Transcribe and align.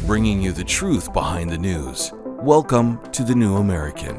bringing 0.00 0.42
you 0.42 0.52
the 0.52 0.64
truth 0.64 1.12
behind 1.12 1.50
the 1.50 1.58
news. 1.58 2.12
Welcome 2.40 3.00
to 3.12 3.22
The 3.22 3.34
New 3.34 3.56
American. 3.56 4.18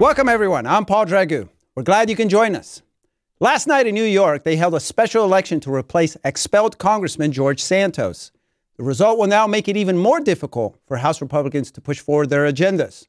Welcome, 0.00 0.28
everyone. 0.28 0.66
I'm 0.66 0.84
Paul 0.84 1.06
Dragu. 1.06 1.48
We're 1.76 1.84
glad 1.84 2.10
you 2.10 2.16
can 2.16 2.28
join 2.28 2.56
us. 2.56 2.82
Last 3.38 3.68
night 3.68 3.86
in 3.86 3.94
New 3.94 4.02
York, 4.02 4.42
they 4.42 4.56
held 4.56 4.74
a 4.74 4.80
special 4.80 5.24
election 5.24 5.60
to 5.60 5.72
replace 5.72 6.16
expelled 6.24 6.78
Congressman 6.78 7.30
George 7.30 7.62
Santos. 7.62 8.32
The 8.76 8.82
result 8.82 9.18
will 9.18 9.28
now 9.28 9.46
make 9.46 9.68
it 9.68 9.76
even 9.76 9.96
more 9.96 10.18
difficult 10.18 10.76
for 10.88 10.96
House 10.96 11.20
Republicans 11.20 11.70
to 11.70 11.80
push 11.80 12.00
forward 12.00 12.30
their 12.30 12.50
agendas. 12.50 13.06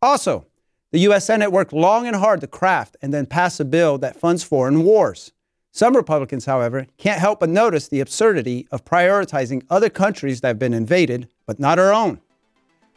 Also, 0.00 0.46
the 0.92 1.00
U.S. 1.00 1.26
Senate 1.26 1.52
worked 1.52 1.74
long 1.74 2.06
and 2.06 2.16
hard 2.16 2.40
to 2.40 2.46
craft 2.46 2.96
and 3.02 3.12
then 3.12 3.26
pass 3.26 3.60
a 3.60 3.64
bill 3.66 3.98
that 3.98 4.16
funds 4.16 4.42
foreign 4.42 4.82
wars. 4.82 5.32
Some 5.76 5.96
Republicans, 5.96 6.44
however, 6.44 6.86
can't 6.98 7.18
help 7.18 7.40
but 7.40 7.48
notice 7.48 7.88
the 7.88 7.98
absurdity 7.98 8.68
of 8.70 8.84
prioritizing 8.84 9.64
other 9.68 9.90
countries 9.90 10.40
that 10.40 10.46
have 10.46 10.58
been 10.60 10.72
invaded, 10.72 11.28
but 11.46 11.58
not 11.58 11.80
our 11.80 11.92
own. 11.92 12.20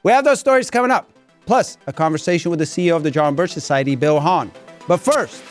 We 0.04 0.12
have 0.12 0.24
those 0.24 0.40
stories 0.40 0.70
coming 0.70 0.92
up, 0.92 1.10
plus 1.48 1.80
a 1.88 1.92
conversation 1.92 2.52
with 2.52 2.60
the 2.60 2.66
CEO 2.66 2.96
of 2.96 3.02
the 3.02 3.10
John 3.10 3.34
Birch 3.34 3.50
Society, 3.50 3.96
Bill 3.96 4.20
Hahn. 4.20 4.52
But 4.88 4.98
first, 4.98 5.42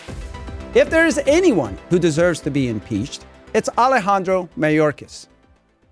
if 0.76 0.88
there 0.88 1.04
is 1.04 1.18
anyone 1.26 1.76
who 1.90 1.98
deserves 1.98 2.38
to 2.42 2.50
be 2.52 2.68
impeached, 2.68 3.26
it's 3.54 3.68
Alejandro 3.76 4.48
Mayorkas. 4.56 5.26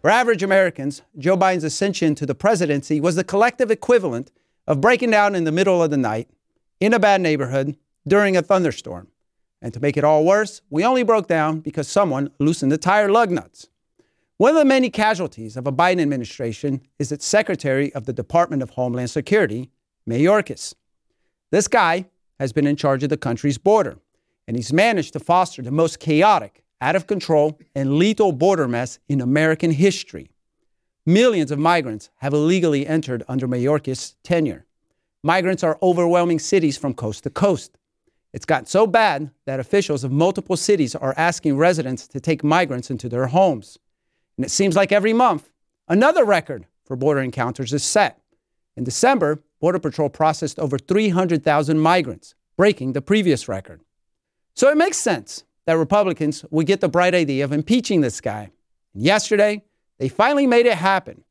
For 0.02 0.10
average 0.10 0.44
Americans, 0.44 1.02
Joe 1.18 1.36
Biden's 1.36 1.64
ascension 1.64 2.14
to 2.14 2.26
the 2.26 2.36
presidency 2.36 3.00
was 3.00 3.16
the 3.16 3.24
collective 3.24 3.72
equivalent 3.72 4.30
of 4.68 4.80
breaking 4.80 5.10
down 5.10 5.34
in 5.34 5.42
the 5.42 5.50
middle 5.50 5.82
of 5.82 5.90
the 5.90 5.96
night 5.96 6.28
in 6.78 6.94
a 6.94 7.00
bad 7.00 7.20
neighborhood 7.20 7.76
during 8.06 8.36
a 8.36 8.42
thunderstorm. 8.42 9.08
And 9.64 9.72
to 9.72 9.80
make 9.80 9.96
it 9.96 10.04
all 10.04 10.26
worse, 10.26 10.60
we 10.68 10.84
only 10.84 11.04
broke 11.04 11.26
down 11.26 11.60
because 11.60 11.88
someone 11.88 12.30
loosened 12.38 12.70
the 12.70 12.76
tire 12.76 13.10
lug 13.10 13.30
nuts. 13.30 13.66
One 14.36 14.50
of 14.50 14.58
the 14.58 14.64
many 14.66 14.90
casualties 14.90 15.56
of 15.56 15.66
a 15.66 15.72
Biden 15.72 16.02
administration 16.02 16.82
is 16.98 17.10
its 17.10 17.24
Secretary 17.24 17.90
of 17.94 18.04
the 18.04 18.12
Department 18.12 18.62
of 18.62 18.70
Homeland 18.70 19.08
Security, 19.08 19.70
Mayorkas. 20.06 20.74
This 21.50 21.66
guy 21.66 22.04
has 22.38 22.52
been 22.52 22.66
in 22.66 22.76
charge 22.76 23.04
of 23.04 23.08
the 23.08 23.16
country's 23.16 23.56
border, 23.56 23.96
and 24.46 24.54
he's 24.54 24.70
managed 24.70 25.14
to 25.14 25.18
foster 25.18 25.62
the 25.62 25.70
most 25.70 25.98
chaotic, 25.98 26.62
out 26.82 26.94
of 26.94 27.06
control, 27.06 27.58
and 27.74 27.94
lethal 27.96 28.32
border 28.32 28.68
mess 28.68 28.98
in 29.08 29.22
American 29.22 29.70
history. 29.70 30.30
Millions 31.06 31.50
of 31.50 31.58
migrants 31.58 32.10
have 32.16 32.34
illegally 32.34 32.86
entered 32.86 33.22
under 33.28 33.48
Mayorkas' 33.48 34.14
tenure. 34.22 34.66
Migrants 35.22 35.64
are 35.64 35.78
overwhelming 35.82 36.38
cities 36.38 36.76
from 36.76 36.92
coast 36.92 37.22
to 37.22 37.30
coast. 37.30 37.78
It's 38.34 38.44
gotten 38.44 38.66
so 38.66 38.88
bad 38.88 39.30
that 39.46 39.60
officials 39.60 40.02
of 40.02 40.10
multiple 40.10 40.56
cities 40.56 40.96
are 40.96 41.14
asking 41.16 41.56
residents 41.56 42.08
to 42.08 42.18
take 42.18 42.42
migrants 42.42 42.90
into 42.90 43.08
their 43.08 43.28
homes. 43.28 43.78
And 44.36 44.44
it 44.44 44.50
seems 44.50 44.74
like 44.74 44.90
every 44.90 45.12
month, 45.12 45.52
another 45.86 46.24
record 46.24 46.66
for 46.84 46.96
border 46.96 47.20
encounters 47.20 47.72
is 47.72 47.84
set. 47.84 48.18
In 48.76 48.82
December, 48.82 49.44
Border 49.60 49.78
Patrol 49.78 50.08
processed 50.08 50.58
over 50.58 50.78
300,000 50.78 51.78
migrants, 51.78 52.34
breaking 52.56 52.92
the 52.92 53.00
previous 53.00 53.46
record. 53.46 53.82
So 54.54 54.68
it 54.68 54.76
makes 54.76 54.96
sense 54.96 55.44
that 55.66 55.74
Republicans 55.74 56.44
would 56.50 56.66
get 56.66 56.80
the 56.80 56.88
bright 56.88 57.14
idea 57.14 57.44
of 57.44 57.52
impeaching 57.52 58.00
this 58.00 58.20
guy. 58.20 58.50
And 58.94 59.02
yesterday, 59.04 59.62
they 59.98 60.08
finally 60.08 60.48
made 60.48 60.66
it 60.66 60.78
happen. 60.78 61.22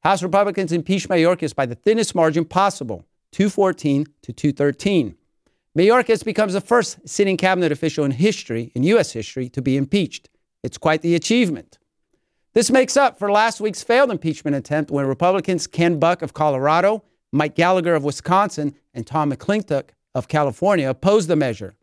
House 0.00 0.22
Republicans 0.22 0.72
impeached 0.72 1.08
Mayorkas 1.08 1.54
by 1.54 1.64
the 1.64 1.74
thinnest 1.74 2.14
margin 2.14 2.44
possible, 2.44 3.06
214 3.32 4.06
to 4.20 4.32
213. 4.34 5.16
Mayorkas 5.78 6.24
becomes 6.24 6.54
the 6.54 6.60
first 6.60 6.98
sitting 7.08 7.36
cabinet 7.36 7.70
official 7.70 8.04
in 8.04 8.10
history, 8.10 8.72
in 8.74 8.82
U.S. 8.82 9.12
history, 9.12 9.48
to 9.50 9.62
be 9.62 9.76
impeached. 9.76 10.28
It's 10.64 10.76
quite 10.76 11.02
the 11.02 11.14
achievement. 11.14 11.78
This 12.54 12.72
makes 12.72 12.96
up 12.96 13.20
for 13.20 13.30
last 13.30 13.60
week's 13.60 13.82
failed 13.82 14.10
impeachment 14.10 14.56
attempt 14.56 14.90
when 14.90 15.06
Republicans 15.06 15.68
Ken 15.68 16.00
Buck 16.00 16.22
of 16.22 16.34
Colorado, 16.34 17.04
Mike 17.30 17.54
Gallagher 17.54 17.94
of 17.94 18.02
Wisconsin, 18.02 18.74
and 18.92 19.06
Tom 19.06 19.30
McClintock 19.30 19.90
of 20.12 20.26
California 20.26 20.90
opposed 20.90 21.28
the 21.28 21.36
measure. 21.36 21.76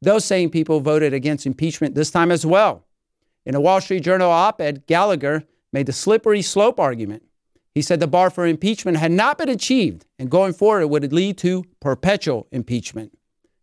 Those 0.00 0.24
same 0.24 0.48
people 0.48 0.80
voted 0.80 1.12
against 1.12 1.44
impeachment 1.44 1.94
this 1.94 2.10
time 2.10 2.32
as 2.32 2.46
well. 2.46 2.86
In 3.44 3.54
a 3.54 3.60
Wall 3.60 3.82
Street 3.82 4.00
Journal 4.00 4.30
op 4.30 4.58
ed, 4.62 4.86
Gallagher 4.86 5.44
made 5.70 5.84
the 5.84 5.92
slippery 5.92 6.40
slope 6.40 6.80
argument. 6.80 7.24
He 7.74 7.82
said 7.82 8.00
the 8.00 8.06
bar 8.06 8.30
for 8.30 8.46
impeachment 8.46 8.96
had 8.96 9.12
not 9.12 9.36
been 9.36 9.50
achieved, 9.50 10.06
and 10.18 10.30
going 10.30 10.54
forward, 10.54 10.80
it 10.80 10.90
would 10.90 11.12
lead 11.12 11.36
to 11.38 11.64
perpetual 11.80 12.46
impeachment. 12.50 13.17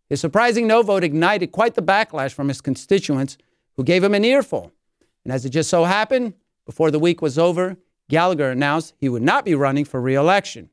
His 0.08 0.20
surprising 0.20 0.66
no 0.66 0.82
vote 0.82 1.04
ignited 1.04 1.52
quite 1.52 1.74
the 1.74 1.82
backlash 1.82 2.32
from 2.32 2.48
his 2.48 2.60
constituents 2.60 3.36
who 3.74 3.84
gave 3.84 4.04
him 4.04 4.14
an 4.14 4.24
earful. 4.24 4.72
And 5.24 5.32
as 5.32 5.44
it 5.44 5.50
just 5.50 5.68
so 5.68 5.84
happened, 5.84 6.34
before 6.64 6.90
the 6.90 6.98
week 6.98 7.20
was 7.20 7.38
over, 7.38 7.76
Gallagher 8.08 8.50
announced 8.50 8.94
he 8.98 9.08
would 9.08 9.22
not 9.22 9.44
be 9.44 9.54
running 9.54 9.84
for 9.84 10.00
reelection. 10.00 10.70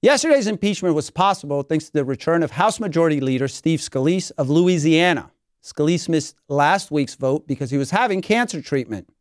Yesterday's 0.00 0.46
impeachment 0.46 0.94
was 0.94 1.10
possible 1.10 1.62
thanks 1.62 1.86
to 1.86 1.92
the 1.92 2.04
return 2.04 2.44
of 2.44 2.52
House 2.52 2.78
Majority 2.78 3.20
Leader 3.20 3.48
Steve 3.48 3.80
Scalise 3.80 4.30
of 4.38 4.48
Louisiana. 4.48 5.32
Scalise 5.60 6.08
missed 6.08 6.36
last 6.48 6.92
week's 6.92 7.16
vote 7.16 7.48
because 7.48 7.72
he 7.72 7.78
was 7.78 7.90
having 7.90 8.22
cancer 8.22 8.62
treatment. 8.62 9.12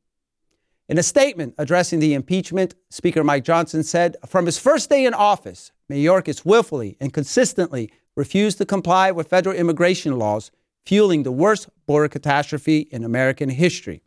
In 0.88 1.00
a 1.00 1.04
statement 1.04 1.56
addressing 1.58 2.00
the 2.00 2.14
impeachment, 2.14 2.76
Speaker 2.90 3.24
Mike 3.24 3.44
Johnson 3.44 3.84
said, 3.84 4.16
From 4.28 4.46
his 4.46 4.60
first 4.60 4.90
day 4.90 5.04
in 5.04 5.16
office, 5.16 5.72
Mayorkas 5.92 6.46
willfully 6.46 6.96
and 7.02 7.12
consistently 7.12 7.92
refused 8.18 8.58
to 8.58 8.66
comply 8.66 9.12
with 9.12 9.30
federal 9.30 9.56
immigration 9.56 10.18
laws, 10.18 10.52
fueling 10.86 11.24
the 11.24 11.32
worst 11.32 11.70
border 11.86 12.10
catastrophe 12.10 12.88
in 12.92 13.04
American 13.04 13.48
history. 13.48 14.02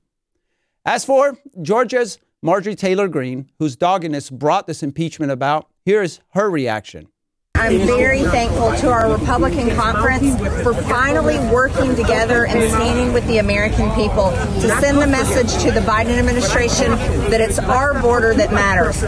As 0.85 1.05
for 1.05 1.39
Georgia's 1.63 2.19
Marjorie 2.43 2.75
Taylor 2.75 3.07
Greene, 3.07 3.49
whose 3.59 3.77
doggedness 3.77 4.29
brought 4.29 4.67
this 4.67 4.83
impeachment 4.83 5.31
about, 5.31 5.69
here 5.85 6.03
is 6.03 6.21
her 6.31 6.51
reaction. 6.51 7.07
I'm 7.61 7.79
very 7.81 8.23
thankful 8.23 8.75
to 8.77 8.91
our 8.91 9.13
Republican 9.13 9.77
conference 9.77 10.35
for 10.63 10.73
finally 10.73 11.39
working 11.53 11.95
together 11.95 12.47
and 12.47 12.73
standing 12.73 13.13
with 13.13 13.27
the 13.27 13.37
American 13.37 13.91
people 13.95 14.31
to 14.31 14.69
send 14.81 14.97
the 14.97 15.07
message 15.07 15.63
to 15.63 15.71
the 15.71 15.81
Biden 15.81 16.19
administration 16.19 16.93
that 17.31 17.43
it's 17.43 17.59
our 17.59 18.01
border 18.01 18.33
that 18.33 18.51
matters, 18.51 19.03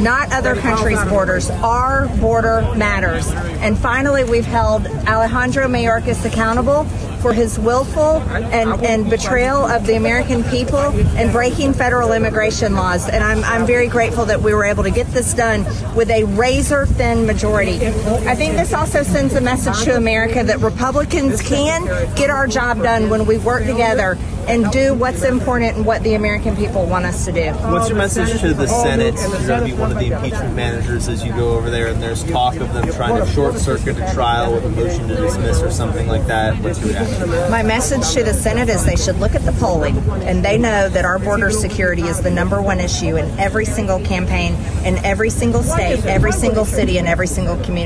not 0.00 0.32
other 0.32 0.54
countries' 0.54 1.02
borders. 1.06 1.50
Our 1.50 2.06
border 2.20 2.62
matters. 2.76 3.28
And 3.60 3.76
finally, 3.76 4.22
we've 4.22 4.46
held 4.46 4.86
Alejandro 4.86 5.66
Mayorkas 5.66 6.24
accountable 6.24 6.84
for 7.26 7.32
his 7.32 7.58
willful 7.58 8.20
and, 8.30 8.84
and 8.84 9.10
betrayal 9.10 9.64
of 9.64 9.84
the 9.84 9.96
American 9.96 10.44
people 10.44 10.78
and 10.78 11.32
breaking 11.32 11.72
federal 11.72 12.12
immigration 12.12 12.74
laws. 12.74 13.08
And 13.08 13.24
I'm, 13.24 13.42
I'm 13.42 13.66
very 13.66 13.88
grateful 13.88 14.26
that 14.26 14.40
we 14.42 14.54
were 14.54 14.64
able 14.64 14.84
to 14.84 14.92
get 14.92 15.08
this 15.08 15.34
done 15.34 15.64
with 15.96 16.08
a 16.10 16.22
razor 16.22 16.86
thin 16.86 17.26
majority. 17.26 17.78
I 18.26 18.34
think 18.34 18.56
this 18.56 18.72
also 18.72 19.02
sends 19.02 19.34
a 19.34 19.40
message 19.40 19.84
to 19.84 19.96
America 19.96 20.42
that 20.44 20.60
Republicans 20.60 21.40
can 21.40 21.86
get 22.14 22.30
our 22.30 22.46
job 22.46 22.82
done 22.82 23.08
when 23.08 23.26
we 23.26 23.38
work 23.38 23.64
together 23.64 24.18
and 24.48 24.70
do 24.70 24.94
what's 24.94 25.24
important 25.24 25.76
and 25.76 25.84
what 25.84 26.00
the 26.04 26.14
American 26.14 26.54
people 26.54 26.86
want 26.86 27.04
us 27.04 27.24
to 27.24 27.32
do. 27.32 27.50
What's 27.68 27.88
your 27.88 27.98
message 27.98 28.40
to 28.40 28.54
the 28.54 28.68
Senate? 28.68 29.14
You're 29.16 29.46
going 29.48 29.60
to 29.60 29.66
be 29.66 29.72
one 29.72 29.90
of 29.90 29.98
the 29.98 30.12
impeachment 30.12 30.54
managers 30.54 31.08
as 31.08 31.24
you 31.24 31.32
go 31.32 31.56
over 31.56 31.68
there, 31.68 31.88
and 31.88 32.00
there's 32.00 32.22
talk 32.24 32.54
of 32.56 32.72
them 32.72 32.88
trying 32.92 33.20
to 33.20 33.28
short 33.32 33.56
circuit 33.56 33.96
a 33.98 34.12
trial 34.14 34.54
with 34.54 34.64
a 34.64 34.68
motion 34.68 35.08
to 35.08 35.16
dismiss 35.16 35.60
or 35.62 35.72
something 35.72 36.06
like 36.06 36.26
that. 36.28 36.56
What's 36.62 36.78
your 36.80 36.90
reaction? 36.90 37.28
My 37.50 37.64
message 37.64 38.08
to 38.14 38.22
the 38.22 38.34
Senate 38.34 38.68
is 38.68 38.84
they 38.84 38.94
should 38.94 39.18
look 39.18 39.34
at 39.34 39.42
the 39.42 39.52
polling, 39.52 39.96
and 40.22 40.44
they 40.44 40.58
know 40.58 40.88
that 40.90 41.04
our 41.04 41.18
border 41.18 41.50
security 41.50 42.02
is 42.02 42.20
the 42.20 42.30
number 42.30 42.62
one 42.62 42.78
issue 42.78 43.16
in 43.16 43.26
every 43.40 43.64
single 43.64 43.98
campaign, 44.00 44.54
in 44.84 45.04
every 45.04 45.30
single 45.30 45.64
state, 45.64 46.04
every 46.04 46.32
single 46.32 46.64
city, 46.64 46.98
and 46.98 47.08
every 47.08 47.26
single 47.26 47.56
community. 47.64 47.85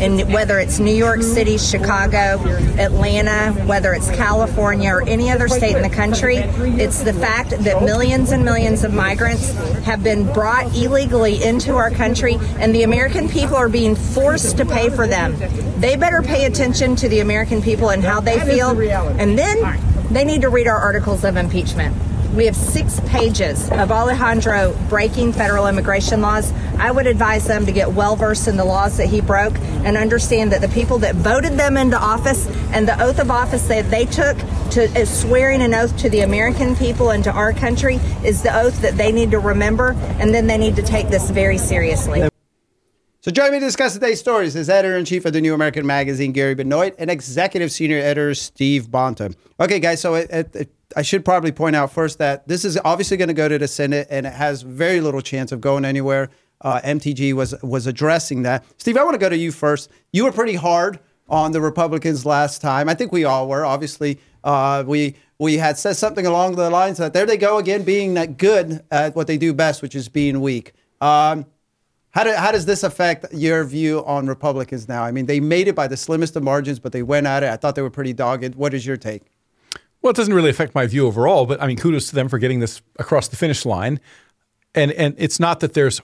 And 0.00 0.32
whether 0.32 0.58
it's 0.58 0.78
New 0.78 0.94
York 0.94 1.22
City, 1.22 1.58
Chicago, 1.58 2.38
Atlanta, 2.78 3.52
whether 3.66 3.92
it's 3.92 4.10
California, 4.10 4.90
or 4.90 5.02
any 5.08 5.30
other 5.30 5.48
state 5.48 5.76
in 5.76 5.82
the 5.82 5.88
country. 5.90 6.36
It's 6.36 7.02
the 7.02 7.12
fact 7.12 7.50
that 7.50 7.82
millions 7.82 8.30
and 8.30 8.44
millions 8.44 8.84
of 8.84 8.92
migrants 8.94 9.52
have 9.84 10.02
been 10.02 10.32
brought 10.32 10.74
illegally 10.76 11.42
into 11.42 11.74
our 11.76 11.90
country, 11.90 12.38
and 12.58 12.74
the 12.74 12.82
American 12.82 13.28
people 13.28 13.56
are 13.56 13.68
being 13.68 13.94
forced 13.94 14.56
to 14.58 14.64
pay 14.66 14.90
for 14.90 15.06
them. 15.06 15.36
They 15.80 15.96
better 15.96 16.22
pay 16.22 16.46
attention 16.46 16.96
to 16.96 17.08
the 17.08 17.20
American 17.20 17.60
people 17.62 17.90
and 17.90 18.02
how 18.02 18.20
they 18.20 18.40
feel, 18.40 18.78
and 19.18 19.38
then 19.38 19.80
they 20.10 20.24
need 20.24 20.42
to 20.42 20.48
read 20.48 20.66
our 20.66 20.78
articles 20.78 21.24
of 21.24 21.36
impeachment. 21.36 21.94
We 22.34 22.46
have 22.46 22.56
six 22.56 22.98
pages 23.06 23.70
of 23.70 23.92
Alejandro 23.92 24.76
breaking 24.88 25.34
federal 25.34 25.68
immigration 25.68 26.20
laws. 26.20 26.52
I 26.78 26.90
would 26.90 27.06
advise 27.06 27.46
them 27.46 27.64
to 27.66 27.70
get 27.70 27.92
well 27.92 28.16
versed 28.16 28.48
in 28.48 28.56
the 28.56 28.64
laws 28.64 28.96
that 28.96 29.06
he 29.06 29.20
broke 29.20 29.56
and 29.84 29.96
understand 29.96 30.50
that 30.50 30.60
the 30.60 30.68
people 30.68 30.98
that 30.98 31.14
voted 31.14 31.52
them 31.52 31.76
into 31.76 31.96
office 31.96 32.48
and 32.72 32.88
the 32.88 33.00
oath 33.00 33.20
of 33.20 33.30
office 33.30 33.68
that 33.68 33.88
they 33.88 34.04
took 34.04 34.36
to 34.70 35.06
swearing 35.06 35.62
an 35.62 35.74
oath 35.74 35.96
to 35.98 36.10
the 36.10 36.22
American 36.22 36.74
people 36.74 37.10
and 37.10 37.22
to 37.22 37.30
our 37.30 37.52
country 37.52 38.00
is 38.24 38.42
the 38.42 38.52
oath 38.52 38.82
that 38.82 38.96
they 38.96 39.12
need 39.12 39.30
to 39.30 39.38
remember, 39.38 39.92
and 40.18 40.34
then 40.34 40.48
they 40.48 40.58
need 40.58 40.74
to 40.74 40.82
take 40.82 41.10
this 41.10 41.30
very 41.30 41.58
seriously. 41.58 42.28
So 43.24 43.30
join 43.30 43.52
me 43.52 43.58
to 43.58 43.64
discuss 43.64 43.94
today's 43.94 44.20
stories 44.20 44.54
is 44.54 44.68
editor-in-chief 44.68 45.24
of 45.24 45.32
the 45.32 45.40
New 45.40 45.54
American 45.54 45.86
Magazine, 45.86 46.32
Gary 46.32 46.54
Benoit, 46.54 46.94
and 46.98 47.10
executive 47.10 47.72
senior 47.72 47.96
editor, 47.96 48.34
Steve 48.34 48.88
Bonta. 48.88 49.34
Okay, 49.58 49.80
guys, 49.80 50.02
so 50.02 50.12
it, 50.12 50.28
it, 50.28 50.54
it, 50.54 50.74
I 50.94 51.00
should 51.00 51.24
probably 51.24 51.50
point 51.50 51.74
out 51.74 51.90
first 51.90 52.18
that 52.18 52.46
this 52.46 52.66
is 52.66 52.78
obviously 52.84 53.16
going 53.16 53.28
to 53.28 53.34
go 53.34 53.48
to 53.48 53.56
the 53.56 53.66
Senate, 53.66 54.08
and 54.10 54.26
it 54.26 54.34
has 54.34 54.60
very 54.60 55.00
little 55.00 55.22
chance 55.22 55.52
of 55.52 55.62
going 55.62 55.86
anywhere. 55.86 56.28
Uh, 56.60 56.82
MTG 56.84 57.32
was 57.32 57.54
was 57.62 57.86
addressing 57.86 58.42
that. 58.42 58.62
Steve, 58.76 58.98
I 58.98 59.04
want 59.04 59.14
to 59.14 59.18
go 59.18 59.30
to 59.30 59.38
you 59.38 59.52
first. 59.52 59.90
You 60.12 60.24
were 60.24 60.32
pretty 60.32 60.56
hard 60.56 61.00
on 61.26 61.52
the 61.52 61.62
Republicans 61.62 62.26
last 62.26 62.60
time. 62.60 62.90
I 62.90 62.94
think 62.94 63.10
we 63.10 63.24
all 63.24 63.48
were. 63.48 63.64
Obviously, 63.64 64.20
uh, 64.44 64.84
we 64.86 65.16
we 65.38 65.56
had 65.56 65.78
said 65.78 65.94
something 65.94 66.26
along 66.26 66.56
the 66.56 66.68
lines 66.68 66.98
that 66.98 67.14
there 67.14 67.24
they 67.24 67.38
go 67.38 67.56
again, 67.56 67.84
being 67.84 68.12
that 68.14 68.36
good 68.36 68.84
at 68.90 69.16
what 69.16 69.28
they 69.28 69.38
do 69.38 69.54
best, 69.54 69.80
which 69.80 69.94
is 69.94 70.10
being 70.10 70.42
weak. 70.42 70.74
Um, 71.00 71.46
how, 72.14 72.22
do, 72.22 72.32
how 72.32 72.52
does 72.52 72.64
this 72.64 72.84
affect 72.84 73.26
your 73.34 73.64
view 73.64 74.04
on 74.06 74.28
Republicans 74.28 74.86
now? 74.88 75.02
I 75.02 75.10
mean, 75.10 75.26
they 75.26 75.40
made 75.40 75.66
it 75.66 75.74
by 75.74 75.88
the 75.88 75.96
slimmest 75.96 76.36
of 76.36 76.44
margins, 76.44 76.78
but 76.78 76.92
they 76.92 77.02
went 77.02 77.26
at 77.26 77.42
it. 77.42 77.48
I 77.50 77.56
thought 77.56 77.74
they 77.74 77.82
were 77.82 77.90
pretty 77.90 78.12
dogged. 78.12 78.54
What 78.54 78.72
is 78.72 78.86
your 78.86 78.96
take? 78.96 79.22
Well, 80.00 80.12
it 80.12 80.16
doesn't 80.16 80.32
really 80.32 80.50
affect 80.50 80.76
my 80.76 80.86
view 80.86 81.08
overall, 81.08 81.44
but 81.44 81.60
I 81.60 81.66
mean, 81.66 81.76
kudos 81.76 82.08
to 82.10 82.14
them 82.14 82.28
for 82.28 82.38
getting 82.38 82.60
this 82.60 82.82
across 83.00 83.26
the 83.26 83.36
finish 83.36 83.66
line. 83.66 83.98
And 84.76 84.92
and 84.92 85.16
it's 85.18 85.40
not 85.40 85.58
that 85.60 85.74
there's 85.74 86.00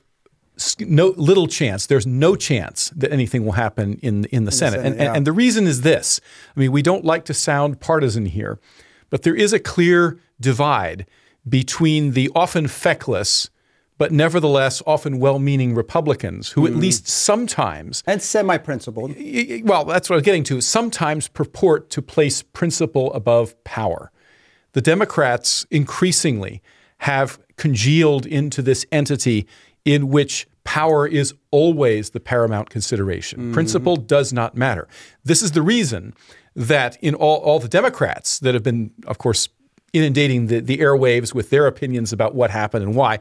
no 0.80 1.14
little 1.16 1.46
chance. 1.46 1.86
There's 1.86 2.06
no 2.06 2.34
chance 2.34 2.90
that 2.96 3.12
anything 3.12 3.44
will 3.44 3.52
happen 3.52 3.98
in 4.02 4.24
in 4.26 4.46
the 4.46 4.50
in 4.50 4.50
Senate. 4.50 4.78
The 4.78 4.82
Senate 4.82 4.86
and, 4.86 4.96
yeah. 4.96 5.06
and, 5.06 5.16
and 5.18 5.26
the 5.26 5.32
reason 5.32 5.66
is 5.68 5.82
this. 5.82 6.20
I 6.56 6.60
mean, 6.60 6.72
we 6.72 6.82
don't 6.82 7.04
like 7.04 7.24
to 7.26 7.34
sound 7.34 7.78
partisan 7.78 8.26
here, 8.26 8.58
but 9.10 9.22
there 9.22 9.36
is 9.36 9.52
a 9.52 9.60
clear 9.60 10.18
divide 10.40 11.06
between 11.48 12.12
the 12.12 12.30
often 12.34 12.66
feckless 12.66 13.48
but 14.00 14.10
nevertheless 14.10 14.82
often 14.86 15.18
well-meaning 15.18 15.74
Republicans 15.74 16.52
who 16.52 16.62
mm. 16.62 16.68
at 16.68 16.74
least 16.74 17.06
sometimes 17.06 18.02
and 18.06 18.22
semi-principled. 18.22 19.14
Well, 19.62 19.84
that's 19.84 20.08
what 20.08 20.14
I 20.14 20.16
was 20.16 20.22
getting 20.22 20.42
to. 20.44 20.62
Sometimes 20.62 21.28
purport 21.28 21.90
to 21.90 22.00
place 22.00 22.40
principle 22.40 23.12
above 23.12 23.62
power. 23.62 24.10
The 24.72 24.80
Democrats 24.80 25.66
increasingly 25.70 26.62
have 27.00 27.38
congealed 27.56 28.24
into 28.24 28.62
this 28.62 28.86
entity 28.90 29.46
in 29.84 30.08
which 30.08 30.48
power 30.64 31.06
is 31.06 31.34
always 31.50 32.08
the 32.10 32.20
paramount 32.20 32.70
consideration. 32.70 33.50
Mm. 33.50 33.52
Principle 33.52 33.96
does 33.96 34.32
not 34.32 34.56
matter. 34.56 34.88
This 35.24 35.42
is 35.42 35.52
the 35.52 35.60
reason 35.60 36.14
that 36.56 36.96
in 37.02 37.14
all, 37.14 37.36
all 37.40 37.60
the 37.60 37.68
Democrats 37.68 38.38
that 38.38 38.54
have 38.54 38.62
been, 38.62 38.92
of 39.06 39.18
course, 39.18 39.50
inundating 39.92 40.46
the, 40.46 40.60
the 40.60 40.78
airwaves 40.78 41.34
with 41.34 41.50
their 41.50 41.66
opinions 41.66 42.14
about 42.14 42.34
what 42.34 42.50
happened 42.50 42.84
and 42.84 42.94
why, 42.94 43.18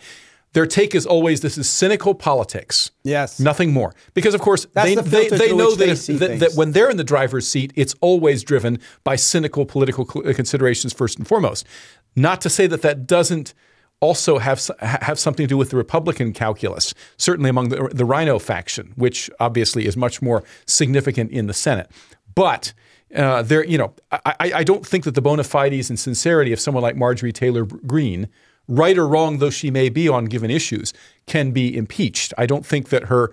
their 0.54 0.66
take 0.66 0.96
is 0.96 1.06
always 1.06 1.42
this 1.42 1.58
is 1.58 1.70
cynical 1.70 2.16
politics. 2.16 2.92
Yes. 3.04 3.40
Nothing 3.40 3.72
more. 3.72 3.94
Because, 4.14 4.34
of 4.34 4.42
course, 4.42 4.66
That's 4.74 4.88
they, 4.88 4.96
the 4.96 5.02
they, 5.02 5.30
they 5.30 5.56
know 5.56 5.76
that, 5.76 5.98
that, 6.20 6.40
that, 6.40 6.54
when 6.56 6.72
they're 6.72 6.90
in 6.90 6.98
the 6.98 7.04
driver's 7.04 7.48
seat, 7.48 7.72
it's 7.76 7.94
always 8.02 8.44
driven 8.44 8.80
by 9.04 9.16
cynical 9.16 9.66
political 9.66 10.06
considerations 10.06 10.94
first 10.94 11.18
and 11.18 11.28
foremost. 11.28 11.68
Not 12.16 12.42
to 12.42 12.50
say 12.50 12.68
that 12.68 12.82
that 12.82 13.06
doesn't 13.06 13.54
also 14.02 14.38
have 14.38 14.62
have 14.80 15.20
something 15.20 15.44
to 15.44 15.48
do 15.48 15.58
with 15.58 15.70
the 15.72 15.78
Republican 15.78 16.34
calculus, 16.34 16.94
certainly 17.18 17.50
among 17.50 17.70
the, 17.70 17.90
the 17.94 18.06
RINO 18.06 18.40
faction, 18.40 18.94
which 18.96 19.30
obviously 19.40 19.86
is 19.86 19.98
much 19.98 20.22
more 20.22 20.44
significant 20.66 21.32
in 21.32 21.48
the 21.48 21.54
Senate. 21.54 21.92
But 22.34 22.74
uh, 23.14 23.42
there, 23.42 23.66
you 23.66 23.78
know, 23.78 23.94
I, 24.12 24.52
I 24.56 24.64
don't 24.64 24.86
think 24.86 25.04
that 25.04 25.16
the 25.16 25.22
bona 25.22 25.44
fides 25.44 25.90
and 25.90 26.00
sincerity 26.00 26.54
of 26.54 26.60
someone 26.60 26.82
like 26.82 26.96
Marjorie 26.96 27.34
Taylor 27.34 27.66
Greene 27.66 28.30
right 28.70 28.98
or 28.98 29.08
wrong 29.08 29.40
though 29.40 29.50
she 29.50 29.70
may 29.72 29.90
be 29.90 30.08
on 30.08 30.26
given 30.26 30.50
issues, 30.50 30.94
can 31.28 31.52
be 31.52 31.76
impeached. 31.76 32.34
I 32.38 32.46
don't 32.46 32.66
think 32.66 32.90
that 32.90 33.06
her 33.06 33.32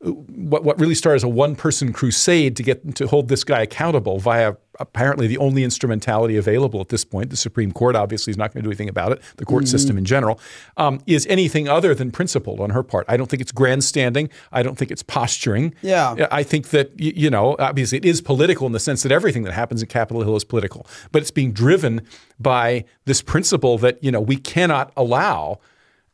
what 0.00 0.62
what 0.62 0.78
really 0.78 0.94
started 0.94 1.16
as 1.16 1.24
a 1.24 1.28
one 1.28 1.56
person 1.56 1.92
crusade 1.92 2.56
to 2.56 2.62
get 2.62 2.94
to 2.94 3.08
hold 3.08 3.28
this 3.28 3.42
guy 3.42 3.62
accountable 3.62 4.20
via 4.20 4.54
apparently 4.78 5.26
the 5.26 5.38
only 5.38 5.64
instrumentality 5.64 6.36
available 6.36 6.80
at 6.80 6.88
this 6.88 7.04
point. 7.04 7.30
The 7.30 7.36
Supreme 7.36 7.72
Court 7.72 7.96
obviously 7.96 8.30
is 8.30 8.36
not 8.36 8.54
going 8.54 8.62
to 8.62 8.66
do 8.68 8.70
anything 8.70 8.88
about 8.88 9.10
it. 9.10 9.20
The 9.38 9.44
court 9.44 9.64
mm-hmm. 9.64 9.70
system 9.70 9.98
in 9.98 10.04
general 10.04 10.38
um, 10.76 11.00
is 11.08 11.26
anything 11.26 11.68
other 11.68 11.96
than 11.96 12.12
principled 12.12 12.60
on 12.60 12.70
her 12.70 12.84
part. 12.84 13.06
I 13.08 13.16
don't 13.16 13.28
think 13.28 13.40
it's 13.42 13.50
grandstanding. 13.50 14.30
I 14.52 14.62
don't 14.62 14.78
think 14.78 14.92
it's 14.92 15.02
posturing. 15.02 15.74
Yeah, 15.82 16.28
I 16.30 16.44
think 16.44 16.68
that 16.68 16.92
you 16.98 17.28
know 17.28 17.56
obviously 17.58 17.98
it 17.98 18.04
is 18.04 18.20
political 18.20 18.66
in 18.68 18.72
the 18.72 18.80
sense 18.80 19.02
that 19.02 19.10
everything 19.10 19.42
that 19.44 19.52
happens 19.52 19.82
in 19.82 19.88
Capitol 19.88 20.22
Hill 20.22 20.36
is 20.36 20.44
political, 20.44 20.86
but 21.10 21.22
it's 21.22 21.32
being 21.32 21.52
driven 21.52 22.02
by 22.38 22.84
this 23.04 23.20
principle 23.20 23.78
that 23.78 24.02
you 24.02 24.12
know 24.12 24.20
we 24.20 24.36
cannot 24.36 24.92
allow 24.96 25.58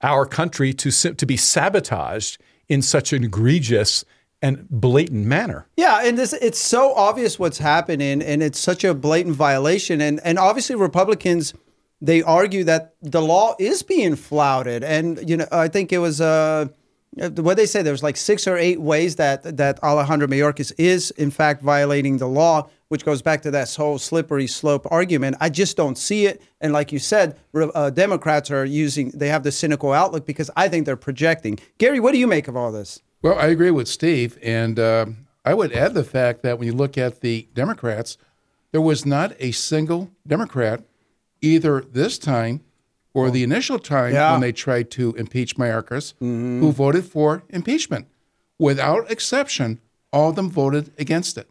our 0.02 0.24
country 0.24 0.72
to 0.72 0.90
to 0.90 1.26
be 1.26 1.36
sabotaged 1.36 2.38
in 2.68 2.82
such 2.82 3.12
an 3.12 3.24
egregious 3.24 4.04
and 4.42 4.68
blatant 4.68 5.26
manner. 5.26 5.66
Yeah, 5.76 6.00
and 6.04 6.18
this 6.18 6.34
it's 6.34 6.58
so 6.58 6.92
obvious 6.94 7.38
what's 7.38 7.58
happening 7.58 8.20
and 8.20 8.42
it's 8.42 8.58
such 8.58 8.84
a 8.84 8.92
blatant 8.92 9.36
violation 9.36 10.00
and 10.00 10.20
and 10.22 10.38
obviously 10.38 10.76
Republicans 10.76 11.54
they 12.00 12.22
argue 12.22 12.64
that 12.64 12.94
the 13.00 13.22
law 13.22 13.54
is 13.58 13.82
being 13.82 14.16
flouted 14.16 14.84
and 14.84 15.28
you 15.28 15.38
know 15.38 15.46
I 15.50 15.68
think 15.68 15.92
it 15.92 15.98
was 15.98 16.20
uh 16.20 16.66
what 17.36 17.56
they 17.56 17.64
say 17.64 17.82
there 17.82 17.92
was 17.92 18.02
like 18.02 18.16
six 18.16 18.46
or 18.46 18.56
eight 18.56 18.80
ways 18.80 19.16
that 19.16 19.56
that 19.56 19.82
Alejandro 19.82 20.26
Mayorkas 20.26 20.72
is 20.76 21.10
in 21.12 21.30
fact 21.30 21.62
violating 21.62 22.18
the 22.18 22.28
law 22.28 22.68
which 22.94 23.04
goes 23.04 23.22
back 23.22 23.42
to 23.42 23.50
that 23.50 23.74
whole 23.74 23.98
slippery 23.98 24.46
slope 24.46 24.86
argument. 24.88 25.36
I 25.40 25.48
just 25.48 25.76
don't 25.76 25.98
see 25.98 26.26
it. 26.26 26.40
And 26.60 26.72
like 26.72 26.92
you 26.92 27.00
said, 27.00 27.36
uh, 27.52 27.90
Democrats 27.90 28.52
are 28.52 28.64
using, 28.64 29.10
they 29.10 29.26
have 29.30 29.42
the 29.42 29.50
cynical 29.50 29.92
outlook 29.92 30.24
because 30.26 30.48
I 30.54 30.68
think 30.68 30.86
they're 30.86 30.94
projecting. 30.94 31.58
Gary, 31.78 31.98
what 31.98 32.12
do 32.12 32.18
you 32.18 32.28
make 32.28 32.46
of 32.46 32.54
all 32.54 32.70
this? 32.70 33.02
Well, 33.20 33.36
I 33.36 33.46
agree 33.46 33.72
with 33.72 33.88
Steve. 33.88 34.38
And 34.44 34.78
uh, 34.78 35.06
I 35.44 35.54
would 35.54 35.72
add 35.72 35.94
the 35.94 36.04
fact 36.04 36.42
that 36.42 36.56
when 36.56 36.68
you 36.68 36.72
look 36.72 36.96
at 36.96 37.20
the 37.20 37.48
Democrats, 37.52 38.16
there 38.70 38.80
was 38.80 39.04
not 39.04 39.32
a 39.40 39.50
single 39.50 40.12
Democrat 40.24 40.84
either 41.40 41.80
this 41.80 42.16
time 42.16 42.60
or 43.12 43.28
the 43.28 43.42
initial 43.42 43.80
time 43.80 44.14
yeah. 44.14 44.30
when 44.30 44.40
they 44.40 44.52
tried 44.52 44.88
to 44.92 45.14
impeach 45.14 45.56
Mayorkas 45.56 46.14
mm-hmm. 46.14 46.60
who 46.60 46.70
voted 46.70 47.06
for 47.06 47.42
impeachment. 47.50 48.06
Without 48.56 49.10
exception, 49.10 49.80
all 50.12 50.30
of 50.30 50.36
them 50.36 50.48
voted 50.48 50.92
against 50.96 51.36
it. 51.36 51.50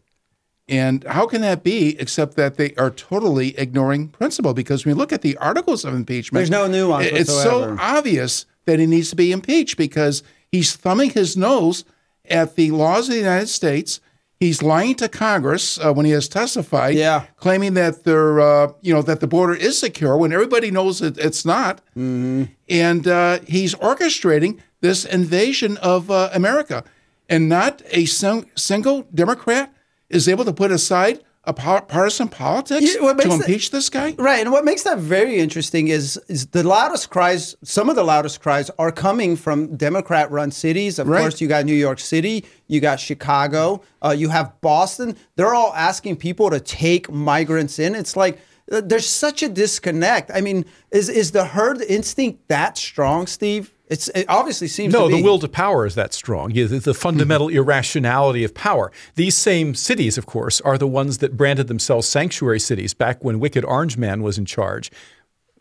And 0.68 1.04
how 1.04 1.26
can 1.26 1.42
that 1.42 1.62
be 1.62 1.98
except 2.00 2.36
that 2.36 2.56
they 2.56 2.74
are 2.76 2.90
totally 2.90 3.56
ignoring 3.58 4.08
principle? 4.08 4.54
Because 4.54 4.84
when 4.84 4.94
you 4.94 4.98
look 4.98 5.12
at 5.12 5.20
the 5.20 5.36
articles 5.36 5.84
of 5.84 5.94
impeachment, 5.94 6.40
there's 6.40 6.50
no 6.50 6.66
nuance. 6.66 7.06
It's 7.12 7.32
so 7.32 7.76
obvious 7.78 8.46
that 8.64 8.78
he 8.78 8.86
needs 8.86 9.10
to 9.10 9.16
be 9.16 9.30
impeached 9.30 9.76
because 9.76 10.22
he's 10.50 10.74
thumbing 10.74 11.10
his 11.10 11.36
nose 11.36 11.84
at 12.24 12.56
the 12.56 12.70
laws 12.70 13.08
of 13.08 13.14
the 13.14 13.20
United 13.20 13.48
States. 13.48 14.00
He's 14.40 14.62
lying 14.62 14.94
to 14.96 15.08
Congress 15.08 15.78
uh, 15.78 15.92
when 15.92 16.06
he 16.06 16.12
has 16.12 16.28
testified, 16.28 16.94
yeah. 16.94 17.26
claiming 17.36 17.74
that 17.74 18.04
they're, 18.04 18.40
uh, 18.40 18.72
you 18.80 18.92
know, 18.92 19.02
that 19.02 19.20
the 19.20 19.26
border 19.26 19.54
is 19.54 19.78
secure 19.78 20.16
when 20.16 20.32
everybody 20.32 20.70
knows 20.70 20.98
that 20.98 21.16
it's 21.18 21.44
not. 21.44 21.82
Mm-hmm. 21.90 22.44
And 22.68 23.06
uh, 23.06 23.38
he's 23.46 23.74
orchestrating 23.76 24.60
this 24.80 25.04
invasion 25.04 25.76
of 25.78 26.10
uh, 26.10 26.30
America, 26.32 26.84
and 27.28 27.48
not 27.48 27.82
a 27.90 28.06
sing- 28.06 28.50
single 28.54 29.02
Democrat 29.14 29.72
is 30.08 30.28
able 30.28 30.44
to 30.44 30.52
put 30.52 30.70
aside 30.70 31.22
a 31.46 31.52
partisan 31.52 32.28
politics 32.28 32.94
yeah, 32.94 33.12
to 33.12 33.32
impeach 33.32 33.70
that, 33.70 33.76
this 33.76 33.90
guy? 33.90 34.14
Right. 34.16 34.40
And 34.40 34.50
what 34.50 34.64
makes 34.64 34.82
that 34.84 34.98
very 34.98 35.36
interesting 35.36 35.88
is, 35.88 36.18
is 36.28 36.46
the 36.46 36.62
loudest 36.62 37.10
cries, 37.10 37.54
some 37.62 37.90
of 37.90 37.96
the 37.96 38.02
loudest 38.02 38.40
cries 38.40 38.70
are 38.78 38.90
coming 38.90 39.36
from 39.36 39.76
Democrat 39.76 40.30
run 40.30 40.50
cities. 40.50 40.98
Of 40.98 41.06
right. 41.06 41.20
course, 41.20 41.40
you 41.40 41.48
got 41.48 41.66
New 41.66 41.74
York 41.74 42.00
City, 42.00 42.46
you 42.66 42.80
got 42.80 42.98
Chicago, 42.98 43.82
uh, 44.02 44.14
you 44.16 44.30
have 44.30 44.58
Boston. 44.62 45.16
They're 45.36 45.54
all 45.54 45.74
asking 45.74 46.16
people 46.16 46.48
to 46.48 46.60
take 46.60 47.10
migrants 47.10 47.78
in. 47.78 47.94
It's 47.94 48.16
like, 48.16 48.38
uh, 48.72 48.80
there's 48.80 49.06
such 49.06 49.42
a 49.42 49.48
disconnect. 49.48 50.30
I 50.32 50.40
mean, 50.40 50.64
is 50.90 51.10
is 51.10 51.32
the 51.32 51.44
herd 51.44 51.82
instinct 51.82 52.48
that 52.48 52.78
strong, 52.78 53.26
Steve? 53.26 53.74
It's, 53.94 54.08
it 54.08 54.26
obviously 54.28 54.66
seems 54.66 54.92
no, 54.92 55.08
the 55.08 55.22
will 55.22 55.38
to 55.38 55.46
power 55.46 55.86
is 55.86 55.94
that 55.94 56.12
strong. 56.12 56.50
Yeah, 56.50 56.64
the, 56.64 56.80
the, 56.80 56.94
fundamental 56.94 57.46
mm-hmm. 57.46 57.58
irrationality 57.58 58.42
of 58.42 58.52
power. 58.52 58.90
These 59.14 59.36
same 59.36 59.76
cities, 59.76 60.18
of 60.18 60.26
course, 60.26 60.60
are 60.62 60.76
the 60.76 60.88
ones 60.88 61.18
that 61.18 61.36
branded 61.36 61.68
themselves 61.68 62.08
sanctuary 62.08 62.58
cities 62.58 62.92
back 62.92 63.22
when 63.22 63.38
Wicked 63.38 63.64
Orange 63.64 63.96
Man 63.96 64.24
was 64.24 64.36
in 64.36 64.46
charge. 64.46 64.90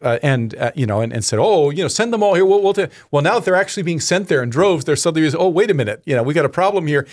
Uh, 0.02 0.18
and 0.24 0.56
uh, 0.56 0.72
you 0.74 0.88
know, 0.88 1.00
and, 1.00 1.13
and, 1.13 1.24
said, 1.24 1.38
"Oh, 1.40 1.70
you 1.70 1.84
know, 1.84 1.88
send 1.88 2.12
them 2.12 2.24
all 2.24 2.34
here." 2.34 2.44
We'll, 2.44 2.62
we'll 2.63 2.74
well, 3.12 3.22
now 3.22 3.36
that 3.36 3.46
they're 3.46 3.56
actually 3.56 3.84
being 3.84 4.00
sent 4.00 4.30
there 4.30 4.42
in 4.42 4.50
droves, 4.50 4.84
they're 4.84 4.96
suddenly, 4.96 5.32
"Oh, 5.38 5.48
wait 5.48 5.70
a 5.70 5.75
minute, 5.75 6.02
you 6.06 6.16
know, 6.16 6.24
we 6.24 6.34
got 6.34 6.44
a 6.44 6.50
problem 6.50 6.88
here." 6.88 7.06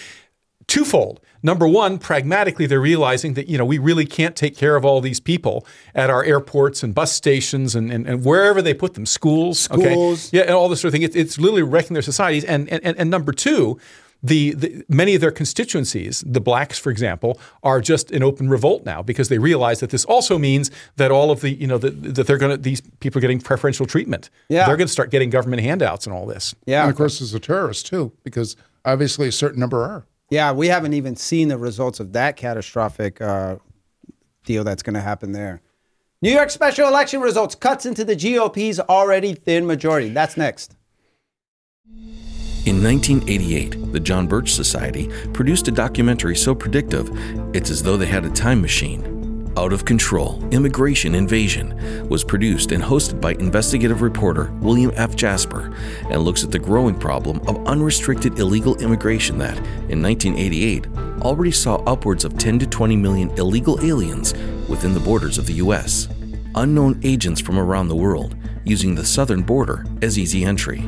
Twofold. 0.70 1.20
Number 1.42 1.66
one, 1.66 1.98
pragmatically, 1.98 2.66
they're 2.66 2.80
realizing 2.80 3.34
that 3.34 3.48
you 3.48 3.58
know 3.58 3.64
we 3.64 3.78
really 3.78 4.06
can't 4.06 4.36
take 4.36 4.56
care 4.56 4.76
of 4.76 4.84
all 4.84 5.00
these 5.00 5.20
people 5.20 5.66
at 5.94 6.10
our 6.10 6.22
airports 6.24 6.82
and 6.82 6.94
bus 6.94 7.12
stations 7.12 7.74
and, 7.74 7.90
and, 7.90 8.06
and 8.06 8.24
wherever 8.24 8.60
they 8.60 8.74
put 8.74 8.94
them, 8.94 9.06
schools, 9.06 9.58
schools, 9.58 10.28
okay? 10.28 10.38
yeah, 10.38 10.44
and 10.44 10.52
all 10.52 10.68
this 10.68 10.80
sort 10.80 10.88
of 10.88 10.92
thing. 10.92 11.02
It, 11.02 11.16
it's 11.16 11.38
literally 11.38 11.62
wrecking 11.62 11.94
their 11.94 12.02
societies. 12.02 12.44
And 12.44 12.68
and, 12.68 12.84
and 12.84 13.10
number 13.10 13.32
two, 13.32 13.78
the, 14.22 14.52
the, 14.52 14.84
many 14.88 15.14
of 15.14 15.22
their 15.22 15.30
constituencies, 15.30 16.22
the 16.26 16.42
blacks, 16.42 16.78
for 16.78 16.90
example, 16.90 17.40
are 17.62 17.80
just 17.80 18.10
in 18.10 18.22
open 18.22 18.50
revolt 18.50 18.84
now 18.84 19.02
because 19.02 19.30
they 19.30 19.38
realize 19.38 19.80
that 19.80 19.90
this 19.90 20.04
also 20.04 20.38
means 20.38 20.70
that 20.96 21.10
all 21.10 21.30
of 21.30 21.40
the 21.40 21.50
you 21.50 21.66
know 21.66 21.78
the, 21.78 21.90
that 21.90 22.26
they're 22.26 22.38
going 22.38 22.56
to 22.56 22.62
these 22.62 22.82
people 23.00 23.18
are 23.18 23.22
getting 23.22 23.40
preferential 23.40 23.86
treatment. 23.86 24.28
Yeah, 24.48 24.66
they're 24.66 24.76
going 24.76 24.88
to 24.88 24.92
start 24.92 25.10
getting 25.10 25.30
government 25.30 25.62
handouts 25.62 26.06
and 26.06 26.14
all 26.14 26.26
this. 26.26 26.54
Yeah, 26.66 26.82
and 26.82 26.90
of 26.90 26.96
course, 26.96 27.18
there's 27.18 27.34
a 27.34 27.40
terrorist 27.40 27.86
too, 27.86 28.12
because 28.24 28.56
obviously 28.84 29.28
a 29.28 29.32
certain 29.32 29.60
number 29.60 29.82
are. 29.84 30.04
Yeah, 30.30 30.52
we 30.52 30.68
haven't 30.68 30.94
even 30.94 31.16
seen 31.16 31.48
the 31.48 31.58
results 31.58 31.98
of 31.98 32.12
that 32.12 32.36
catastrophic 32.36 33.20
uh, 33.20 33.56
deal 34.44 34.62
that's 34.62 34.82
going 34.82 34.94
to 34.94 35.00
happen 35.00 35.32
there. 35.32 35.60
New 36.22 36.30
York 36.30 36.50
special 36.50 36.86
election 36.86 37.20
results 37.20 37.54
cuts 37.54 37.84
into 37.84 38.04
the 38.04 38.14
GOP's 38.14 38.78
already 38.78 39.34
thin 39.34 39.66
majority. 39.66 40.10
That's 40.10 40.36
next. 40.36 40.76
In 42.66 42.84
1988, 42.84 43.92
the 43.92 43.98
John 43.98 44.26
Birch 44.28 44.52
Society 44.52 45.08
produced 45.32 45.66
a 45.66 45.72
documentary 45.72 46.36
so 46.36 46.54
predictive, 46.54 47.10
it's 47.54 47.70
as 47.70 47.82
though 47.82 47.96
they 47.96 48.06
had 48.06 48.24
a 48.24 48.30
time 48.30 48.60
machine. 48.60 49.19
Out 49.56 49.72
of 49.72 49.84
Control 49.84 50.42
Immigration 50.52 51.14
Invasion 51.14 52.08
was 52.08 52.22
produced 52.22 52.70
and 52.70 52.82
hosted 52.82 53.20
by 53.20 53.32
investigative 53.32 54.00
reporter 54.00 54.52
William 54.60 54.92
F. 54.94 55.16
Jasper 55.16 55.74
and 56.08 56.22
looks 56.22 56.44
at 56.44 56.52
the 56.52 56.58
growing 56.58 56.94
problem 56.94 57.40
of 57.48 57.66
unrestricted 57.66 58.38
illegal 58.38 58.76
immigration 58.76 59.38
that, 59.38 59.58
in 59.90 60.00
1988, 60.00 60.86
already 61.22 61.50
saw 61.50 61.76
upwards 61.84 62.24
of 62.24 62.38
10 62.38 62.60
to 62.60 62.66
20 62.66 62.96
million 62.96 63.30
illegal 63.30 63.84
aliens 63.84 64.34
within 64.68 64.94
the 64.94 65.00
borders 65.00 65.36
of 65.36 65.46
the 65.46 65.54
U.S. 65.54 66.08
Unknown 66.54 67.00
agents 67.02 67.40
from 67.40 67.58
around 67.58 67.88
the 67.88 67.96
world 67.96 68.36
using 68.64 68.94
the 68.94 69.04
southern 69.04 69.42
border 69.42 69.84
as 70.00 70.16
easy 70.16 70.44
entry. 70.44 70.84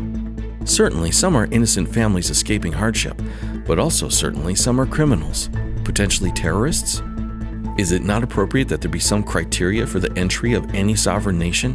Certainly, 0.65 1.11
some 1.11 1.35
are 1.37 1.47
innocent 1.47 1.93
families 1.93 2.31
escaping 2.31 2.73
hardship, 2.73 3.21
but 3.67 3.81
also 3.81 4.09
certainly 4.09 4.55
some 4.55 4.81
are 4.81 4.87
criminals, 4.87 5.51
potentially 5.85 6.31
terrorists 6.31 7.03
is 7.79 7.91
it 7.91 8.03
not 8.03 8.23
appropriate 8.23 8.69
that 8.69 8.83
there 8.83 8.91
be 8.91 8.99
some 8.99 9.23
criteria 9.23 9.87
for 9.87 9.99
the 9.99 10.13
entry 10.19 10.53
of 10.53 10.75
any 10.75 10.95
sovereign 10.95 11.39
nation? 11.39 11.75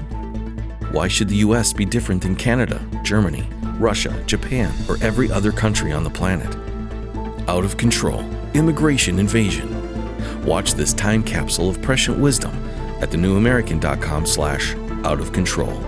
Why 0.91 1.07
should 1.07 1.27
the 1.27 1.37
US 1.37 1.73
be 1.73 1.85
different 1.85 2.21
than 2.21 2.35
Canada, 2.35 2.85
Germany, 3.03 3.49
Russia, 3.79 4.23
Japan, 4.27 4.71
or 4.87 4.97
every 5.01 5.31
other 5.31 5.51
country 5.51 5.91
on 5.91 6.03
the 6.03 6.09
planet? 6.09 6.55
Out 7.49 7.65
of 7.65 7.77
control, 7.77 8.19
immigration 8.53 9.17
invasion. 9.17 9.73
Watch 10.45 10.75
this 10.75 10.93
time 10.93 11.23
capsule 11.23 11.69
of 11.69 11.81
prescient 11.81 12.19
wisdom 12.19 12.51
at 13.01 13.09
thenewamerican.com 13.09 14.27
slash 14.27 14.75
out 15.03 15.19
of 15.19 15.33
control. 15.33 15.81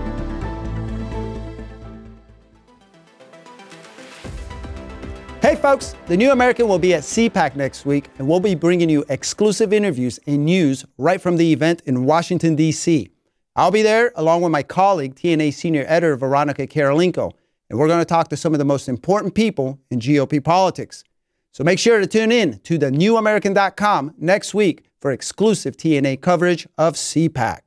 Folks, 5.70 5.94
The 6.08 6.16
New 6.16 6.32
American 6.32 6.66
will 6.66 6.80
be 6.80 6.94
at 6.94 7.04
CPAC 7.04 7.54
next 7.54 7.86
week, 7.86 8.08
and 8.18 8.26
we'll 8.26 8.40
be 8.40 8.56
bringing 8.56 8.90
you 8.90 9.04
exclusive 9.08 9.72
interviews 9.72 10.18
and 10.26 10.44
news 10.44 10.84
right 10.98 11.20
from 11.20 11.36
the 11.36 11.52
event 11.52 11.80
in 11.86 12.06
Washington, 12.06 12.56
D.C. 12.56 13.08
I'll 13.54 13.70
be 13.70 13.82
there 13.82 14.10
along 14.16 14.42
with 14.42 14.50
my 14.50 14.64
colleague, 14.64 15.14
TNA 15.14 15.54
senior 15.54 15.84
editor 15.86 16.16
Veronika 16.16 16.66
Kyrylenko, 16.66 17.30
and 17.68 17.78
we're 17.78 17.86
going 17.86 18.00
to 18.00 18.04
talk 18.04 18.26
to 18.30 18.36
some 18.36 18.52
of 18.52 18.58
the 18.58 18.64
most 18.64 18.88
important 18.88 19.36
people 19.36 19.78
in 19.92 20.00
GOP 20.00 20.42
politics. 20.42 21.04
So 21.52 21.62
make 21.62 21.78
sure 21.78 22.00
to 22.00 22.06
tune 22.08 22.32
in 22.32 22.58
to 22.64 22.76
thenewamerican.com 22.76 24.14
next 24.18 24.52
week 24.52 24.86
for 25.00 25.12
exclusive 25.12 25.76
TNA 25.76 26.20
coverage 26.20 26.66
of 26.78 26.94
CPAC. 26.94 27.60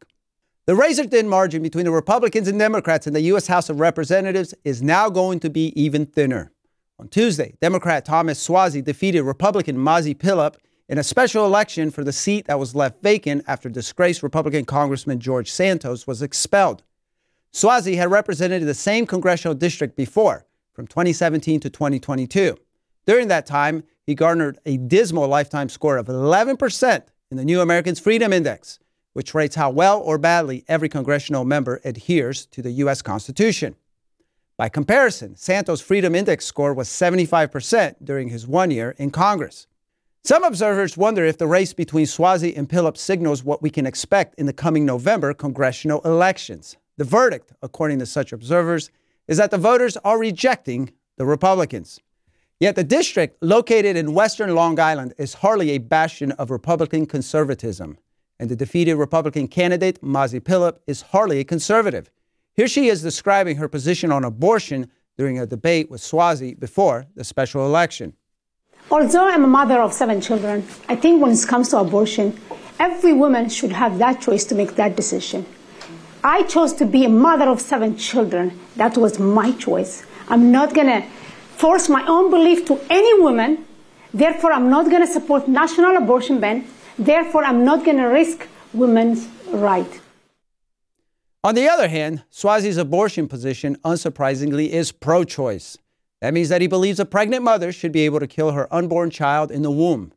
The 0.65 0.75
razor 0.75 1.05
thin 1.05 1.29
margin 1.29 1.63
between 1.63 1.85
the 1.85 1.91
Republicans 1.91 2.49
and 2.49 2.59
Democrats 2.59 3.07
in 3.07 3.13
the 3.13 3.21
U.S. 3.21 3.47
House 3.47 3.69
of 3.69 3.79
Representatives 3.79 4.53
is 4.65 4.81
now 4.81 5.09
going 5.09 5.39
to 5.39 5.49
be 5.49 5.71
even 5.81 6.05
thinner. 6.05 6.52
On 7.03 7.09
Tuesday, 7.09 7.53
Democrat 7.59 8.05
Thomas 8.05 8.47
Suozzi 8.47 8.81
defeated 8.81 9.23
Republican 9.23 9.75
Mazi 9.75 10.15
Pilip 10.15 10.55
in 10.87 10.97
a 10.97 11.03
special 11.03 11.45
election 11.45 11.91
for 11.91 12.01
the 12.01 12.13
seat 12.13 12.45
that 12.45 12.57
was 12.57 12.75
left 12.75 13.03
vacant 13.03 13.43
after 13.45 13.67
disgraced 13.67 14.23
Republican 14.23 14.63
Congressman 14.63 15.19
George 15.19 15.51
Santos 15.51 16.07
was 16.07 16.21
expelled. 16.21 16.81
Suozzi 17.51 17.97
had 17.97 18.09
represented 18.09 18.63
the 18.63 18.73
same 18.73 19.05
congressional 19.05 19.53
district 19.53 19.97
before, 19.97 20.45
from 20.71 20.87
2017 20.87 21.59
to 21.59 21.69
2022. 21.69 22.55
During 23.05 23.27
that 23.27 23.45
time, 23.45 23.83
he 24.05 24.15
garnered 24.15 24.57
a 24.65 24.77
dismal 24.77 25.27
lifetime 25.27 25.67
score 25.67 25.97
of 25.97 26.07
11% 26.07 27.03
in 27.31 27.35
the 27.35 27.43
New 27.43 27.59
Americans 27.59 27.99
Freedom 27.99 28.31
Index, 28.31 28.79
which 29.11 29.33
rates 29.33 29.55
how 29.57 29.69
well 29.69 29.99
or 29.99 30.17
badly 30.17 30.63
every 30.69 30.87
congressional 30.87 31.43
member 31.43 31.81
adheres 31.83 32.45
to 32.45 32.61
the 32.61 32.71
U.S. 32.71 33.01
Constitution. 33.01 33.75
By 34.55 34.69
comparison, 34.69 35.35
Santos' 35.35 35.81
Freedom 35.81 36.13
Index 36.13 36.45
score 36.45 36.75
was 36.75 36.87
75% 36.87 37.95
during 38.03 38.29
his 38.29 38.45
one 38.45 38.69
year 38.69 38.93
in 38.99 39.09
Congress. 39.09 39.65
Some 40.23 40.43
observers 40.43 40.95
wonder 40.95 41.25
if 41.25 41.39
the 41.39 41.47
race 41.47 41.73
between 41.73 42.05
Suozzi 42.05 42.55
and 42.55 42.69
Pilip 42.69 42.95
signals 42.95 43.43
what 43.43 43.63
we 43.63 43.71
can 43.71 43.87
expect 43.87 44.35
in 44.35 44.45
the 44.45 44.53
coming 44.53 44.85
November 44.85 45.33
congressional 45.33 46.01
elections. 46.01 46.77
The 46.97 47.03
verdict, 47.03 47.51
according 47.63 47.97
to 47.99 48.05
such 48.05 48.31
observers, 48.31 48.91
is 49.27 49.37
that 49.37 49.49
the 49.49 49.57
voters 49.57 49.97
are 49.97 50.19
rejecting 50.19 50.93
the 51.17 51.25
Republicans. 51.25 51.99
Yet 52.59 52.75
the 52.75 52.83
district 52.83 53.41
located 53.41 53.97
in 53.97 54.13
western 54.13 54.53
Long 54.53 54.79
Island 54.79 55.15
is 55.17 55.33
hardly 55.33 55.71
a 55.71 55.79
bastion 55.79 56.31
of 56.33 56.51
Republican 56.51 57.07
conservatism, 57.07 57.97
and 58.39 58.49
the 58.49 58.55
defeated 58.55 58.95
Republican 58.95 59.47
candidate, 59.47 59.99
Mazi 60.03 60.39
Pilip, 60.39 60.77
is 60.85 61.01
hardly 61.01 61.39
a 61.39 61.43
conservative. 61.43 62.11
Here 62.55 62.67
she 62.67 62.87
is 62.87 63.01
describing 63.01 63.57
her 63.57 63.67
position 63.67 64.11
on 64.11 64.23
abortion 64.23 64.91
during 65.17 65.39
a 65.39 65.45
debate 65.47 65.89
with 65.89 66.01
Suozzi 66.01 66.59
before 66.59 67.07
the 67.15 67.23
special 67.23 67.65
election. 67.65 68.13
Although 68.91 69.27
I'm 69.27 69.43
a 69.43 69.47
mother 69.47 69.81
of 69.81 69.91
seven 69.91 70.21
children, 70.21 70.63
I 70.87 70.95
think 70.95 71.19
when 71.19 71.31
it 71.31 71.47
comes 71.47 71.69
to 71.69 71.79
abortion, 71.79 72.39
every 72.79 73.13
woman 73.13 73.49
should 73.49 73.71
have 73.71 73.97
that 73.97 74.21
choice 74.21 74.43
to 74.45 74.55
make 74.55 74.75
that 74.75 74.95
decision. 74.95 75.47
I 76.23 76.43
chose 76.43 76.73
to 76.73 76.85
be 76.85 77.05
a 77.05 77.09
mother 77.09 77.49
of 77.49 77.59
seven 77.59 77.97
children. 77.97 78.59
That 78.75 78.97
was 78.97 79.17
my 79.17 79.51
choice. 79.53 80.05
I'm 80.27 80.51
not 80.51 80.75
going 80.75 80.87
to 80.87 81.01
force 81.57 81.89
my 81.89 82.05
own 82.05 82.29
belief 82.29 82.65
to 82.67 82.79
any 82.89 83.19
woman. 83.19 83.65
Therefore, 84.13 84.51
I'm 84.53 84.69
not 84.69 84.91
going 84.91 85.05
to 85.05 85.11
support 85.11 85.47
national 85.47 85.97
abortion 85.97 86.39
ban. 86.39 86.67
Therefore, 86.99 87.43
I'm 87.43 87.65
not 87.65 87.83
going 87.83 87.97
to 87.97 88.05
risk 88.05 88.47
women's 88.73 89.27
right. 89.47 89.99
On 91.45 91.55
the 91.55 91.67
other 91.67 91.89
hand, 91.89 92.23
Suozzi's 92.31 92.77
abortion 92.77 93.27
position, 93.27 93.75
unsurprisingly, 93.83 94.69
is 94.69 94.93
pro 94.93 95.25
choice. 95.25 95.77
That 96.21 96.33
means 96.33 96.47
that 96.47 96.61
he 96.61 96.67
believes 96.67 97.01
a 97.01 97.05
pregnant 97.05 97.43
mother 97.43 97.73
should 97.73 97.91
be 97.91 98.05
able 98.05 98.21
to 98.21 98.27
kill 98.27 98.51
her 98.51 98.73
unborn 98.73 99.09
child 99.09 99.51
in 99.51 99.61
the 99.61 99.69
womb. 99.69 100.13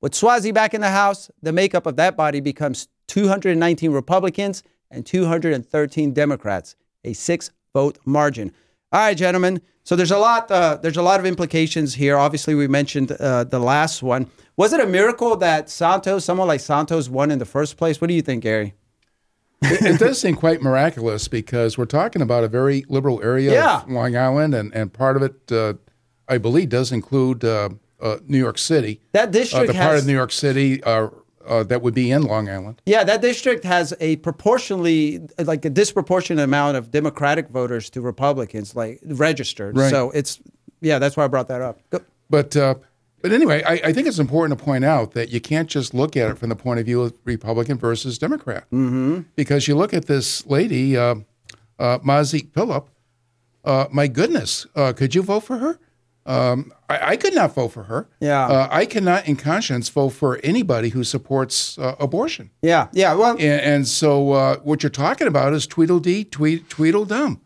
With 0.00 0.12
Suozzi 0.12 0.54
back 0.54 0.74
in 0.74 0.80
the 0.80 0.90
House, 0.90 1.32
the 1.42 1.52
makeup 1.52 1.84
of 1.84 1.96
that 1.96 2.16
body 2.16 2.38
becomes 2.38 2.86
219 3.08 3.90
Republicans 3.90 4.62
and 4.88 5.04
213 5.04 6.12
Democrats, 6.12 6.76
a 7.02 7.12
six 7.12 7.50
vote 7.74 7.98
margin. 8.04 8.52
All 8.92 9.00
right, 9.00 9.16
gentlemen. 9.16 9.60
So 9.82 9.96
there's 9.96 10.12
a 10.12 10.18
lot. 10.18 10.48
Uh, 10.48 10.78
there's 10.80 10.96
a 10.96 11.02
lot 11.02 11.18
of 11.18 11.26
implications 11.26 11.94
here. 11.94 12.16
Obviously, 12.16 12.54
we 12.54 12.68
mentioned 12.68 13.10
uh, 13.10 13.42
the 13.42 13.58
last 13.58 14.00
one. 14.00 14.30
Was 14.56 14.72
it 14.72 14.80
a 14.80 14.86
miracle 14.86 15.34
that 15.36 15.70
Santos, 15.70 16.24
someone 16.24 16.46
like 16.46 16.60
Santos, 16.60 17.08
won 17.08 17.32
in 17.32 17.40
the 17.40 17.44
first 17.44 17.76
place? 17.76 18.00
What 18.00 18.06
do 18.06 18.14
you 18.14 18.22
think, 18.22 18.44
Gary? 18.44 18.74
It, 19.62 19.94
it, 19.94 19.98
does 19.98 20.20
seem 20.20 20.34
quite 20.34 20.62
miraculous 20.62 21.28
because 21.28 21.76
we're 21.76 21.84
talking 21.84 22.22
about 22.22 22.44
a 22.44 22.48
very 22.48 22.84
liberal 22.88 23.22
area 23.22 23.52
yeah. 23.52 23.82
of 23.82 23.90
Long 23.90 24.16
Island, 24.16 24.54
and, 24.54 24.72
and 24.74 24.92
part 24.92 25.16
of 25.16 25.22
it, 25.22 25.52
uh, 25.52 25.74
I 26.28 26.38
believe, 26.38 26.68
does 26.68 26.92
include 26.92 27.44
uh, 27.44 27.70
uh, 28.00 28.18
New 28.26 28.38
York 28.38 28.58
City. 28.58 29.00
That 29.12 29.30
district, 29.30 29.70
uh, 29.70 29.72
the 29.72 29.78
has, 29.78 29.86
part 29.86 29.98
of 29.98 30.06
New 30.06 30.12
York 30.12 30.32
City 30.32 30.82
uh, 30.84 31.08
uh, 31.46 31.64
that 31.64 31.82
would 31.82 31.94
be 31.94 32.10
in 32.10 32.22
Long 32.22 32.48
Island. 32.48 32.82
Yeah, 32.86 33.04
that 33.04 33.20
district 33.20 33.64
has 33.64 33.94
a 34.00 34.16
proportionally, 34.16 35.26
like 35.38 35.64
a 35.64 35.70
disproportionate 35.70 36.44
amount 36.44 36.76
of 36.76 36.90
Democratic 36.90 37.48
voters 37.48 37.90
to 37.90 38.00
Republicans, 38.00 38.76
like 38.76 39.00
registered. 39.04 39.76
Right. 39.76 39.90
So 39.90 40.10
it's, 40.12 40.40
yeah, 40.80 40.98
that's 40.98 41.16
why 41.16 41.24
I 41.24 41.28
brought 41.28 41.48
that 41.48 41.62
up. 41.62 41.80
Go. 41.90 42.00
But 42.30 42.54
but 43.20 43.32
anyway, 43.32 43.62
I, 43.62 43.72
I, 43.84 43.92
think 43.92 44.06
it's 44.06 44.18
important 44.18 44.58
to 44.58 44.64
point 44.64 44.84
out 44.84 45.12
that 45.12 45.30
you 45.30 45.40
can't 45.40 45.68
just 45.68 45.92
look 45.92 46.16
at 46.16 46.30
it 46.30 46.38
from 46.38 46.48
the 46.48 46.56
point 46.56 46.80
of 46.80 46.86
view 46.86 47.02
of 47.02 47.14
Republican 47.24 47.78
versus 47.78 48.18
Democrat. 48.18 48.64
Mm-hmm. 48.70 49.22
Because 49.34 49.66
you 49.66 49.74
look 49.74 49.92
at 49.92 50.06
this 50.06 50.46
lady, 50.46 50.96
uh, 50.96 51.16
uh, 51.78 51.98
uh, 53.64 53.86
my 53.90 54.06
goodness, 54.06 54.66
uh, 54.74 54.92
could 54.92 55.14
you 55.14 55.22
vote 55.22 55.40
for 55.40 55.58
her? 55.58 55.78
Um, 56.28 56.72
I, 56.90 57.12
I, 57.12 57.16
could 57.16 57.34
not 57.34 57.54
vote 57.54 57.68
for 57.68 57.84
her. 57.84 58.06
Yeah. 58.20 58.46
Uh, 58.46 58.68
I 58.70 58.84
cannot, 58.84 59.26
in 59.26 59.36
conscience, 59.36 59.88
vote 59.88 60.10
for 60.10 60.38
anybody 60.44 60.90
who 60.90 61.02
supports 61.02 61.78
uh, 61.78 61.96
abortion. 61.98 62.50
Yeah. 62.60 62.88
Yeah. 62.92 63.14
Well, 63.14 63.32
and, 63.32 63.42
and 63.42 63.88
so 63.88 64.32
uh, 64.32 64.56
what 64.58 64.82
you're 64.82 64.90
talking 64.90 65.26
about 65.26 65.54
is 65.54 65.66
Tweedledee, 65.66 66.24
tweed, 66.24 66.68
Tweedledum. 66.68 67.40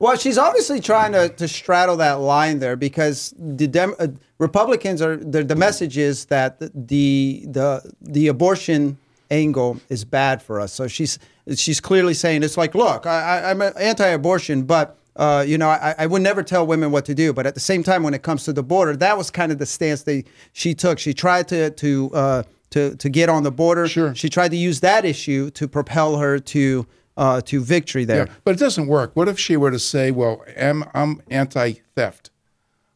Well, 0.00 0.16
she's 0.16 0.38
obviously 0.38 0.80
trying 0.80 1.12
to, 1.12 1.28
to 1.28 1.48
straddle 1.48 1.96
that 1.96 2.20
line 2.20 2.60
there 2.60 2.76
because 2.76 3.34
the 3.36 3.66
Dem- 3.66 3.96
uh, 3.98 4.08
Republicans 4.38 5.02
are 5.02 5.16
the, 5.16 5.42
the 5.42 5.56
message 5.56 5.98
is 5.98 6.26
that 6.26 6.60
the 6.60 7.44
the 7.46 7.92
the 8.00 8.28
abortion 8.28 8.98
angle 9.30 9.80
is 9.88 10.04
bad 10.04 10.40
for 10.40 10.60
us. 10.60 10.72
So 10.72 10.86
she's 10.86 11.18
she's 11.56 11.80
clearly 11.80 12.14
saying 12.14 12.44
it's 12.44 12.56
like, 12.56 12.76
look, 12.76 13.06
I, 13.06 13.50
am 13.50 13.60
anti-abortion, 13.60 14.62
but 14.62 14.96
uh, 15.16 15.44
you 15.46 15.58
know, 15.58 15.68
I, 15.68 15.96
I, 15.98 16.06
would 16.06 16.22
never 16.22 16.44
tell 16.44 16.64
women 16.64 16.92
what 16.92 17.04
to 17.06 17.14
do. 17.14 17.32
But 17.32 17.44
at 17.44 17.54
the 17.54 17.60
same 17.60 17.82
time, 17.82 18.04
when 18.04 18.14
it 18.14 18.22
comes 18.22 18.44
to 18.44 18.52
the 18.52 18.62
border, 18.62 18.96
that 18.96 19.18
was 19.18 19.32
kind 19.32 19.50
of 19.50 19.58
the 19.58 19.66
stance 19.66 20.04
they 20.04 20.24
she 20.52 20.74
took. 20.74 21.00
She 21.00 21.12
tried 21.12 21.48
to 21.48 21.70
to 21.70 22.10
uh, 22.14 22.42
to 22.70 22.94
to 22.94 23.08
get 23.08 23.28
on 23.28 23.42
the 23.42 23.50
border. 23.50 23.88
Sure. 23.88 24.14
She 24.14 24.28
tried 24.28 24.52
to 24.52 24.56
use 24.56 24.78
that 24.80 25.04
issue 25.04 25.50
to 25.50 25.66
propel 25.66 26.18
her 26.18 26.38
to 26.38 26.86
uh, 27.18 27.40
to 27.42 27.60
victory 27.60 28.04
there. 28.04 28.26
Yeah, 28.26 28.34
but 28.44 28.54
it 28.54 28.58
doesn't 28.58 28.86
work. 28.86 29.10
What 29.14 29.28
if 29.28 29.38
she 29.38 29.56
were 29.56 29.70
to 29.70 29.78
say, 29.78 30.10
"Well, 30.10 30.42
I'm, 30.58 30.84
I'm 30.94 31.20
anti-theft, 31.30 32.30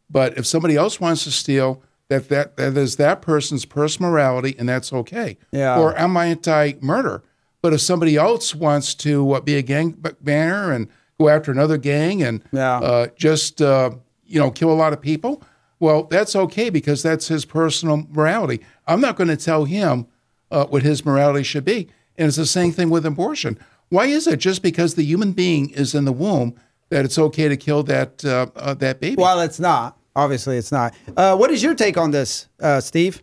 But 0.08 0.38
if 0.38 0.46
somebody 0.46 0.76
else 0.76 1.00
wants 1.00 1.24
to 1.24 1.30
steal, 1.30 1.82
that 2.08 2.28
that 2.28 2.56
that 2.56 2.76
is 2.76 2.96
that 2.96 3.20
person's 3.20 3.64
personal 3.64 4.12
morality, 4.12 4.54
and 4.58 4.68
that's 4.68 4.92
okay. 4.92 5.36
Yeah. 5.50 5.78
Or 5.78 5.98
I'm 5.98 6.16
anti-murder, 6.16 7.22
but 7.60 7.72
if 7.72 7.80
somebody 7.80 8.16
else 8.16 8.54
wants 8.54 8.94
to 8.96 9.32
uh, 9.32 9.40
be 9.40 9.56
a 9.56 9.62
gang 9.62 10.02
banner 10.20 10.72
and 10.72 10.88
go 11.18 11.28
after 11.28 11.50
another 11.50 11.76
gang 11.76 12.22
and 12.22 12.42
yeah. 12.52 12.78
uh, 12.78 13.06
just 13.16 13.60
uh, 13.60 13.90
you 14.24 14.38
know 14.38 14.52
kill 14.52 14.70
a 14.70 14.74
lot 14.74 14.92
of 14.92 15.00
people, 15.00 15.42
well, 15.80 16.04
that's 16.04 16.36
okay 16.36 16.70
because 16.70 17.02
that's 17.02 17.26
his 17.26 17.44
personal 17.44 18.06
morality. 18.08 18.60
I'm 18.86 19.00
not 19.00 19.16
going 19.16 19.28
to 19.28 19.36
tell 19.36 19.64
him 19.64 20.06
uh, 20.52 20.66
what 20.66 20.84
his 20.84 21.04
morality 21.04 21.42
should 21.42 21.64
be. 21.64 21.88
And 22.16 22.28
it's 22.28 22.36
the 22.36 22.46
same 22.46 22.72
thing 22.72 22.90
with 22.90 23.06
abortion. 23.06 23.58
Why 23.92 24.06
is 24.06 24.26
it 24.26 24.38
just 24.38 24.62
because 24.62 24.94
the 24.94 25.04
human 25.04 25.32
being 25.32 25.68
is 25.68 25.94
in 25.94 26.06
the 26.06 26.12
womb 26.12 26.54
that 26.88 27.04
it's 27.04 27.18
okay 27.18 27.48
to 27.48 27.58
kill 27.58 27.82
that 27.82 28.24
uh, 28.24 28.46
uh, 28.56 28.72
that 28.72 29.00
baby? 29.00 29.16
Well, 29.16 29.40
it's 29.40 29.60
not. 29.60 29.98
Obviously, 30.16 30.56
it's 30.56 30.72
not. 30.72 30.94
Uh, 31.14 31.36
what 31.36 31.50
is 31.50 31.62
your 31.62 31.74
take 31.74 31.98
on 31.98 32.10
this, 32.10 32.48
uh, 32.58 32.80
Steve? 32.80 33.22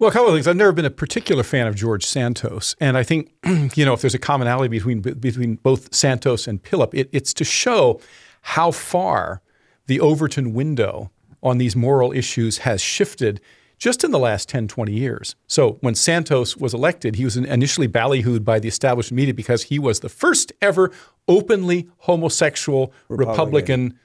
Well, 0.00 0.10
a 0.10 0.12
couple 0.12 0.26
of 0.26 0.34
things. 0.34 0.48
I've 0.48 0.56
never 0.56 0.72
been 0.72 0.86
a 0.86 0.90
particular 0.90 1.44
fan 1.44 1.68
of 1.68 1.76
George 1.76 2.04
Santos, 2.04 2.74
and 2.80 2.98
I 2.98 3.04
think 3.04 3.30
you 3.76 3.84
know 3.84 3.92
if 3.92 4.00
there's 4.00 4.12
a 4.14 4.18
commonality 4.18 4.66
between 4.66 5.02
between 5.02 5.54
both 5.54 5.94
Santos 5.94 6.48
and 6.48 6.60
Pilip, 6.60 6.92
it, 6.92 7.08
it's 7.12 7.32
to 7.34 7.44
show 7.44 8.00
how 8.40 8.72
far 8.72 9.40
the 9.86 10.00
Overton 10.00 10.52
window 10.52 11.12
on 11.44 11.58
these 11.58 11.76
moral 11.76 12.10
issues 12.10 12.58
has 12.58 12.80
shifted 12.80 13.40
just 13.80 14.04
in 14.04 14.10
the 14.10 14.18
last 14.18 14.48
10, 14.50 14.68
20 14.68 14.92
years. 14.92 15.34
So 15.48 15.78
when 15.80 15.94
Santos 15.94 16.56
was 16.56 16.74
elected, 16.74 17.16
he 17.16 17.24
was 17.24 17.36
initially 17.36 17.88
ballyhooed 17.88 18.44
by 18.44 18.60
the 18.60 18.68
established 18.68 19.10
media 19.10 19.34
because 19.34 19.64
he 19.64 19.78
was 19.78 20.00
the 20.00 20.10
first 20.10 20.52
ever 20.60 20.92
openly 21.26 21.88
homosexual 21.98 22.92
Republican, 23.08 23.86
Republican 23.86 23.98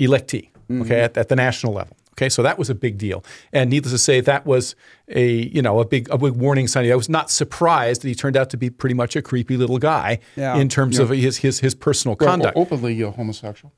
electee, 0.00 0.50
mm-hmm. 0.68 0.82
okay, 0.82 1.00
at, 1.00 1.16
at 1.16 1.28
the 1.28 1.36
national 1.36 1.72
level. 1.72 1.96
Okay, 2.14 2.28
so 2.28 2.42
that 2.42 2.58
was 2.58 2.70
a 2.70 2.76
big 2.76 2.96
deal, 2.96 3.24
and 3.52 3.70
needless 3.70 3.92
to 3.92 3.98
say, 3.98 4.20
that 4.20 4.46
was 4.46 4.76
a 5.08 5.26
you 5.26 5.60
know 5.60 5.80
a 5.80 5.84
big 5.84 6.08
a 6.10 6.18
big 6.18 6.34
warning 6.34 6.68
sign. 6.68 6.88
I 6.88 6.94
was 6.94 7.08
not 7.08 7.28
surprised 7.28 8.02
that 8.02 8.08
he 8.08 8.14
turned 8.14 8.36
out 8.36 8.50
to 8.50 8.56
be 8.56 8.70
pretty 8.70 8.94
much 8.94 9.16
a 9.16 9.22
creepy 9.22 9.56
little 9.56 9.78
guy 9.78 10.20
yeah. 10.36 10.56
in 10.56 10.68
terms 10.68 11.00
of 11.00 11.08
his 11.08 11.38
his 11.38 11.58
his 11.58 11.74
personal 11.74 12.16
well, 12.20 12.28
conduct. 12.28 12.56
Openly 12.56 13.02
uh, 13.02 13.10
homosexual. 13.10 13.72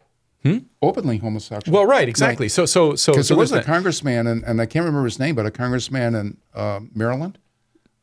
Hmm? 0.52 0.58
Openly 0.82 1.18
homosexual. 1.18 1.76
Well, 1.76 1.86
right, 1.86 2.08
exactly. 2.08 2.44
Right. 2.44 2.50
So, 2.52 2.66
so, 2.66 2.94
so, 2.94 3.12
because 3.12 3.28
so 3.28 3.34
there 3.34 3.40
was 3.40 3.52
a 3.52 3.62
congressman, 3.62 4.26
and, 4.26 4.44
and 4.44 4.60
I 4.60 4.66
can't 4.66 4.84
remember 4.84 5.04
his 5.04 5.18
name, 5.18 5.34
but 5.34 5.46
a 5.46 5.50
congressman 5.50 6.14
in 6.14 6.36
uh, 6.54 6.80
Maryland 6.94 7.38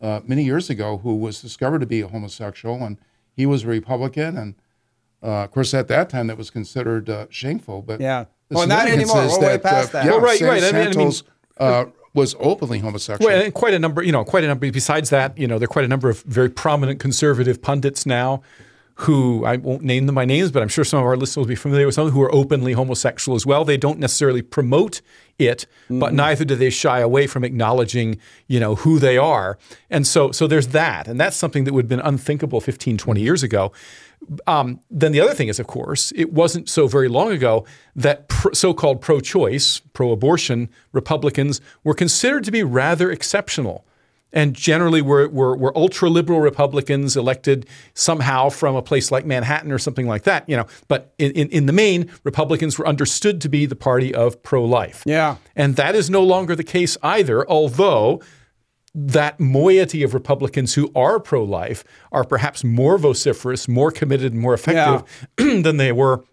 uh, 0.02 0.22
many 0.26 0.44
years 0.44 0.70
ago 0.70 0.98
who 0.98 1.16
was 1.16 1.42
discovered 1.42 1.80
to 1.80 1.86
be 1.86 2.02
a 2.02 2.08
homosexual, 2.08 2.84
and 2.84 2.98
he 3.36 3.46
was 3.46 3.64
a 3.64 3.68
Republican, 3.68 4.38
and 4.38 4.56
uh, 5.22 5.44
of 5.44 5.52
course, 5.52 5.74
at 5.74 5.88
that 5.88 6.10
time, 6.10 6.28
that 6.28 6.38
was 6.38 6.50
considered 6.50 7.10
uh, 7.10 7.28
shameful. 7.30 7.82
But 7.82 8.02
yeah, 8.02 8.26
well, 8.50 8.68
not 8.68 8.88
anymore. 8.88 9.16
We're 9.16 9.40
that, 9.40 9.42
way 9.42 9.58
past 9.58 9.92
that. 9.94 10.06
Yeah, 10.06 10.12
well, 10.12 10.22
right, 10.22 10.38
San, 10.38 10.48
right. 10.50 10.62
Santos, 10.62 11.24
I 11.58 11.64
mean, 11.64 11.74
I 11.74 11.84
mean 11.84 11.94
was 12.14 12.36
openly 12.40 12.80
homosexual. 12.80 13.28
Well, 13.28 13.44
and 13.44 13.54
quite 13.54 13.74
a 13.74 13.80
number, 13.80 14.04
you 14.04 14.12
know, 14.12 14.24
quite 14.24 14.44
a 14.44 14.48
number. 14.48 14.70
Besides 14.72 15.10
that, 15.10 15.38
you 15.38 15.48
know, 15.48 15.58
there 15.58 15.66
are 15.66 15.68
quite 15.68 15.86
a 15.86 15.88
number 15.88 16.10
of 16.10 16.22
very 16.24 16.50
prominent 16.50 17.00
conservative 17.00 17.62
pundits 17.62 18.06
now 18.06 18.42
who 18.96 19.44
I 19.44 19.58
won't 19.58 19.82
name 19.82 20.06
them 20.06 20.16
by 20.16 20.26
names, 20.26 20.52
but 20.52 20.62
I'm 20.62 20.68
sure 20.68 20.84
some 20.84 21.00
of 21.00 21.06
our 21.06 21.18
listeners 21.18 21.38
will 21.38 21.50
be 21.50 21.56
familiar 21.56 21.86
with 21.86 21.96
some 21.96 22.10
who 22.10 22.22
are 22.22 22.34
openly 22.34 22.74
homosexual 22.74 23.36
as 23.36 23.46
well. 23.46 23.66
They 23.66 23.78
don't 23.78 23.98
necessarily 23.98 24.42
promote 24.42 25.02
it, 25.40 25.66
mm-hmm. 25.86 26.00
but 26.00 26.14
neither 26.14 26.46
do 26.46 26.56
they 26.56 26.70
shy 26.70 27.00
away 27.00 27.26
from 27.26 27.44
acknowledging, 27.44 28.20
you 28.48 28.60
know, 28.60 28.76
who 28.76 29.00
they 29.00 29.18
are. 29.18 29.58
And 29.90 30.06
so 30.06 30.32
so 30.32 30.46
there's 30.46 30.68
that. 30.70 31.08
And 31.08 31.20
that's 31.20 31.36
something 31.36 31.64
that 31.64 31.74
would 31.74 31.86
have 31.86 31.90
been 31.90 32.00
unthinkable 32.02 32.62
15, 32.62 32.98
20 32.98 33.22
years 33.22 33.42
ago. 33.42 33.72
Um, 34.48 34.80
then 34.90 35.12
the 35.12 35.20
other 35.20 35.34
thing 35.34 35.50
is, 35.50 35.60
of 35.60 35.68
course, 35.68 36.14
it 36.16 36.32
wasn't 36.32 36.70
so 36.70 36.88
very 36.88 37.10
long 37.10 37.32
ago 37.32 37.66
that 37.96 38.32
so-called 38.54 39.02
pro-choice, 39.02 39.80
pro-abortion 39.92 40.70
Republicans 40.94 41.60
were 41.84 41.94
considered 41.94 42.44
to 42.46 42.52
be 42.52 42.64
rather 42.64 43.12
exceptional 43.12 43.86
and 44.34 44.54
generally 44.54 45.02
were, 45.02 45.30
were, 45.30 45.56
were 45.56 45.78
ultra 45.78 46.10
liberal 46.10 46.42
Republicans 46.42 47.16
elected 47.16 47.68
somehow 47.94 48.50
from 48.50 48.76
a 48.76 48.82
place 48.82 49.12
like 49.12 49.26
Manhattan 49.26 49.72
or 49.72 49.80
something 49.80 50.08
like 50.08 50.24
that, 50.24 50.50
you 50.50 50.58
know. 50.58 50.66
But 50.88 51.14
in, 51.18 51.32
in, 51.32 51.50
in 51.50 51.66
the 51.68 51.74
main, 51.74 52.12
Republicans 52.24 52.78
were 52.78 52.88
understood 52.88 53.40
to 53.42 53.50
be 53.50 53.66
the 53.66 53.76
party 53.76 54.14
of 54.14 54.42
pro 54.44 54.66
life. 54.66 55.04
Yeah. 55.06 55.38
And 55.56 55.76
that 55.76 55.96
is 55.96 56.10
no 56.10 56.24
longer 56.24 56.56
the 56.56 56.64
case 56.64 56.98
either, 57.04 57.48
although 57.48 58.22
that 58.96 59.40
moiety 59.40 60.04
of 60.04 60.14
Republicans 60.14 60.76
who 60.76 60.92
are 60.96 61.20
pro 61.20 61.44
life 61.44 61.84
are 62.12 62.24
perhaps 62.24 62.64
more 62.64 62.98
vociferous, 62.98 63.68
more 63.68 63.92
committed, 63.92 64.34
and 64.34 64.42
more 64.42 64.54
effective 64.54 65.28
yeah. 65.40 65.62
than 65.62 65.78
they 65.78 65.92
were 65.92 66.24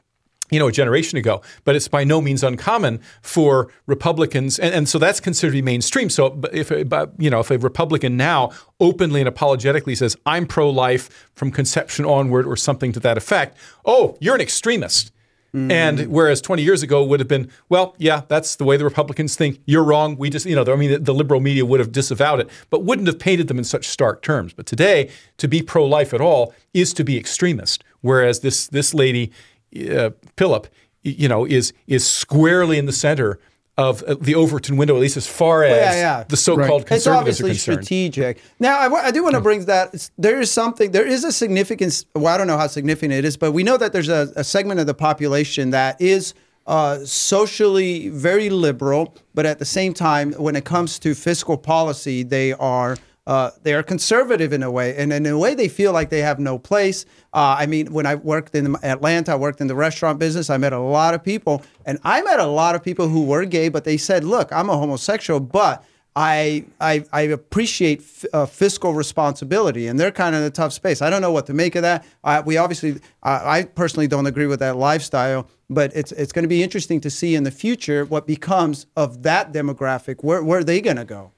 you 0.50 0.58
know, 0.58 0.68
a 0.68 0.72
generation 0.72 1.18
ago. 1.18 1.42
But 1.64 1.76
it's 1.76 1.88
by 1.88 2.04
no 2.04 2.20
means 2.20 2.42
uncommon 2.42 3.00
for 3.22 3.70
Republicans, 3.86 4.58
and, 4.58 4.74
and 4.74 4.88
so 4.88 4.98
that's 4.98 5.20
considered 5.20 5.52
to 5.52 5.58
be 5.58 5.62
mainstream. 5.62 6.10
So 6.10 6.40
if 6.52 6.70
you 6.70 7.30
know, 7.30 7.40
if 7.40 7.50
a 7.50 7.58
Republican 7.58 8.16
now 8.16 8.52
openly 8.78 9.20
and 9.20 9.28
apologetically 9.28 9.94
says, 9.94 10.16
"I'm 10.26 10.46
pro-life 10.46 11.28
from 11.34 11.50
conception 11.50 12.04
onward," 12.04 12.46
or 12.46 12.56
something 12.56 12.92
to 12.92 13.00
that 13.00 13.16
effect, 13.16 13.56
oh, 13.84 14.16
you're 14.20 14.34
an 14.34 14.40
extremist. 14.40 15.12
Mm. 15.54 15.72
And 15.72 16.06
whereas 16.08 16.40
20 16.40 16.62
years 16.62 16.82
ago 16.82 17.04
would 17.04 17.18
have 17.18 17.28
been, 17.28 17.50
well, 17.68 17.94
yeah, 17.98 18.22
that's 18.28 18.56
the 18.56 18.64
way 18.64 18.76
the 18.76 18.84
Republicans 18.84 19.34
think. 19.34 19.60
You're 19.66 19.82
wrong. 19.82 20.16
We 20.16 20.30
just, 20.30 20.46
you 20.46 20.54
know, 20.54 20.64
I 20.72 20.76
mean, 20.76 20.92
the, 20.92 20.98
the 20.98 21.14
liberal 21.14 21.40
media 21.40 21.64
would 21.66 21.80
have 21.80 21.90
disavowed 21.90 22.40
it, 22.40 22.48
but 22.70 22.84
wouldn't 22.84 23.08
have 23.08 23.18
painted 23.18 23.48
them 23.48 23.58
in 23.58 23.64
such 23.64 23.88
stark 23.88 24.22
terms. 24.22 24.52
But 24.52 24.66
today, 24.66 25.10
to 25.38 25.48
be 25.48 25.62
pro-life 25.62 26.14
at 26.14 26.20
all 26.20 26.54
is 26.72 26.94
to 26.94 27.04
be 27.04 27.18
extremist. 27.18 27.82
Whereas 28.00 28.40
this 28.40 28.66
this 28.68 28.94
lady 28.94 29.30
uh, 29.76 30.10
Pilip, 30.36 30.66
you 31.02 31.28
know, 31.28 31.44
is 31.44 31.72
is 31.86 32.06
squarely 32.06 32.78
in 32.78 32.86
the 32.86 32.92
center 32.92 33.38
of 33.78 34.02
uh, 34.02 34.14
the 34.20 34.34
Overton 34.34 34.76
window, 34.76 34.94
at 34.94 35.00
least 35.00 35.16
as 35.16 35.26
far 35.26 35.64
as 35.64 35.94
yeah, 35.94 35.94
yeah. 35.94 36.24
the 36.28 36.36
so-called 36.36 36.82
right. 36.82 36.86
conservatives 36.86 37.40
It's 37.40 37.42
obviously 37.48 37.54
strategic. 37.54 38.42
Now, 38.58 38.78
I, 38.78 39.06
I 39.06 39.10
do 39.10 39.22
want 39.22 39.36
to 39.36 39.40
bring 39.40 39.64
that. 39.66 40.10
There 40.18 40.40
is 40.40 40.50
something. 40.50 40.90
There 40.90 41.06
is 41.06 41.24
a 41.24 41.32
significance. 41.32 42.04
Well, 42.14 42.26
I 42.26 42.36
don't 42.36 42.46
know 42.46 42.58
how 42.58 42.66
significant 42.66 43.12
it 43.12 43.24
is, 43.24 43.36
but 43.36 43.52
we 43.52 43.62
know 43.62 43.76
that 43.76 43.92
there's 43.92 44.08
a, 44.08 44.30
a 44.36 44.44
segment 44.44 44.80
of 44.80 44.86
the 44.86 44.94
population 44.94 45.70
that 45.70 46.00
is. 46.00 46.34
Uh, 46.66 47.04
socially 47.04 48.10
very 48.10 48.48
liberal, 48.48 49.16
but 49.34 49.44
at 49.44 49.58
the 49.58 49.64
same 49.64 49.92
time, 49.92 50.32
when 50.34 50.54
it 50.54 50.64
comes 50.64 51.00
to 51.00 51.14
fiscal 51.14 51.56
policy, 51.56 52.22
they 52.22 52.52
are 52.52 52.96
uh, 53.30 53.52
they 53.62 53.74
are 53.74 53.82
conservative 53.84 54.52
in 54.52 54.60
a 54.60 54.68
way, 54.68 54.96
and 54.96 55.12
in 55.12 55.24
a 55.24 55.38
way 55.38 55.54
they 55.54 55.68
feel 55.68 55.92
like 55.92 56.10
they 56.10 56.18
have 56.18 56.40
no 56.40 56.58
place. 56.58 57.04
Uh, 57.32 57.54
I 57.60 57.66
mean, 57.66 57.92
when 57.92 58.04
I 58.04 58.16
worked 58.16 58.56
in 58.56 58.74
Atlanta, 58.82 59.30
I 59.30 59.36
worked 59.36 59.60
in 59.60 59.68
the 59.68 59.76
restaurant 59.76 60.18
business. 60.18 60.50
I 60.50 60.56
met 60.56 60.72
a 60.72 60.80
lot 60.80 61.14
of 61.14 61.22
people, 61.22 61.62
and 61.86 62.00
I 62.02 62.22
met 62.22 62.40
a 62.40 62.46
lot 62.46 62.74
of 62.74 62.82
people 62.82 63.06
who 63.06 63.24
were 63.24 63.44
gay, 63.44 63.68
but 63.68 63.84
they 63.84 63.98
said, 63.98 64.24
"Look, 64.24 64.52
I'm 64.52 64.68
a 64.68 64.76
homosexual, 64.76 65.38
but." 65.38 65.84
I, 66.16 66.64
I, 66.80 67.04
I 67.12 67.20
appreciate 67.20 68.00
f- 68.00 68.24
uh, 68.32 68.44
fiscal 68.44 68.94
responsibility, 68.94 69.86
and 69.86 69.98
they're 69.98 70.10
kind 70.10 70.34
of 70.34 70.40
in 70.40 70.48
a 70.48 70.50
tough 70.50 70.72
space. 70.72 71.00
I 71.00 71.08
don't 71.08 71.22
know 71.22 71.30
what 71.30 71.46
to 71.46 71.54
make 71.54 71.76
of 71.76 71.82
that. 71.82 72.04
we 72.44 72.56
obviously, 72.56 73.00
I 73.22 73.62
personally 73.62 74.08
don't 74.08 74.26
agree 74.26 74.46
with 74.46 74.58
that 74.58 74.74
lifestyle, 74.76 75.48
but 75.70 75.94
it's 75.94 76.10
it's 76.10 76.32
going 76.32 76.42
to 76.42 76.48
be 76.48 76.64
interesting 76.64 77.00
to 77.02 77.10
see 77.10 77.36
in 77.36 77.44
the 77.44 77.52
future 77.52 78.04
what 78.04 78.26
becomes 78.26 78.86
of 78.96 79.22
that 79.22 79.52
demographic. 79.52 80.24
Where 80.24 80.42
where 80.42 80.58
are 80.58 80.64
they 80.64 80.80
going 80.80 80.96
to 80.96 81.04
go? 81.04 81.30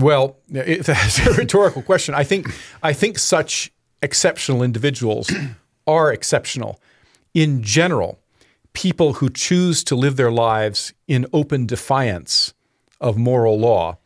Well, 0.00 0.36
it's 0.48 0.88
a 1.26 1.32
rhetorical 1.34 1.82
question. 1.82 2.14
I 2.14 2.24
think 2.24 2.48
I 2.82 2.92
think 2.92 3.18
such 3.18 3.72
exceptional 4.02 4.62
individuals 4.62 5.30
are 5.86 6.12
exceptional. 6.12 6.80
In 7.34 7.62
general, 7.62 8.18
people 8.72 9.14
who 9.14 9.28
choose 9.28 9.84
to 9.84 9.94
live 9.94 10.16
their 10.16 10.30
lives 10.30 10.92
in 11.06 11.26
open 11.32 11.66
defiance 11.66 12.54
of 13.00 13.16
moral 13.16 13.58
law 13.58 13.98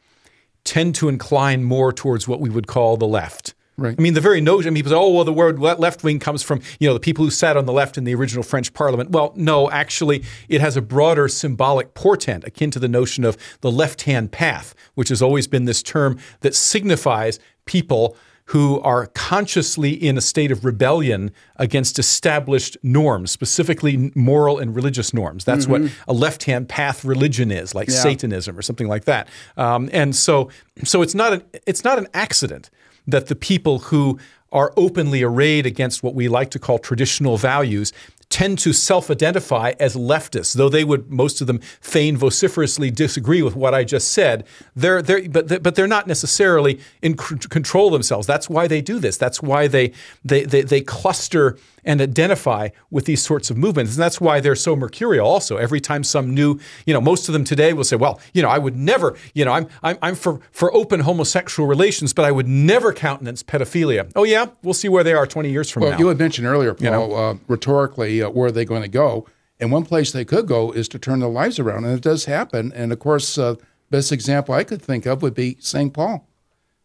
tend 0.64 0.94
to 0.96 1.08
incline 1.08 1.62
more 1.62 1.92
towards 1.92 2.26
what 2.26 2.40
we 2.40 2.50
would 2.50 2.66
call 2.66 2.96
the 2.96 3.06
left. 3.06 3.54
Right. 3.76 3.94
I 3.98 4.00
mean, 4.00 4.14
the 4.14 4.20
very 4.20 4.40
notion, 4.40 4.72
people 4.74 4.90
say, 4.90 4.96
oh, 4.96 5.10
well, 5.10 5.24
the 5.24 5.32
word 5.32 5.58
left 5.58 6.04
wing 6.04 6.20
comes 6.20 6.42
from, 6.42 6.60
you 6.78 6.86
know, 6.86 6.94
the 6.94 7.00
people 7.00 7.24
who 7.24 7.30
sat 7.30 7.56
on 7.56 7.66
the 7.66 7.72
left 7.72 7.98
in 7.98 8.04
the 8.04 8.14
original 8.14 8.44
French 8.44 8.72
parliament. 8.72 9.10
Well, 9.10 9.32
no, 9.34 9.68
actually, 9.70 10.22
it 10.48 10.60
has 10.60 10.76
a 10.76 10.82
broader 10.82 11.26
symbolic 11.26 11.94
portent 11.94 12.44
akin 12.44 12.70
to 12.70 12.78
the 12.78 12.88
notion 12.88 13.24
of 13.24 13.36
the 13.62 13.72
left 13.72 14.02
hand 14.02 14.30
path, 14.30 14.74
which 14.94 15.08
has 15.08 15.20
always 15.20 15.48
been 15.48 15.64
this 15.64 15.82
term 15.82 16.18
that 16.40 16.54
signifies 16.54 17.40
people 17.64 18.16
who 18.48 18.78
are 18.80 19.06
consciously 19.06 19.90
in 19.90 20.18
a 20.18 20.20
state 20.20 20.52
of 20.52 20.64
rebellion 20.64 21.32
against 21.56 21.98
established 21.98 22.76
norms, 22.82 23.30
specifically 23.30 24.12
moral 24.14 24.58
and 24.58 24.76
religious 24.76 25.14
norms. 25.14 25.44
That's 25.44 25.66
mm-hmm. 25.66 25.84
what 25.84 25.92
a 26.06 26.12
left-hand 26.12 26.68
path 26.68 27.04
religion 27.04 27.50
is, 27.50 27.74
like 27.74 27.88
yeah. 27.88 27.94
Satanism 27.94 28.58
or 28.58 28.62
something 28.62 28.86
like 28.86 29.06
that. 29.06 29.28
Um, 29.56 29.88
and 29.92 30.14
so, 30.14 30.50
so 30.84 31.00
it's 31.00 31.14
not 31.14 31.32
an 31.32 31.42
it's 31.66 31.84
not 31.84 31.98
an 31.98 32.06
accident 32.12 32.70
that 33.06 33.26
the 33.26 33.36
people 33.36 33.78
who 33.78 34.18
are 34.52 34.72
openly 34.76 35.22
arrayed 35.22 35.66
against 35.66 36.02
what 36.02 36.14
we 36.14 36.28
like 36.28 36.50
to 36.50 36.58
call 36.58 36.78
traditional 36.78 37.36
values 37.36 37.92
tend 38.30 38.58
to 38.58 38.72
self-identify 38.72 39.72
as 39.78 39.94
leftists, 39.94 40.54
though 40.54 40.68
they 40.68 40.84
would 40.84 41.10
most 41.10 41.40
of 41.40 41.46
them 41.46 41.58
feign 41.80 42.16
vociferously 42.16 42.90
disagree 42.90 43.42
with 43.42 43.54
what 43.54 43.74
I 43.74 43.84
just 43.84 44.12
said. 44.12 44.44
They're, 44.74 45.02
they're 45.02 45.28
but 45.28 45.62
but 45.62 45.74
they're 45.74 45.86
not 45.86 46.06
necessarily 46.06 46.80
in 47.02 47.16
control 47.16 47.90
themselves. 47.90 48.26
That's 48.26 48.48
why 48.48 48.66
they 48.66 48.80
do 48.80 48.98
this. 48.98 49.16
That's 49.16 49.42
why 49.42 49.68
they 49.68 49.92
they 50.24 50.44
they, 50.44 50.62
they 50.62 50.80
cluster 50.80 51.58
and 51.84 52.00
identify 52.00 52.68
with 52.90 53.04
these 53.04 53.22
sorts 53.22 53.50
of 53.50 53.56
movements. 53.56 53.94
And 53.94 54.02
that's 54.02 54.20
why 54.20 54.40
they're 54.40 54.56
so 54.56 54.76
mercurial 54.76 55.26
also. 55.26 55.56
Every 55.56 55.80
time 55.80 56.04
some 56.04 56.34
new, 56.34 56.58
you 56.86 56.94
know, 56.94 57.00
most 57.00 57.28
of 57.28 57.32
them 57.32 57.44
today 57.44 57.72
will 57.72 57.84
say, 57.84 57.96
well, 57.96 58.20
you 58.32 58.42
know, 58.42 58.48
I 58.48 58.58
would 58.58 58.76
never, 58.76 59.16
you 59.34 59.44
know, 59.44 59.52
I'm, 59.52 59.68
I'm, 59.82 59.98
I'm 60.02 60.14
for, 60.14 60.40
for 60.50 60.74
open 60.74 61.00
homosexual 61.00 61.68
relations, 61.68 62.12
but 62.12 62.24
I 62.24 62.32
would 62.32 62.48
never 62.48 62.92
countenance 62.92 63.42
pedophilia. 63.42 64.10
Oh, 64.16 64.24
yeah? 64.24 64.46
We'll 64.62 64.74
see 64.74 64.88
where 64.88 65.04
they 65.04 65.12
are 65.12 65.26
20 65.26 65.50
years 65.50 65.70
from 65.70 65.82
well, 65.82 65.92
now. 65.92 65.98
You 65.98 66.08
had 66.08 66.18
mentioned 66.18 66.46
earlier, 66.46 66.74
Paul, 66.74 66.84
you 66.84 66.90
know? 66.90 67.12
uh, 67.12 67.36
rhetorically, 67.48 68.22
uh, 68.22 68.30
where 68.30 68.48
are 68.48 68.52
they 68.52 68.64
going 68.64 68.82
to 68.82 68.88
go? 68.88 69.26
And 69.60 69.70
one 69.70 69.84
place 69.84 70.12
they 70.12 70.24
could 70.24 70.46
go 70.46 70.72
is 70.72 70.88
to 70.88 70.98
turn 70.98 71.20
their 71.20 71.28
lives 71.28 71.58
around. 71.58 71.84
And 71.84 71.94
it 71.94 72.02
does 72.02 72.24
happen. 72.24 72.72
And 72.74 72.92
of 72.92 72.98
course, 72.98 73.38
uh, 73.38 73.54
best 73.90 74.12
example 74.12 74.54
I 74.54 74.64
could 74.64 74.82
think 74.82 75.06
of 75.06 75.22
would 75.22 75.34
be 75.34 75.56
St. 75.60 75.92
Paul. 75.92 76.26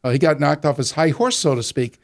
Uh, 0.03 0.11
he 0.11 0.19
got 0.19 0.39
knocked 0.39 0.65
off 0.65 0.77
his 0.77 0.91
high 0.91 1.09
horse, 1.09 1.37
so 1.37 1.55
to 1.55 1.63
speak, 1.63 1.99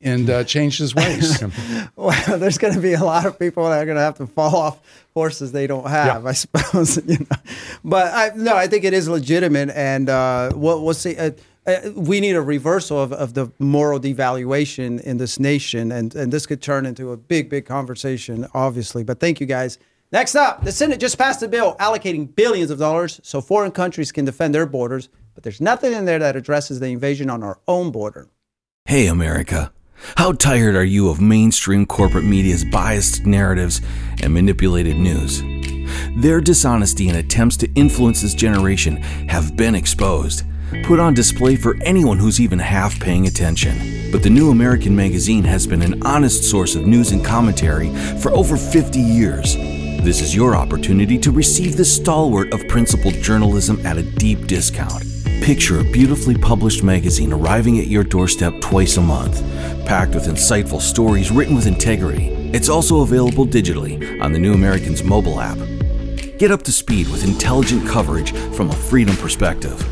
and 0.00 0.30
uh, 0.30 0.44
changed 0.44 0.78
his 0.78 0.94
ways. 0.94 1.42
well, 1.96 2.38
there's 2.38 2.58
going 2.58 2.74
to 2.74 2.80
be 2.80 2.94
a 2.94 3.04
lot 3.04 3.26
of 3.26 3.38
people 3.38 3.64
that 3.64 3.82
are 3.82 3.84
going 3.84 3.96
to 3.96 4.02
have 4.02 4.16
to 4.16 4.26
fall 4.26 4.56
off 4.56 4.80
horses 5.14 5.52
they 5.52 5.66
don't 5.66 5.88
have, 5.88 6.22
yeah. 6.22 6.28
I 6.28 6.32
suppose. 6.32 6.98
You 7.10 7.18
know, 7.18 7.36
but 7.84 8.12
I, 8.12 8.30
no, 8.36 8.56
I 8.56 8.66
think 8.66 8.84
it 8.84 8.94
is 8.94 9.08
legitimate, 9.08 9.70
and 9.70 10.08
uh, 10.08 10.52
we'll, 10.54 10.82
we'll 10.82 10.94
see. 10.94 11.16
Uh, 11.16 11.32
uh, 11.66 11.90
we 11.94 12.20
need 12.20 12.36
a 12.36 12.40
reversal 12.40 13.00
of, 13.00 13.12
of 13.12 13.34
the 13.34 13.50
moral 13.58 14.00
devaluation 14.00 15.00
in 15.02 15.18
this 15.18 15.38
nation, 15.38 15.92
and, 15.92 16.14
and 16.14 16.32
this 16.32 16.46
could 16.46 16.62
turn 16.62 16.86
into 16.86 17.12
a 17.12 17.16
big, 17.16 17.50
big 17.50 17.66
conversation, 17.66 18.46
obviously. 18.54 19.04
But 19.04 19.20
thank 19.20 19.40
you, 19.40 19.46
guys. 19.46 19.78
Next 20.12 20.34
up, 20.34 20.64
the 20.64 20.72
Senate 20.72 20.98
just 20.98 21.18
passed 21.18 21.42
a 21.42 21.48
bill 21.48 21.76
allocating 21.78 22.34
billions 22.34 22.70
of 22.70 22.78
dollars 22.78 23.20
so 23.22 23.40
foreign 23.40 23.70
countries 23.70 24.10
can 24.10 24.24
defend 24.24 24.54
their 24.54 24.66
borders, 24.66 25.08
but 25.34 25.44
there's 25.44 25.60
nothing 25.60 25.92
in 25.92 26.04
there 26.04 26.18
that 26.18 26.34
addresses 26.34 26.80
the 26.80 26.88
invasion 26.88 27.30
on 27.30 27.42
our 27.42 27.58
own 27.68 27.90
border. 27.90 28.28
Hey, 28.86 29.06
America. 29.06 29.72
How 30.16 30.32
tired 30.32 30.74
are 30.74 30.84
you 30.84 31.08
of 31.08 31.20
mainstream 31.20 31.86
corporate 31.86 32.24
media's 32.24 32.64
biased 32.64 33.26
narratives 33.26 33.80
and 34.22 34.32
manipulated 34.32 34.96
news? 34.96 35.42
Their 36.16 36.40
dishonesty 36.40 37.08
and 37.08 37.18
attempts 37.18 37.56
to 37.58 37.72
influence 37.74 38.22
this 38.22 38.34
generation 38.34 38.96
have 39.28 39.56
been 39.56 39.74
exposed 39.74 40.44
put 40.84 41.00
on 41.00 41.14
display 41.14 41.56
for 41.56 41.76
anyone 41.82 42.18
who's 42.18 42.40
even 42.40 42.58
half 42.58 42.98
paying 43.00 43.26
attention. 43.26 44.10
But 44.12 44.22
the 44.22 44.30
New 44.30 44.50
American 44.50 44.94
Magazine 44.94 45.44
has 45.44 45.66
been 45.66 45.82
an 45.82 46.04
honest 46.06 46.44
source 46.44 46.74
of 46.74 46.86
news 46.86 47.12
and 47.12 47.24
commentary 47.24 47.94
for 48.18 48.30
over 48.32 48.56
50 48.56 48.98
years. 48.98 49.56
This 50.04 50.20
is 50.20 50.34
your 50.34 50.56
opportunity 50.56 51.18
to 51.18 51.30
receive 51.30 51.76
the 51.76 51.84
stalwart 51.84 52.52
of 52.52 52.66
principled 52.68 53.14
journalism 53.14 53.84
at 53.84 53.98
a 53.98 54.02
deep 54.02 54.46
discount. 54.46 55.04
Picture 55.42 55.80
a 55.80 55.84
beautifully 55.84 56.36
published 56.36 56.84
magazine 56.84 57.32
arriving 57.32 57.78
at 57.78 57.86
your 57.86 58.04
doorstep 58.04 58.60
twice 58.60 58.98
a 58.98 59.00
month, 59.00 59.40
packed 59.86 60.14
with 60.14 60.26
insightful 60.26 60.80
stories 60.80 61.30
written 61.30 61.56
with 61.56 61.66
integrity. 61.66 62.26
It's 62.52 62.68
also 62.68 63.00
available 63.00 63.46
digitally 63.46 64.20
on 64.20 64.32
the 64.32 64.38
New 64.38 64.52
American's 64.52 65.02
mobile 65.02 65.40
app. 65.40 65.56
Get 66.38 66.50
up 66.50 66.62
to 66.64 66.72
speed 66.72 67.08
with 67.08 67.24
intelligent 67.24 67.88
coverage 67.88 68.32
from 68.54 68.68
a 68.68 68.74
freedom 68.74 69.16
perspective. 69.16 69.82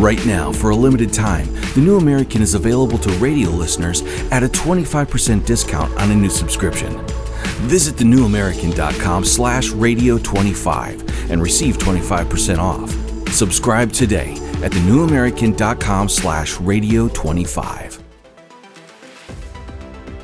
Right 0.00 0.24
now, 0.24 0.50
for 0.52 0.70
a 0.70 0.76
limited 0.76 1.12
time, 1.12 1.46
The 1.74 1.80
New 1.80 1.98
American 1.98 2.40
is 2.40 2.54
available 2.54 2.98
to 2.98 3.10
radio 3.18 3.50
listeners 3.50 4.02
at 4.30 4.42
a 4.42 4.48
25% 4.48 5.44
discount 5.44 5.92
on 6.00 6.10
a 6.10 6.14
new 6.14 6.30
subscription. 6.30 7.04
Visit 7.68 7.96
thenewamerican.com 7.96 9.24
slash 9.24 9.68
radio25 9.70 11.30
and 11.30 11.42
receive 11.42 11.76
25% 11.78 12.58
off. 12.58 12.90
Subscribe 13.32 13.92
today 13.92 14.43
at 14.64 14.72
thenewamerican.com 14.72 16.08
slash 16.08 16.56
radio25. 16.56 18.00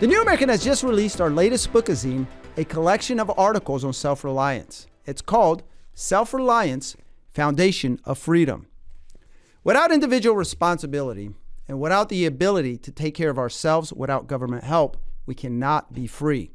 The 0.01 0.07
New 0.07 0.23
American 0.23 0.49
has 0.49 0.65
just 0.65 0.83
released 0.83 1.21
our 1.21 1.29
latest 1.29 1.71
bookazine, 1.75 2.27
a 2.57 2.65
collection 2.65 3.21
of 3.21 3.31
articles 3.39 3.85
on 3.85 3.93
self-reliance. 3.93 4.87
It's 5.05 5.21
called 5.21 5.63
Self-Reliance, 5.93 6.97
Foundation 7.35 8.01
of 8.05 8.17
Freedom. 8.17 8.67
Without 9.63 9.93
individual 9.93 10.35
responsibility 10.35 11.35
and 11.69 11.79
without 11.79 12.09
the 12.09 12.25
ability 12.25 12.79
to 12.79 12.91
take 12.91 13.15
care 13.15 13.29
of 13.29 13.39
ourselves 13.39 13.93
without 13.93 14.27
government 14.27 14.65
help, 14.65 14.97
we 15.27 15.35
cannot 15.35 15.93
be 15.93 16.07
free. 16.07 16.51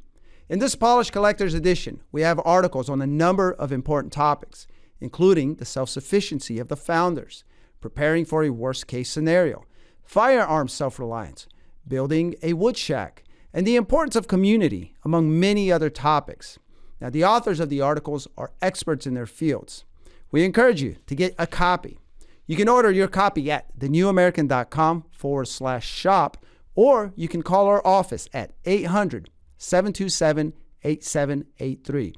In 0.48 0.58
this 0.58 0.74
Polished 0.74 1.12
Collector's 1.12 1.54
Edition, 1.54 2.02
we 2.10 2.22
have 2.22 2.40
articles 2.44 2.88
on 2.88 3.00
a 3.00 3.06
number 3.06 3.52
of 3.52 3.70
important 3.70 4.12
topics, 4.12 4.66
including 5.00 5.54
the 5.54 5.64
self 5.64 5.88
sufficiency 5.88 6.58
of 6.58 6.66
the 6.66 6.76
founders, 6.76 7.44
preparing 7.80 8.24
for 8.24 8.42
a 8.42 8.50
worst 8.50 8.86
case 8.86 9.10
scenario, 9.10 9.64
firearm 10.02 10.68
self 10.68 10.98
reliance, 10.98 11.46
building 11.86 12.34
a 12.42 12.52
wood 12.52 12.76
shack, 12.76 13.24
and 13.52 13.66
the 13.66 13.76
importance 13.76 14.16
of 14.16 14.28
community, 14.28 14.94
among 15.04 15.38
many 15.38 15.70
other 15.72 15.90
topics. 15.90 16.58
Now, 17.00 17.10
the 17.10 17.24
authors 17.24 17.60
of 17.60 17.68
the 17.68 17.80
articles 17.80 18.26
are 18.36 18.52
experts 18.62 19.06
in 19.06 19.14
their 19.14 19.26
fields. 19.26 19.84
We 20.30 20.44
encourage 20.44 20.82
you 20.82 20.96
to 21.06 21.14
get 21.14 21.34
a 21.38 21.46
copy. 21.46 21.98
You 22.46 22.56
can 22.56 22.68
order 22.68 22.90
your 22.90 23.08
copy 23.08 23.50
at 23.50 23.76
thenewamerican.com 23.78 25.04
forward 25.10 25.46
slash 25.46 25.86
shop, 25.86 26.36
or 26.74 27.12
you 27.16 27.28
can 27.28 27.42
call 27.42 27.66
our 27.66 27.84
office 27.86 28.28
at 28.32 28.52
800 28.64 29.30
727 29.58 30.52
8783. 30.84 32.14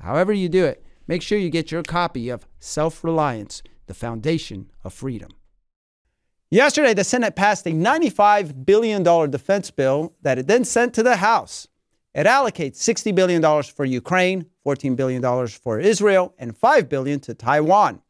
However, 0.00 0.32
you 0.32 0.48
do 0.48 0.64
it, 0.64 0.84
make 1.06 1.22
sure 1.22 1.38
you 1.38 1.50
get 1.50 1.72
your 1.72 1.82
copy 1.82 2.28
of 2.28 2.46
Self 2.58 3.02
Reliance, 3.02 3.62
the 3.92 3.98
Foundation 3.98 4.70
of 4.84 4.94
Freedom. 4.94 5.28
Yesterday, 6.50 6.94
the 6.94 7.04
Senate 7.04 7.36
passed 7.36 7.66
a 7.66 7.72
$95 7.72 8.64
billion 8.64 9.02
defense 9.02 9.70
bill 9.70 10.14
that 10.22 10.38
it 10.38 10.46
then 10.46 10.64
sent 10.64 10.94
to 10.94 11.02
the 11.02 11.16
House. 11.16 11.68
It 12.14 12.26
allocates 12.26 12.78
$60 12.78 13.14
billion 13.14 13.62
for 13.64 13.84
Ukraine, 13.84 14.46
$14 14.66 14.96
billion 14.96 15.46
for 15.48 15.78
Israel, 15.78 16.34
and 16.38 16.56
5 16.56 16.88
billion 16.88 17.20
to 17.20 17.34
Taiwan. 17.34 18.00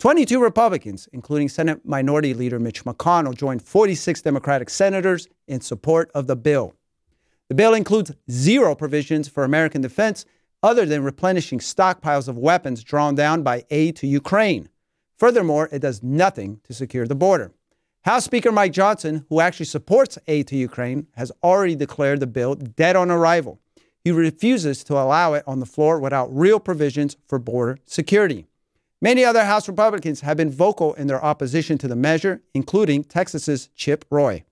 22 0.00 0.38
Republicans, 0.38 1.08
including 1.14 1.48
Senate 1.48 1.80
Minority 1.82 2.34
Leader 2.34 2.58
Mitch 2.58 2.84
McConnell, 2.84 3.34
joined 3.34 3.62
46 3.62 4.20
Democratic 4.20 4.68
senators 4.68 5.28
in 5.48 5.62
support 5.62 6.10
of 6.14 6.26
the 6.26 6.36
bill. 6.36 6.74
The 7.48 7.54
bill 7.54 7.72
includes 7.72 8.12
zero 8.30 8.74
provisions 8.74 9.28
for 9.28 9.44
American 9.44 9.80
defense 9.80 10.26
other 10.62 10.84
than 10.84 11.02
replenishing 11.02 11.58
stockpiles 11.58 12.28
of 12.28 12.36
weapons 12.36 12.84
drawn 12.84 13.14
down 13.14 13.42
by 13.42 13.64
aid 13.70 13.96
to 13.96 14.06
Ukraine. 14.06 14.68
Furthermore, 15.22 15.68
it 15.70 15.78
does 15.78 16.02
nothing 16.02 16.58
to 16.64 16.74
secure 16.74 17.06
the 17.06 17.14
border. 17.14 17.52
House 18.04 18.24
Speaker 18.24 18.50
Mike 18.50 18.72
Johnson, 18.72 19.24
who 19.28 19.38
actually 19.38 19.66
supports 19.66 20.18
aid 20.26 20.48
to 20.48 20.56
Ukraine, 20.56 21.06
has 21.14 21.30
already 21.44 21.76
declared 21.76 22.18
the 22.18 22.26
bill 22.26 22.56
dead 22.56 22.96
on 22.96 23.08
arrival. 23.08 23.60
He 24.02 24.10
refuses 24.10 24.82
to 24.82 24.94
allow 24.94 25.34
it 25.34 25.44
on 25.46 25.60
the 25.60 25.64
floor 25.64 26.00
without 26.00 26.36
real 26.36 26.58
provisions 26.58 27.16
for 27.28 27.38
border 27.38 27.78
security. 27.86 28.48
Many 29.00 29.24
other 29.24 29.44
House 29.44 29.68
Republicans 29.68 30.22
have 30.22 30.38
been 30.38 30.50
vocal 30.50 30.92
in 30.94 31.06
their 31.06 31.24
opposition 31.24 31.78
to 31.78 31.86
the 31.86 31.94
measure, 31.94 32.42
including 32.52 33.04
Texas's 33.04 33.68
Chip 33.76 34.04
Roy. 34.10 34.42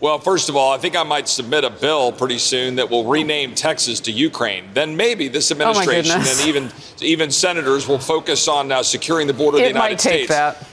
Well, 0.00 0.20
first 0.20 0.48
of 0.48 0.54
all, 0.54 0.72
I 0.72 0.78
think 0.78 0.96
I 0.96 1.02
might 1.02 1.26
submit 1.26 1.64
a 1.64 1.70
bill 1.70 2.12
pretty 2.12 2.38
soon 2.38 2.76
that 2.76 2.88
will 2.88 3.04
rename 3.04 3.54
Texas 3.56 3.98
to 4.00 4.12
Ukraine. 4.12 4.68
Then 4.72 4.96
maybe 4.96 5.26
this 5.26 5.50
oh, 5.50 5.54
administration 5.54 6.20
oh 6.20 6.30
and 6.30 6.48
even 6.48 6.70
even 7.00 7.30
senators 7.30 7.88
will 7.88 7.98
focus 7.98 8.46
on 8.46 8.70
uh, 8.70 8.82
securing 8.82 9.26
the 9.26 9.32
border 9.32 9.58
of 9.58 9.62
the 9.62 9.68
United 9.68 10.00
States. 10.00 10.28
That. 10.28 10.64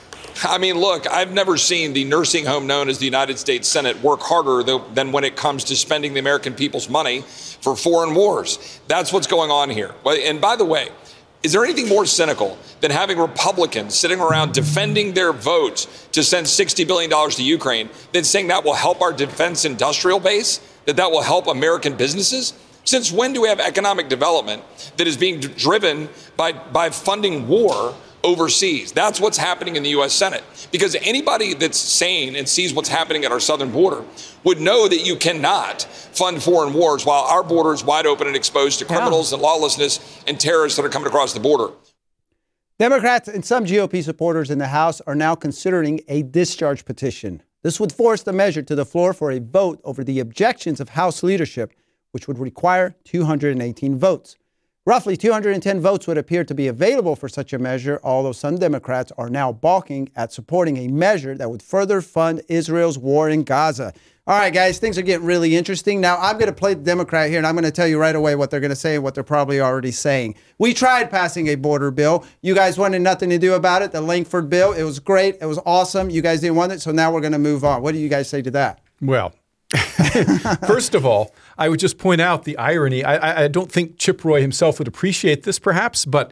I 0.44 0.58
mean, 0.58 0.76
look, 0.78 1.08
I've 1.08 1.32
never 1.32 1.58
seen 1.58 1.94
the 1.94 2.04
nursing 2.04 2.46
home 2.46 2.68
known 2.68 2.90
as 2.90 3.00
the 3.00 3.06
United 3.06 3.40
States 3.40 3.68
Senate 3.68 4.00
work 4.02 4.20
harder 4.22 4.64
than 4.94 5.12
when 5.12 5.24
it 5.24 5.36
comes 5.36 5.64
to 5.66 5.76
spending 5.76 6.14
the 6.14 6.20
American 6.20 6.54
people's 6.54 6.90
money 6.90 7.22
for 7.22 7.76
foreign 7.76 8.14
wars. 8.14 8.80
That's 8.88 9.14
what's 9.14 9.28
going 9.28 9.50
on 9.50 9.70
here. 9.70 9.94
And 10.06 10.42
by 10.42 10.56
the 10.56 10.66
way, 10.66 10.90
is 11.44 11.52
there 11.52 11.64
anything 11.64 11.88
more 11.88 12.06
cynical 12.06 12.58
than 12.82 12.92
having 12.92 13.20
Republicans 13.20 13.94
sitting 13.96 14.20
around 14.20 14.54
defending 14.54 15.14
their 15.14 15.32
votes 15.32 16.08
to 16.12 16.24
send 16.24 16.48
$60 16.48 16.88
billion 16.88 17.10
to 17.32 17.44
Ukraine 17.44 17.90
than 18.14 18.24
saying 18.24 18.48
that 18.48 18.64
will 18.64 18.74
help 18.74 19.02
our 19.02 19.14
defense 19.14 19.64
industrial 19.64 20.20
base, 20.20 20.60
that 20.86 20.96
that 20.96 21.12
will 21.12 21.22
help 21.22 21.48
American 21.48 21.96
businesses? 21.96 22.54
Since 22.84 23.12
when 23.12 23.34
do 23.34 23.42
we 23.42 23.48
have 23.48 23.60
economic 23.60 24.10
development 24.10 24.64
that 24.98 25.08
is 25.08 25.18
being 25.18 25.40
driven 25.40 26.10
by, 26.38 26.52
by 26.52 26.90
funding 26.90 27.48
war 27.48 27.96
overseas. 28.26 28.92
That's 28.92 29.22
what's 29.22 29.38
happening 29.38 29.76
in 29.76 29.84
the 29.84 29.92
U.S. 29.92 30.12
Senate. 30.12 30.44
Because 30.72 30.96
anybody 30.96 31.54
that's 31.54 31.78
sane 31.78 32.36
and 32.36 32.50
sees 32.50 32.74
what's 32.74 32.90
happening 32.90 33.24
at 33.24 33.32
our 33.32 33.40
southern 33.40 33.72
border 33.72 34.04
would 34.44 34.60
know 34.60 34.88
that 34.88 35.06
you 35.06 35.16
cannot 35.16 35.84
fund 35.84 36.42
foreign 36.42 36.74
wars 36.74 37.06
while 37.06 37.24
our 37.24 37.44
border 37.44 37.74
is 37.74 37.84
wide 37.84 38.06
open 38.06 38.28
and 38.28 38.36
exposed 38.36 38.80
to 38.80 38.86
criminals 38.86 39.32
yeah. 39.32 39.36
and 39.36 39.44
lawlessness 39.44 40.24
and 40.28 40.40
terrorists 40.40 40.76
that 40.76 40.86
are 40.86 40.90
coming 40.90 41.08
across 41.08 41.34
the 41.34 41.40
border. 41.40 41.74
Democrats 42.78 43.30
and 43.30 43.46
some 43.46 43.64
GOP 43.64 44.04
supporters 44.04 44.52
in 44.52 44.58
the 44.58 44.68
House 44.68 45.00
are 45.02 45.16
now 45.16 45.36
considering 45.36 46.02
a 46.10 46.24
discharge 46.24 46.84
petition. 46.84 47.42
This 47.64 47.80
would 47.80 47.94
force 47.94 48.24
the 48.24 48.34
measure 48.34 48.62
to 48.64 48.76
the 48.76 48.86
floor 48.86 49.14
for 49.14 49.32
a 49.32 49.40
vote 49.40 49.80
over 49.84 50.04
the 50.04 50.20
objections 50.20 50.82
of 50.82 50.90
House 50.90 51.24
leadership, 51.24 51.72
which 52.12 52.28
would 52.28 52.38
require 52.38 52.96
218 53.06 53.98
votes. 53.98 54.36
Roughly 54.88 55.18
210 55.18 55.82
votes 55.82 56.06
would 56.06 56.20
appear 56.20 56.44
to 56.44 56.54
be 56.54 56.68
available 56.68 57.16
for 57.16 57.28
such 57.28 57.54
a 57.54 57.58
measure, 57.58 58.00
although 58.04 58.32
some 58.32 58.60
Democrats 58.60 59.12
are 59.18 59.32
now 59.32 59.52
balking 59.52 60.12
at 60.16 60.32
supporting 60.32 60.78
a 60.78 60.88
measure 60.88 61.36
that 61.36 61.50
would 61.50 61.64
further 61.64 62.02
fund 62.02 62.44
Israel's 62.50 62.96
war 62.96 63.28
in 63.28 63.44
Gaza. 63.44 63.94
All 64.28 64.38
right, 64.38 64.54
guys, 64.54 64.78
things 64.78 65.00
are 65.00 65.02
getting 65.02 65.26
really 65.26 65.56
interesting. 65.56 66.02
Now, 66.02 66.18
I'm 66.18 66.38
going 66.38 66.50
to 66.50 66.54
play 66.54 66.76
the 66.76 66.84
Democrat 66.84 67.30
here, 67.30 67.40
and 67.40 67.48
I'm 67.48 67.56
going 67.56 67.64
to 67.66 67.72
tell 67.72 67.88
you 67.88 67.98
right 67.98 68.16
away 68.16 68.36
what 68.36 68.52
they're 68.52 68.60
going 68.60 68.70
to 68.70 68.76
say 68.76 68.94
and 68.94 69.04
what 69.04 69.16
they're 69.16 69.24
probably 69.24 69.60
already 69.60 69.90
saying. 69.90 70.36
We 70.60 70.72
tried 70.76 71.10
passing 71.10 71.48
a 71.48 71.56
border 71.56 71.90
bill. 71.90 72.24
You 72.44 72.54
guys 72.54 72.78
wanted 72.78 73.00
nothing 73.00 73.32
to 73.32 73.40
do 73.40 73.56
about 73.56 73.82
it. 73.82 73.92
The 73.92 74.02
Lankford 74.02 74.52
bill, 74.52 74.72
it 74.74 74.84
was 74.84 75.00
great. 75.00 75.38
It 75.42 75.48
was 75.48 75.58
awesome. 75.66 76.12
You 76.12 76.22
guys 76.22 76.42
didn't 76.42 76.58
want 76.58 76.74
it, 76.74 76.82
so 76.82 76.92
now 76.92 77.12
we're 77.12 77.22
going 77.22 77.34
to 77.34 77.40
move 77.40 77.64
on. 77.64 77.82
What 77.82 77.94
do 77.94 78.00
you 78.00 78.10
guys 78.10 78.30
say 78.30 78.44
to 78.44 78.52
that? 78.52 78.82
Well, 79.02 79.34
First 80.68 80.94
of 80.94 81.06
all, 81.06 81.34
I 81.58 81.70
would 81.70 81.80
just 81.80 81.98
point 81.98 82.22
out 82.22 82.44
the 82.44 82.58
irony. 82.58 83.04
I, 83.04 83.46
I, 83.46 83.48
don't 83.48 83.72
think 83.72 83.98
Chip 83.98 84.24
Roy 84.24 84.40
himself 84.40 84.78
would 84.78 84.88
appreciate 84.88 85.44
this, 85.44 85.58
perhaps, 85.58 86.06
but 86.06 86.32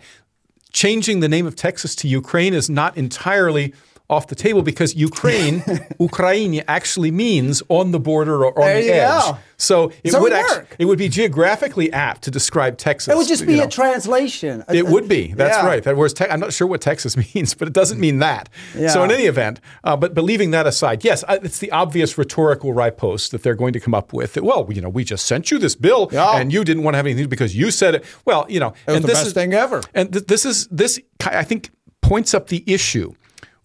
changing 0.72 1.20
the 1.20 1.28
name 1.28 1.48
of 1.48 1.56
Texas 1.56 1.96
to 1.98 2.08
Ukraine 2.08 2.54
is 2.54 2.70
not 2.70 2.96
entirely 2.96 3.74
off 4.14 4.28
the 4.28 4.36
table 4.36 4.62
because 4.62 4.96
Ukraine, 4.96 5.64
Ukraine 6.00 6.64
actually 6.68 7.12
means 7.12 7.64
on 7.70 7.92
the 7.92 8.00
border 8.00 8.46
or 8.46 8.58
on 8.60 8.66
there 8.66 8.82
the 8.82 8.94
edge. 8.94 9.24
Go. 9.24 9.38
So 9.58 9.92
it 10.04 10.12
so 10.12 10.22
would 10.22 10.34
actually, 10.34 10.66
it 10.78 10.86
would 10.86 10.98
be 10.98 11.10
geographically 11.10 11.92
apt 11.92 12.24
to 12.24 12.32
describe 12.32 12.78
Texas. 12.78 13.14
It 13.14 13.18
would 13.18 13.28
just 13.28 13.46
be 13.46 13.58
know. 13.58 13.64
a 13.64 13.70
translation. 13.70 14.64
It 14.70 14.86
would 14.86 15.08
be. 15.08 15.34
That's 15.34 15.58
yeah. 15.58 15.66
right. 15.66 15.84
That 15.84 15.96
was 15.96 16.14
te- 16.14 16.26
I'm 16.26 16.40
not 16.40 16.54
sure 16.54 16.68
what 16.68 16.82
Texas 16.82 17.16
means, 17.36 17.54
but 17.54 17.68
it 17.68 17.74
doesn't 17.74 18.00
mean 18.00 18.20
that. 18.20 18.50
Yeah. 18.76 18.90
So 18.90 19.04
in 19.04 19.12
any 19.12 19.24
event, 19.24 19.62
uh, 19.84 19.96
but 19.96 20.14
but 20.14 20.24
leaving 20.24 20.52
that 20.52 20.68
aside, 20.68 21.04
yes, 21.04 21.24
it's 21.30 21.60
the 21.60 21.72
obvious 21.72 22.18
rhetorical 22.18 22.74
riposte 22.74 23.32
that 23.32 23.44
they're 23.44 23.56
going 23.56 23.74
to 23.74 23.80
come 23.80 23.94
up 23.94 24.14
with. 24.14 24.34
That, 24.34 24.44
well, 24.44 24.68
you 24.72 24.82
know, 24.82 24.90
we 24.90 25.04
just 25.04 25.26
sent 25.26 25.50
you 25.50 25.58
this 25.58 25.76
bill, 25.76 26.10
yeah. 26.12 26.38
and 26.38 26.52
you 26.52 26.64
didn't 26.64 26.84
want 26.84 26.94
to 26.94 26.98
have 26.98 27.06
anything 27.06 27.30
because 27.30 27.56
you 27.56 27.72
said 27.72 27.96
it. 27.96 28.06
Well, 28.26 28.46
you 28.50 28.60
know, 28.60 28.70
it 28.70 28.88
was 28.88 28.96
and 28.98 29.04
the 29.04 29.08
this 29.08 29.18
best 29.18 29.28
is, 29.28 29.34
thing 29.34 29.54
ever. 29.54 29.82
And 29.94 30.12
th- 30.12 30.26
this 30.26 30.46
is 30.46 30.68
this 30.68 31.00
I 31.26 31.44
think 31.44 31.72
points 32.02 32.34
up 32.34 32.48
the 32.48 32.64
issue 32.68 33.14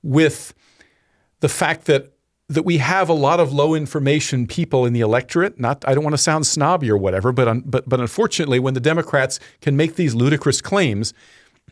with 0.02 0.54
the 1.40 1.48
fact 1.48 1.84
that 1.87 2.12
that 2.50 2.64
we 2.64 2.78
have 2.78 3.11
a 3.11 3.14
lot 3.14 3.40
of 3.40 3.52
low 3.52 3.74
information 3.74 4.46
people 4.46 4.87
in 4.87 4.94
the 4.94 5.00
electorate. 5.00 5.61
Not, 5.61 5.87
I 5.87 5.92
don't 5.92 6.02
want 6.02 6.14
to 6.14 6.18
sound 6.18 6.46
snobby 6.46 6.90
or 6.90 6.96
whatever, 6.96 7.30
but 7.30 7.46
un, 7.46 7.62
but 7.66 7.88
but 7.88 8.00
unfortunately, 8.00 8.58
when 8.58 8.74
the 8.74 8.80
Democrats 8.80 9.38
can 9.61 9.76
make 9.76 9.96
these 9.96 10.14
ludicrous 10.14 10.61
claims, 10.61 11.12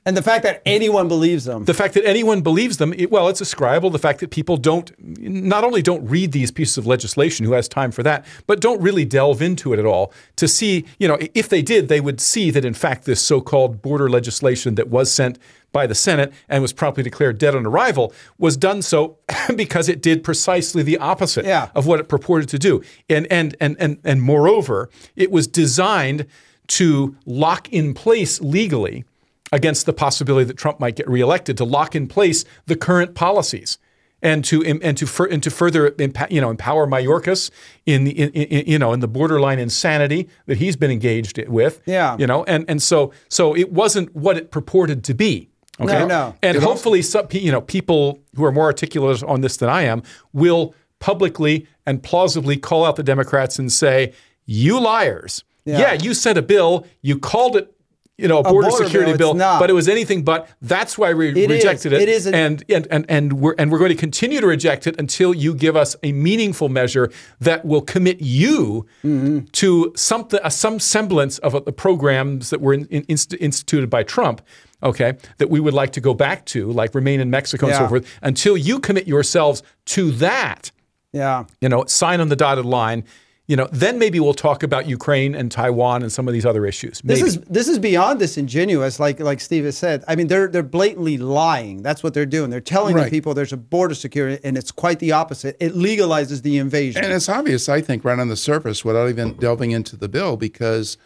and 0.05 0.17
the 0.17 0.23
fact 0.23 0.45
that 0.45 0.63
anyone 0.65 1.09
believes 1.09 1.47
them. 1.47 1.65
The 1.65 1.75
fact 1.75 1.95
that 1.95 2.07
anyone 2.07 2.41
believes 2.41 2.77
them, 2.77 2.93
it, 2.93 3.11
well, 3.11 3.29
it's 3.29 3.41
ascribable. 3.41 3.91
The 3.91 3.99
fact 3.99 4.21
that 4.21 4.31
people 4.31 4.57
don't, 4.57 4.93
not 4.99 5.65
only 5.65 5.83
don't 5.83 6.07
read 6.07 6.31
these 6.31 6.53
pieces 6.53 6.79
of 6.79 6.87
legislation, 6.87 7.45
who 7.45 7.53
has 7.53 7.69
time 7.69 7.91
for 7.91 8.05
that, 8.05 8.25
but 8.47 8.61
don't 8.61 8.81
really 8.81 9.05
delve 9.05 9.43
into 9.43 9.73
it 9.73 9.81
at 9.81 9.85
all 9.85 10.13
to 10.37 10.47
see, 10.47 10.85
you 11.01 11.09
know, 11.09 11.19
if 11.35 11.49
they 11.49 11.61
did, 11.61 11.89
they 11.89 12.01
would 12.01 12.21
see 12.21 12.53
that 12.53 12.65
in 12.65 12.73
fact 12.73 13.05
this 13.05 13.21
so 13.21 13.41
called 13.41 13.83
border 13.83 14.09
legislation 14.09 14.77
that 14.77 14.89
was 14.89 15.11
sent 15.11 15.41
by 15.73 15.87
the 15.87 15.95
Senate 15.95 16.33
and 16.49 16.63
was 16.63 16.73
promptly 16.73 17.03
declared 17.03 17.39
dead 17.39 17.55
on 17.55 17.67
arrival 17.67 18.13
was 18.39 18.57
done 18.57 18.83
so 18.83 19.19
because 19.57 19.89
it 19.89 20.01
did 20.01 20.25
precisely 20.25 20.83
the 20.83 20.99
opposite 20.99 21.45
yeah. 21.45 21.71
of 21.75 21.87
what 21.87 22.01
it 22.01 22.09
purported 22.09 22.49
to 22.49 22.59
do. 22.59 22.83
And, 23.09 23.27
and, 23.31 23.57
and, 23.61 23.77
and, 23.79 23.99
and 24.05 24.23
moreover, 24.23 24.89
it 25.17 25.31
was 25.31 25.47
designed 25.47 26.27
to 26.69 27.17
lock 27.27 27.73
in 27.73 27.95
place 27.95 28.41
legally 28.41 29.05
against 29.53 29.87
the 29.87 29.93
possibility 29.93 30.45
that 30.45 30.57
Trump 30.57 30.81
might 30.81 30.97
get 30.97 31.09
reelected 31.09 31.57
to 31.59 31.65
lock 31.65 31.95
in 31.95 32.07
place 32.07 32.45
the 32.67 32.77
current 32.77 33.15
policies 33.15 33.79
and 34.23 34.45
to 34.45 34.65
and 34.65 34.97
to 34.97 35.27
and 35.31 35.43
to 35.43 35.51
further 35.51 35.95
you 36.31 36.41
know 36.41 36.51
empower 36.51 36.87
Mayorkas 36.87 37.51
in 37.85 38.05
the 38.05 38.11
in, 38.13 38.31
in, 38.31 38.67
you 38.67 38.79
know 38.79 38.93
in 38.93 39.01
the 39.01 39.09
borderline 39.09 39.59
insanity 39.59 40.29
that 40.47 40.57
he's 40.57 40.77
been 40.77 40.91
engaged 40.91 41.39
with. 41.49 41.81
Yeah, 41.87 42.17
you 42.19 42.27
know, 42.27 42.45
and 42.45 42.65
and 42.69 42.83
so 42.83 43.13
so 43.29 43.55
it 43.55 43.73
wasn't 43.73 44.15
what 44.17 44.37
it 44.37 44.51
purported 44.51 45.05
to 45.05 45.15
be. 45.15 45.51
Okay, 45.79 45.93
no, 45.93 46.07
no. 46.07 46.35
and 46.43 46.57
it 46.57 46.63
hopefully 46.63 47.03
some 47.03 47.27
you 47.31 47.53
know 47.53 47.61
people 47.61 48.23
who 48.35 48.45
are 48.45 48.53
more 48.53 48.65
articulate 48.65 49.23
on 49.23 49.43
this 49.43 49.59
than 49.59 49.69
I 49.69 49.83
am 49.83 50.03
will 50.33 50.75
publicly 51.01 51.67
and 51.85 52.03
plausibly 52.03 52.57
call 52.57 52.85
out 52.85 52.97
the 52.97 53.03
Democrats 53.03 53.59
and 53.59 53.71
say, 53.71 54.15
"You 54.47 54.81
liars." 54.81 55.45
Yeah. 55.67 55.79
yeah, 55.81 55.93
you 55.95 56.15
sent 56.15 56.39
a 56.39 56.43
bill, 56.43 56.87
you 57.03 57.19
called 57.19 57.57
it 57.57 57.75
you 58.19 58.29
know, 58.29 58.39
a 58.39 58.43
border, 58.43 58.69
a 58.69 58.71
border 58.71 58.85
security 58.85 59.17
bill, 59.17 59.35
bill 59.35 59.59
but 59.59 59.69
it 59.69 59.75
was 59.75 59.89
anything 59.89 60.23
but. 60.25 60.49
That's 60.63 60.97
why 60.97 61.13
we 61.13 61.29
it 61.31 61.51
rejected 61.51 61.93
is. 61.93 62.01
it. 62.01 62.09
It 62.09 62.09
is, 62.09 62.27
and, 62.27 62.65
and 62.69 62.87
and 62.91 63.05
and 63.09 63.33
we're 63.35 63.55
and 63.59 63.71
we're 63.71 63.79
going 63.79 63.91
to 63.91 63.97
continue 63.97 64.41
to 64.41 64.47
reject 64.47 64.87
it 64.87 64.99
until 64.99 65.35
you 65.35 65.55
give 65.55 65.77
us 65.77 65.97
a 66.03 66.13
meaningful 66.13 66.69
measure 66.71 67.11
that 67.41 67.65
will 67.65 67.83
commit 67.83 68.23
you 68.23 68.87
mm-hmm. 69.05 69.41
to 69.53 69.93
something, 69.97 70.41
uh, 70.43 70.49
some 70.49 70.81
semblance 70.81 71.39
of 71.39 71.55
uh, 71.55 71.61
the 71.61 71.73
programs 71.73 72.49
that 72.51 72.61
were 72.61 72.73
in, 72.73 72.87
in, 72.87 73.05
inst- 73.09 73.35
instituted 73.35 73.91
by 73.91 74.03
Trump. 74.03 74.41
Okay, 74.83 75.17
that 75.39 75.51
we 75.51 75.61
would 75.61 75.75
like 75.75 75.93
to 75.93 76.01
go 76.01 76.15
back 76.15 76.45
to, 76.47 76.71
like 76.71 76.95
remain 76.95 77.21
in 77.21 77.29
Mexico 77.29 77.67
yeah. 77.67 77.73
and 77.73 77.85
so 77.85 77.89
forth, 77.89 78.19
until 78.23 78.57
you 78.57 78.79
commit 78.79 79.07
yourselves 79.07 79.63
to 79.87 80.11
that. 80.13 80.71
Yeah, 81.13 81.45
you 81.61 81.69
know, 81.69 81.85
sign 81.85 82.21
on 82.21 82.29
the 82.29 82.37
dotted 82.37 82.65
line 82.65 83.05
you 83.47 83.55
know, 83.55 83.69
then 83.71 83.99
maybe 83.99 84.19
we'll 84.19 84.35
talk 84.35 84.65
about 84.65 84.89
Ukraine 84.89 85.35
and 85.35 85.53
Taiwan 85.53 86.03
and 86.03 86.11
some 86.11 86.27
of 86.27 86.35
these 86.35 86.45
other 86.45 86.67
issues. 86.67 87.05
Maybe. 87.05 87.21
This 87.21 87.37
is 87.37 87.41
this 87.43 87.69
is 87.69 87.79
beyond 87.79 88.19
disingenuous, 88.19 88.99
like 88.99 89.21
like 89.21 89.41
Steve 89.41 89.65
has 89.65 89.79
said. 89.79 90.03
I 90.09 90.17
mean, 90.17 90.27
they're 90.27 90.49
they're 90.49 90.65
blatantly 90.65 91.17
lying. 91.17 91.83
That's 91.83 92.03
what 92.03 92.13
they're 92.13 92.27
doing. 92.27 92.51
They're 92.51 92.61
telling 92.61 92.97
right. 92.97 93.05
the 93.05 93.11
people 93.11 93.35
there's 93.35 93.53
a 93.53 93.57
border 93.57 93.95
security, 93.95 94.41
and 94.43 94.59
it's 94.59 94.73
quite 94.73 94.99
the 94.99 95.13
opposite. 95.13 95.57
It 95.61 95.75
legalizes 95.75 96.43
the 96.43 96.59
invasion. 96.59 97.05
And 97.05 97.13
it's 97.13 97.29
obvious, 97.29 97.69
I 97.69 97.81
think, 97.81 98.05
right 98.05 98.19
on 98.19 98.29
the 98.29 98.37
surface, 98.37 98.85
without 98.85 99.09
even 99.09 99.35
delving 99.35 99.71
into 99.71 99.97
the 99.97 100.09
bill, 100.09 100.37
because 100.37 100.99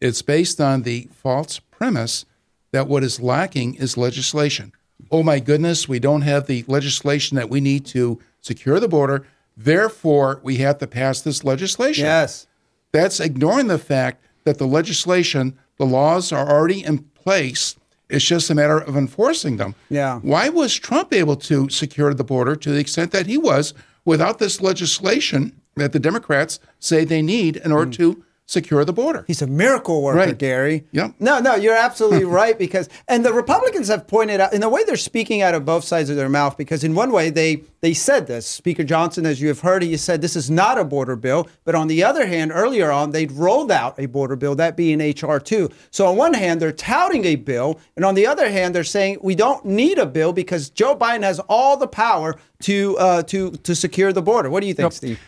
it's 0.00 0.22
based 0.22 0.60
on 0.60 0.82
the 0.82 1.08
false 1.12 1.58
premise 1.58 2.24
that 2.72 2.88
what 2.88 3.04
is 3.04 3.20
lacking 3.20 3.74
is 3.74 3.98
legislation. 3.98 4.72
Oh 5.10 5.22
my 5.22 5.38
goodness, 5.38 5.86
we 5.86 5.98
don't 5.98 6.22
have 6.22 6.46
the 6.46 6.64
legislation 6.66 7.36
that 7.36 7.50
we 7.50 7.60
need 7.60 7.84
to 7.86 8.20
secure 8.40 8.80
the 8.80 8.88
border. 8.88 9.26
Therefore, 9.56 10.40
we 10.42 10.56
have 10.56 10.78
to 10.78 10.86
pass 10.86 11.20
this 11.20 11.44
legislation. 11.44 12.04
Yes. 12.04 12.46
That's 12.92 13.20
ignoring 13.20 13.68
the 13.68 13.78
fact 13.78 14.24
that 14.44 14.58
the 14.58 14.66
legislation, 14.66 15.58
the 15.78 15.86
laws 15.86 16.32
are 16.32 16.48
already 16.48 16.84
in 16.84 16.98
place. 16.98 17.76
It's 18.08 18.24
just 18.24 18.50
a 18.50 18.54
matter 18.54 18.78
of 18.78 18.96
enforcing 18.96 19.56
them. 19.56 19.74
Yeah. 19.88 20.18
Why 20.20 20.48
was 20.48 20.74
Trump 20.74 21.12
able 21.12 21.36
to 21.36 21.68
secure 21.68 22.12
the 22.14 22.24
border 22.24 22.54
to 22.56 22.70
the 22.70 22.78
extent 22.78 23.12
that 23.12 23.26
he 23.26 23.38
was 23.38 23.74
without 24.04 24.38
this 24.38 24.60
legislation 24.60 25.60
that 25.76 25.92
the 25.92 25.98
Democrats 25.98 26.60
say 26.78 27.04
they 27.04 27.22
need 27.22 27.56
in 27.56 27.72
order 27.72 27.90
mm. 27.90 27.96
to 27.96 28.24
secure 28.54 28.84
the 28.86 28.92
border. 28.92 29.24
He's 29.26 29.42
a 29.42 29.46
miracle 29.46 30.02
worker, 30.02 30.18
right. 30.18 30.38
Gary. 30.38 30.84
Yep. 30.92 31.16
No, 31.20 31.40
no, 31.40 31.54
you're 31.54 31.76
absolutely 31.76 32.24
right 32.40 32.58
because 32.58 32.88
and 33.06 33.24
the 33.24 33.32
Republicans 33.32 33.88
have 33.88 34.06
pointed 34.06 34.40
out 34.40 34.54
in 34.54 34.62
the 34.62 34.70
way 34.70 34.82
they're 34.84 34.96
speaking 34.96 35.42
out 35.42 35.54
of 35.54 35.66
both 35.66 35.84
sides 35.84 36.08
of 36.08 36.16
their 36.16 36.30
mouth 36.30 36.56
because 36.56 36.82
in 36.82 36.94
one 36.94 37.12
way 37.12 37.28
they 37.28 37.62
they 37.82 37.92
said 37.92 38.26
this. 38.26 38.46
Speaker 38.46 38.82
Johnson, 38.82 39.26
as 39.26 39.42
you 39.42 39.48
have 39.48 39.60
heard, 39.60 39.82
he 39.82 39.94
said 39.98 40.22
this 40.22 40.36
is 40.36 40.50
not 40.50 40.78
a 40.78 40.84
border 40.84 41.16
bill, 41.16 41.46
but 41.64 41.74
on 41.74 41.86
the 41.88 42.02
other 42.02 42.26
hand, 42.26 42.50
earlier 42.54 42.90
on 42.90 43.10
they'd 43.10 43.32
rolled 43.32 43.70
out 43.70 43.98
a 43.98 44.06
border 44.06 44.36
bill, 44.36 44.54
that 44.54 44.76
being 44.76 45.00
HR 45.00 45.38
two. 45.38 45.68
So 45.90 46.06
on 46.06 46.16
one 46.16 46.32
hand, 46.32 46.62
they're 46.62 46.72
touting 46.72 47.26
a 47.26 47.36
bill, 47.36 47.78
and 47.96 48.04
on 48.04 48.14
the 48.14 48.26
other 48.26 48.50
hand, 48.50 48.74
they're 48.74 48.84
saying 48.84 49.18
we 49.22 49.34
don't 49.34 49.64
need 49.66 49.98
a 49.98 50.06
bill 50.06 50.32
because 50.32 50.70
Joe 50.70 50.96
Biden 50.96 51.22
has 51.22 51.40
all 51.40 51.76
the 51.76 51.88
power 51.88 52.36
to 52.62 52.96
uh, 52.98 53.22
to 53.24 53.50
to 53.50 53.74
secure 53.74 54.12
the 54.12 54.22
border. 54.22 54.48
What 54.48 54.60
do 54.60 54.66
you 54.66 54.74
think, 54.74 54.92
Steve? 54.92 55.20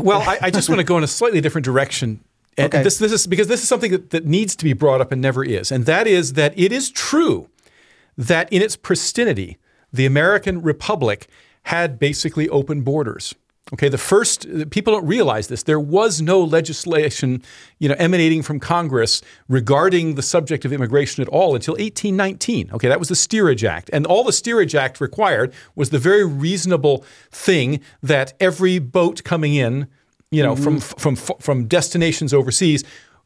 Well, 0.00 0.22
I, 0.22 0.38
I 0.42 0.50
just 0.50 0.68
want 0.68 0.78
to 0.80 0.84
go 0.84 0.96
in 0.98 1.04
a 1.04 1.08
slightly 1.08 1.40
different 1.40 1.64
direction 1.64 2.20
and 2.58 2.66
okay. 2.66 2.82
this, 2.82 2.98
this 2.98 3.12
is 3.12 3.26
because 3.26 3.48
this 3.48 3.62
is 3.62 3.68
something 3.68 3.92
that, 3.92 4.10
that 4.10 4.26
needs 4.26 4.54
to 4.56 4.64
be 4.64 4.72
brought 4.72 5.00
up 5.00 5.10
and 5.10 5.22
never 5.22 5.44
is. 5.44 5.72
And 5.72 5.86
that 5.86 6.06
is 6.06 6.34
that 6.34 6.58
it 6.58 6.70
is 6.72 6.90
true 6.90 7.48
that 8.18 8.52
in 8.52 8.60
its 8.60 8.76
pristinity, 8.76 9.56
the 9.92 10.06
American 10.06 10.60
Republic 10.60 11.28
had 11.64 11.98
basically 11.98 12.48
open 12.48 12.82
borders. 12.82 13.34
Okay, 13.72 13.88
the 13.88 13.96
first 13.96 14.46
people 14.70 14.92
don't 14.92 15.06
realize 15.06 15.48
this. 15.48 15.62
There 15.62 15.80
was 15.80 16.20
no 16.20 16.42
legislation, 16.42 17.42
you 17.78 17.88
know, 17.88 17.94
emanating 17.98 18.42
from 18.42 18.60
Congress 18.60 19.22
regarding 19.48 20.14
the 20.14 20.20
subject 20.20 20.66
of 20.66 20.74
immigration 20.74 21.22
at 21.22 21.28
all 21.28 21.54
until 21.54 21.72
1819. 21.74 22.70
Okay, 22.72 22.88
that 22.88 22.98
was 22.98 23.08
the 23.08 23.16
Steerage 23.16 23.64
Act, 23.64 23.88
and 23.92 24.04
all 24.04 24.24
the 24.24 24.32
Steerage 24.32 24.74
Act 24.74 25.00
required 25.00 25.54
was 25.74 25.88
the 25.88 25.98
very 25.98 26.24
reasonable 26.24 27.02
thing 27.30 27.80
that 28.02 28.34
every 28.40 28.78
boat 28.78 29.24
coming 29.24 29.54
in 29.54 29.86
you 30.32 30.42
know, 30.42 30.54
mm-hmm. 30.54 30.78
from, 30.78 31.14
from, 31.14 31.36
from 31.38 31.66
destinations 31.66 32.34
overseas, 32.34 32.82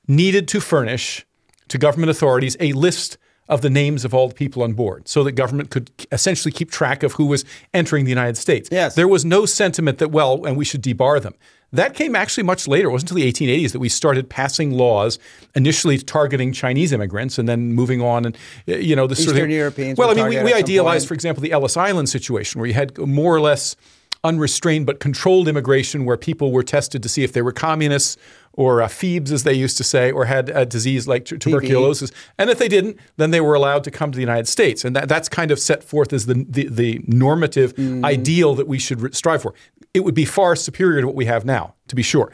needed 0.09 0.47
to 0.49 0.61
furnish 0.61 1.25
to 1.69 1.79
government 1.79 2.11
authorities 2.11 2.57
a 2.61 2.73
list 2.73 3.17
of 3.49 3.63
the 3.63 3.71
names 3.71 4.05
of 4.05 4.13
all 4.13 4.29
the 4.29 4.35
people 4.35 4.63
on 4.63 4.73
board 4.73 5.07
so 5.07 5.23
that 5.23 5.33
government 5.33 5.71
could 5.71 5.91
essentially 6.11 6.51
keep 6.51 6.71
track 6.71 7.05
of 7.05 7.13
who 7.13 7.27
was 7.27 7.45
entering 7.73 8.05
the 8.05 8.11
United 8.11 8.37
States. 8.37 8.69
Yes. 8.73 8.97
There 8.97 9.07
was 9.07 9.25
no 9.25 9.47
sentiment 9.47 9.99
that, 9.99 10.11
well, 10.11 10.45
and 10.45 10.57
we 10.57 10.65
should 10.65 10.83
debar 10.83 11.21
them. 11.21 11.35
That 11.73 11.95
came 11.95 12.17
actually 12.17 12.45
much 12.45 12.67
later. 12.67 12.89
It 12.89 12.93
wasn't 12.93 13.11
until 13.11 13.25
the 13.25 13.33
1880s 13.33 13.73
that 13.73 13.79
we 13.79 13.89
started 13.89 14.29
passing 14.29 14.73
laws, 14.73 15.19
initially 15.55 15.99
targeting 15.99 16.53
Chinese 16.53 16.93
immigrants, 16.93 17.39
and 17.39 17.49
then 17.49 17.73
moving 17.73 18.01
on 18.01 18.25
and 18.25 18.39
you 18.67 18.95
know 18.95 19.07
the 19.07 19.13
Eastern 19.13 19.35
sort 19.35 19.45
of 19.45 19.51
Europeans. 19.51 19.99
Well, 19.99 20.11
I 20.11 20.15
mean, 20.15 20.29
we, 20.29 20.45
we 20.45 20.55
idealized, 20.55 21.09
for 21.09 21.15
example, 21.15 21.43
the 21.43 21.51
Ellis 21.51 21.77
Island 21.77 22.09
situation, 22.09 22.61
where 22.61 22.69
you 22.69 22.75
had 22.75 22.97
more 22.99 23.35
or 23.35 23.41
less 23.41 23.75
unrestrained 24.25 24.87
but 24.87 25.01
controlled 25.01 25.49
immigration 25.49 26.05
where 26.05 26.17
people 26.17 26.53
were 26.53 26.63
tested 26.63 27.03
to 27.03 27.09
see 27.09 27.23
if 27.23 27.33
they 27.33 27.43
were 27.43 27.53
communists 27.53 28.17
or 28.57 28.81
uh, 28.81 28.89
Phoebes, 28.89 29.33
as 29.33 29.45
they 29.45 29.53
used 29.53 29.77
to 29.77 29.85
say, 29.85 30.11
or 30.11 30.25
had 30.25 30.49
a 30.49 30.65
disease 30.65 31.07
like 31.07 31.27
t- 31.27 31.37
tuberculosis. 31.37 32.11
And 32.39 32.49
if 32.49 32.59
they 32.59 32.69
didn't, 32.69 32.99
then 33.19 33.31
they 33.31 33.41
were 33.41 33.55
allowed 33.55 33.85
to 33.85 33.91
come 33.91 34.11
to 34.11 34.17
the 34.17 34.23
United 34.23 34.49
States. 34.49 34.85
And 34.85 34.97
that, 34.97 35.09
that's 35.09 35.29
kind 35.29 35.51
of 35.51 35.59
set 35.59 35.85
forth 35.85 36.13
as 36.13 36.27
the, 36.27 36.47
the, 36.49 36.69
the 36.69 37.01
normative 37.07 37.75
mm. 37.75 38.03
ideal 38.05 38.55
that 38.55 38.67
we 38.67 38.79
should 38.79 39.15
strive 39.15 39.43
for. 39.43 39.53
It 39.93 40.01
would 40.01 40.15
be 40.15 40.25
far 40.25 40.57
superior 40.57 41.03
to 41.03 41.07
what 41.07 41.17
we 41.17 41.27
have 41.27 41.45
now, 41.45 41.75
to 41.89 41.95
be 41.95 42.03
sure. 42.03 42.33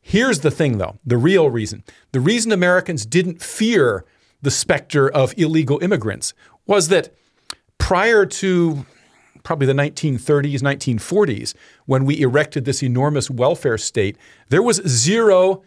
Here's 0.00 0.40
the 0.40 0.50
thing, 0.50 0.78
though 0.78 0.98
the 1.04 1.16
real 1.16 1.50
reason. 1.50 1.84
The 2.12 2.20
reason 2.20 2.52
Americans 2.52 3.06
didn't 3.06 3.40
fear 3.40 4.04
the 4.42 4.50
specter 4.50 5.08
of 5.08 5.34
illegal 5.36 5.78
immigrants 5.82 6.34
was 6.66 6.88
that 6.88 7.14
prior 7.78 8.26
to 8.26 8.86
probably 9.42 9.66
the 9.66 9.72
1930s, 9.72 10.60
1940s, 10.60 11.54
when 11.86 12.04
we 12.04 12.20
erected 12.20 12.64
this 12.64 12.82
enormous 12.82 13.30
welfare 13.30 13.78
state, 13.78 14.16
there 14.48 14.62
was 14.62 14.76
zero 14.86 15.62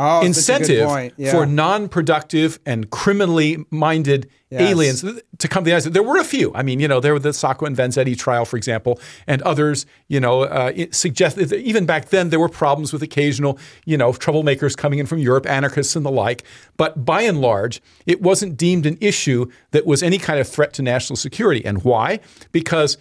oh, 0.00 0.24
incentive 0.24 1.12
yeah. 1.16 1.30
for 1.30 1.46
non-productive 1.46 2.58
and 2.64 2.90
criminally 2.90 3.64
minded 3.70 4.30
yes. 4.50 4.62
aliens 4.62 5.04
to 5.38 5.48
come 5.48 5.62
to 5.62 5.64
the 5.64 5.70
United 5.70 5.82
States. 5.82 5.94
There 5.94 6.02
were 6.02 6.18
a 6.18 6.24
few. 6.24 6.52
I 6.54 6.62
mean, 6.62 6.80
you 6.80 6.88
know, 6.88 7.00
there 7.00 7.12
were 7.12 7.18
the 7.18 7.32
Sacco 7.32 7.66
and 7.66 7.76
Vanzetti 7.76 8.18
trial, 8.18 8.44
for 8.44 8.56
example, 8.56 9.00
and 9.26 9.42
others. 9.42 9.86
You 10.08 10.20
know, 10.20 10.42
uh, 10.42 10.72
suggested 10.90 11.52
even 11.52 11.86
back 11.86 12.08
then 12.08 12.30
there 12.30 12.40
were 12.40 12.48
problems 12.48 12.92
with 12.92 13.02
occasional, 13.02 13.58
you 13.84 13.96
know, 13.96 14.12
troublemakers 14.12 14.76
coming 14.76 14.98
in 14.98 15.06
from 15.06 15.18
Europe, 15.18 15.46
anarchists 15.46 15.94
and 15.94 16.04
the 16.04 16.10
like. 16.10 16.44
But 16.76 17.04
by 17.04 17.22
and 17.22 17.40
large, 17.40 17.82
it 18.06 18.22
wasn't 18.22 18.56
deemed 18.56 18.86
an 18.86 18.98
issue 19.00 19.50
that 19.70 19.86
was 19.86 20.02
any 20.02 20.18
kind 20.18 20.40
of 20.40 20.48
threat 20.48 20.72
to 20.74 20.82
national 20.82 21.16
security. 21.16 21.64
And 21.64 21.84
why? 21.84 22.20
Because 22.52 22.96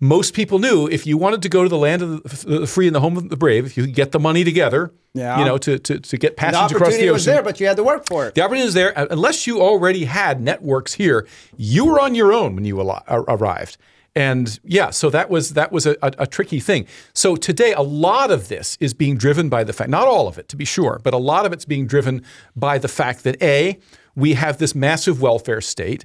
most 0.00 0.34
people 0.34 0.58
knew 0.58 0.86
if 0.88 1.06
you 1.06 1.16
wanted 1.16 1.42
to 1.42 1.48
go 1.48 1.62
to 1.62 1.68
the 1.68 1.78
land 1.78 2.02
of 2.02 2.44
the 2.44 2.66
free 2.66 2.86
and 2.86 2.94
the 2.94 3.00
home 3.00 3.16
of 3.16 3.28
the 3.28 3.36
brave, 3.36 3.64
if 3.64 3.76
you 3.76 3.84
could 3.84 3.94
get 3.94 4.12
the 4.12 4.18
money 4.18 4.44
together, 4.44 4.92
yeah. 5.14 5.38
you 5.38 5.44
know, 5.44 5.56
to, 5.58 5.78
to, 5.78 6.00
to 6.00 6.16
get 6.16 6.36
passage 6.36 6.70
the 6.70 6.76
across 6.76 6.94
the 6.94 7.02
ocean. 7.02 7.12
was 7.12 7.24
there, 7.24 7.42
but 7.42 7.60
you 7.60 7.66
had 7.66 7.76
to 7.76 7.84
work 7.84 8.06
for 8.06 8.26
it. 8.26 8.34
The 8.34 8.42
opportunity 8.42 8.66
was 8.66 8.74
there. 8.74 8.96
Uh, 8.98 9.06
unless 9.10 9.46
you 9.46 9.60
already 9.60 10.04
had 10.04 10.40
networks 10.40 10.94
here, 10.94 11.26
you 11.56 11.86
were 11.86 12.00
on 12.00 12.14
your 12.14 12.32
own 12.32 12.54
when 12.54 12.64
you 12.64 12.80
arrived. 12.80 13.76
And 14.16 14.60
yeah, 14.62 14.90
so 14.90 15.10
that 15.10 15.28
was 15.28 15.54
that 15.54 15.72
was 15.72 15.86
a, 15.86 15.96
a, 16.00 16.12
a, 16.18 16.26
tricky 16.26 16.60
thing. 16.60 16.86
So 17.14 17.34
today, 17.34 17.72
a 17.72 17.82
lot 17.82 18.30
of 18.30 18.46
this 18.46 18.78
is 18.80 18.94
being 18.94 19.16
driven 19.16 19.48
by 19.48 19.64
the 19.64 19.72
fact, 19.72 19.90
not 19.90 20.06
all 20.06 20.28
of 20.28 20.38
it 20.38 20.48
to 20.50 20.56
be 20.56 20.64
sure, 20.64 21.00
but 21.02 21.14
a 21.14 21.18
lot 21.18 21.46
of 21.46 21.52
it's 21.52 21.64
being 21.64 21.88
driven 21.88 22.22
by 22.54 22.78
the 22.78 22.86
fact 22.86 23.24
that 23.24 23.42
a 23.42 23.78
we 24.14 24.34
have 24.34 24.58
this 24.58 24.72
massive 24.72 25.20
welfare 25.20 25.60
state, 25.60 26.04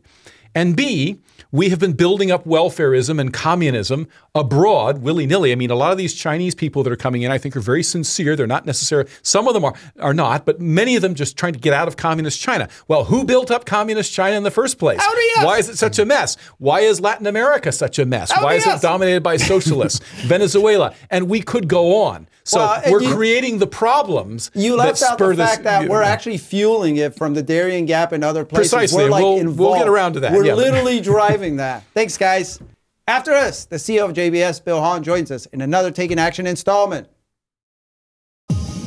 and 0.56 0.76
b 0.76 1.20
we 1.52 1.70
have 1.70 1.80
been 1.80 1.94
building 1.94 2.32
up 2.32 2.46
welfareism 2.46 3.20
and 3.20 3.34
communism 3.34 4.08
abroad 4.36 5.02
willy 5.02 5.26
nilly. 5.26 5.52
I 5.52 5.56
mean, 5.56 5.72
a 5.72 5.76
lot 5.76 5.92
of 5.92 5.98
these 5.98 6.14
Chinese 6.14 6.54
people 6.54 6.84
that 6.84 6.94
are 6.94 6.98
coming 6.98 7.24
in, 7.24 7.32
I 7.32 7.38
think, 7.38 7.56
are 7.56 7.62
very 7.62 7.84
sincere. 7.84 8.36
They're 8.36 8.48
not 8.48 8.66
necessarily, 8.66 9.10
some 9.24 9.48
of 9.48 9.54
them 9.54 9.66
are, 9.66 9.74
are 10.00 10.14
not, 10.14 10.46
but 10.46 10.62
many 10.62 10.96
of 10.96 11.02
them 11.02 11.16
just 11.16 11.38
trying 11.38 11.54
to 11.54 11.60
get 11.60 11.74
out 11.74 11.88
of 11.88 11.98
communist 11.98 12.40
China. 12.40 12.70
Well, 12.88 13.06
who 13.06 13.24
built 13.24 13.50
up 13.50 13.66
communist 13.66 14.14
China 14.14 14.38
in 14.38 14.44
the 14.44 14.52
first 14.52 14.78
place? 14.78 15.00
Why 15.38 15.58
is 15.58 15.70
it 15.70 15.78
such 15.78 15.98
a 16.00 16.06
mess? 16.06 16.38
Why 16.58 16.82
is 16.82 17.02
Latin 17.02 17.26
America 17.26 17.72
such 17.72 17.98
a 17.98 18.06
mess? 18.06 18.32
Why 18.32 18.56
is 18.56 18.68
it 18.68 18.82
dominated 18.82 19.24
by 19.24 19.38
socialists? 19.38 20.00
Venezuela. 20.28 20.94
And 21.10 21.30
we 21.30 21.42
could 21.42 21.68
go 21.68 22.04
on. 22.04 22.28
So 22.44 22.58
well, 22.58 22.82
we're 22.90 23.04
you, 23.04 23.14
creating 23.14 23.60
the 23.60 23.68
problems. 23.68 24.50
You 24.56 24.76
left 24.76 25.04
out 25.04 25.20
the 25.20 25.36
fact 25.36 25.58
this, 25.58 25.64
that 25.66 25.88
we're 25.88 26.02
actually 26.02 26.40
fueling 26.40 26.98
it 26.98 27.16
from 27.16 27.36
the 27.36 27.44
Darien 27.44 27.86
Gap 27.86 28.12
and 28.12 28.24
other 28.24 28.44
places. 28.44 28.72
Precisely. 28.72 29.04
We're 29.04 29.10
like 29.12 29.24
we'll, 29.24 29.38
involved. 29.38 29.60
we'll 29.60 29.78
get 29.78 29.88
around 29.88 30.14
to 30.14 30.22
that. 30.22 30.32
We're 30.32 30.46
yeah. 30.46 30.56
literally 30.56 31.00
driving 31.00 31.39
that. 31.58 31.84
Thanks, 31.94 32.18
guys. 32.18 32.60
After 33.08 33.32
us, 33.32 33.66
the 33.66 33.78
CEO 33.78 34.06
of 34.06 34.16
JBS, 34.16 34.64
Bill 34.64 34.82
Hahn, 34.82 35.04
joins 35.04 35.32
us 35.32 35.48
in 35.48 35.62
another 35.62 35.90
Taking 35.90 36.20
Action 36.20 36.46
installment. 36.46 37.08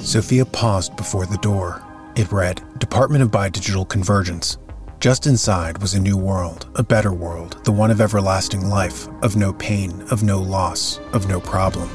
Sophia 0.02 0.44
paused 0.44 0.96
before 0.96 1.26
the 1.26 1.38
door. 1.38 1.82
It 2.14 2.30
read 2.30 2.62
Department 2.78 3.22
of 3.22 3.30
Biodigital 3.30 3.88
Convergence. 3.88 4.58
Just 5.00 5.26
inside 5.26 5.78
was 5.78 5.94
a 5.94 6.00
new 6.00 6.16
world, 6.16 6.68
a 6.76 6.82
better 6.82 7.12
world, 7.12 7.64
the 7.64 7.72
one 7.72 7.90
of 7.90 8.00
everlasting 8.00 8.68
life, 8.68 9.08
of 9.22 9.34
no 9.34 9.52
pain, 9.54 10.02
of 10.10 10.22
no 10.22 10.38
loss, 10.38 11.00
of 11.12 11.28
no 11.28 11.40
problem. 11.40 11.90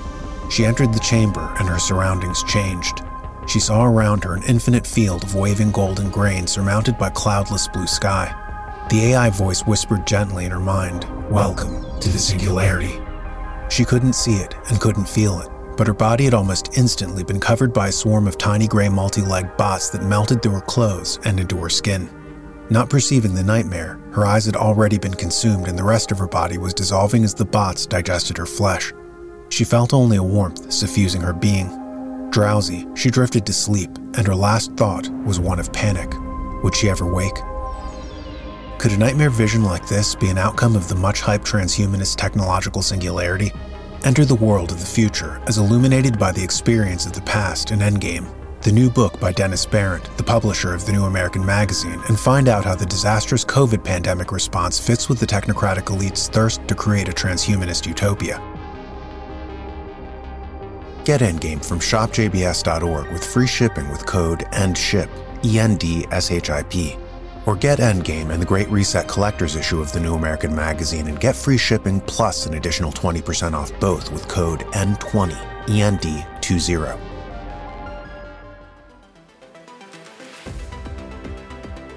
She 0.50 0.65
entered 0.65 0.93
the 0.93 1.00
chamber 1.00 1.54
and 1.60 1.70
her 1.70 1.80
surroundings 1.80 2.43
changed. 2.43 3.02
She 3.48 3.60
saw 3.62 3.86
around 3.86 4.24
her 4.24 4.34
an 4.34 4.43
infinite 4.43 4.86
field 4.86 5.24
of 5.24 5.36
waving 5.36 5.72
golden 5.72 6.10
grain 6.10 6.48
surmounted 6.48 6.98
by 6.98 7.10
cloudless 7.10 7.67
blue 7.70 7.88
sky. 7.88 8.36
The 8.89 9.08
AI 9.08 9.30
voice 9.32 9.67
whispered 9.67 10.08
gently 10.08 10.45
in 10.45 10.52
her 10.52 10.62
mind, 10.62 11.06
Welcome 11.30 12.00
to 12.00 12.08
the 12.08 12.17
singularity. 12.17 12.97
She 13.69 13.84
couldn't 13.84 14.13
see 14.13 14.36
it 14.36 14.56
and 14.69 14.80
couldn't 14.80 15.10
feel 15.10 15.41
it, 15.41 15.50
but 15.76 15.88
her 15.88 15.93
body 15.93 16.23
had 16.23 16.34
almost 16.34 16.78
instantly 16.78 17.26
been 17.26 17.41
covered 17.41 17.73
by 17.73 17.89
a 17.89 17.91
swarm 17.91 18.28
of 18.30 18.38
tiny 18.38 18.65
gray 18.65 18.88
multi 18.88 19.19
legged 19.19 19.58
bots 19.58 19.89
that 19.89 20.04
melted 20.04 20.41
through 20.41 20.54
her 20.54 20.62
clothes 20.62 21.19
and 21.26 21.38
into 21.38 21.58
her 21.58 21.67
skin. 21.67 22.10
Not 22.69 22.89
perceiving 22.89 23.36
the 23.36 23.43
nightmare, 23.43 24.00
her 24.13 24.26
eyes 24.26 24.45
had 24.45 24.56
already 24.56 24.97
been 24.97 25.15
consumed 25.15 25.67
and 25.67 25.78
the 25.78 25.84
rest 25.84 26.13
of 26.13 26.19
her 26.19 26.28
body 26.28 26.58
was 26.58 26.73
dissolving 26.73 27.26
as 27.26 27.34
the 27.34 27.43
bots 27.43 27.86
digested 27.86 28.38
her 28.38 28.45
flesh. 28.45 28.93
She 29.50 29.65
felt 29.65 29.93
only 29.93 30.15
a 30.15 30.23
warmth 30.23 30.71
suffusing 30.71 31.19
her 31.19 31.34
being. 31.34 31.67
Drowsy, 32.30 32.88
she 32.95 33.10
drifted 33.10 33.45
to 33.47 33.54
sleep, 33.54 33.89
and 34.15 34.26
her 34.26 34.36
last 34.36 34.71
thought 34.78 35.10
was 35.26 35.41
one 35.41 35.60
of 35.60 35.73
panic. 35.73 36.10
Would 36.63 36.73
she 36.73 36.89
ever 36.89 37.06
wake? 37.06 37.38
Could 38.78 38.92
a 38.92 38.98
nightmare 38.98 39.32
vision 39.32 39.63
like 39.63 39.88
this 39.88 40.13
be 40.13 40.30
an 40.30 40.38
outcome 40.38 40.76
of 40.76 40.88
the 40.88 40.94
much 40.94 41.22
hyped 41.22 41.46
transhumanist 41.46 42.16
technological 42.16 42.84
singularity? 42.84 43.52
Enter 44.04 44.24
the 44.24 44.36
world 44.36 44.72
of 44.72 44.80
the 44.80 44.86
future 44.86 45.42
as 45.48 45.58
illuminated 45.58 46.20
by 46.20 46.32
the 46.32 46.44
experience 46.44 47.08
of 47.08 47.13
the 47.13 47.22
past 47.22 47.72
in 47.72 47.80
Endgame, 47.80 48.32
the 48.62 48.72
new 48.72 48.92
book 48.92 49.20
by 49.20 49.32
Dennis 49.32 49.66
Behreandt, 49.66 50.16
the 50.18 50.24
publisher 50.24 50.76
of 50.76 50.86
the 50.86 50.92
New 50.92 51.06
American 51.06 51.44
Magazine, 51.44 52.00
and 52.08 52.20
find 52.20 52.48
out 52.48 52.66
how 52.66 52.76
the 52.76 52.86
disastrous 52.86 53.44
COVID 53.44 53.84
pandemic 53.84 54.32
response 54.32 54.80
fits 54.80 55.10
with 55.10 55.20
the 55.20 55.26
technocratic 55.26 55.90
elite's 55.90 56.28
thirst 56.28 56.66
to 56.68 56.76
create 56.76 57.10
a 57.10 57.13
transhumanist 57.13 57.88
utopia. 57.88 58.38
Get 61.04 61.22
Endgame 61.22 61.66
from 61.66 61.80
shopjbs.org 61.80 63.12
with 63.12 63.26
free 63.26 63.48
shipping 63.48 63.90
with 63.90 64.06
code 64.06 64.46
ENDSHIP, 64.52 65.10
E 65.44 65.58
N 65.58 65.78
D 65.78 66.06
S 66.12 66.30
H 66.30 66.52
I 66.52 66.62
P. 66.62 66.96
Or 67.47 67.55
get 67.55 67.79
Endgame 67.79 68.29
and 68.29 68.41
the 68.41 68.45
Great 68.45 68.69
Reset 68.69 69.07
Collector's 69.07 69.55
issue 69.55 69.79
of 69.79 69.93
the 69.93 70.01
New 70.01 70.15
American 70.15 70.53
Magazine 70.53 71.07
and 71.07 71.17
get 71.17 71.33
free 71.33 71.57
shipping 71.57 72.01
plus 72.01 72.45
an 72.45 72.55
additional 72.55 72.91
20% 72.91 73.53
off 73.53 73.71
both 73.79 74.12
with 74.12 74.27
code 74.27 74.60
N20, 74.73 75.31
END20. 75.67 76.99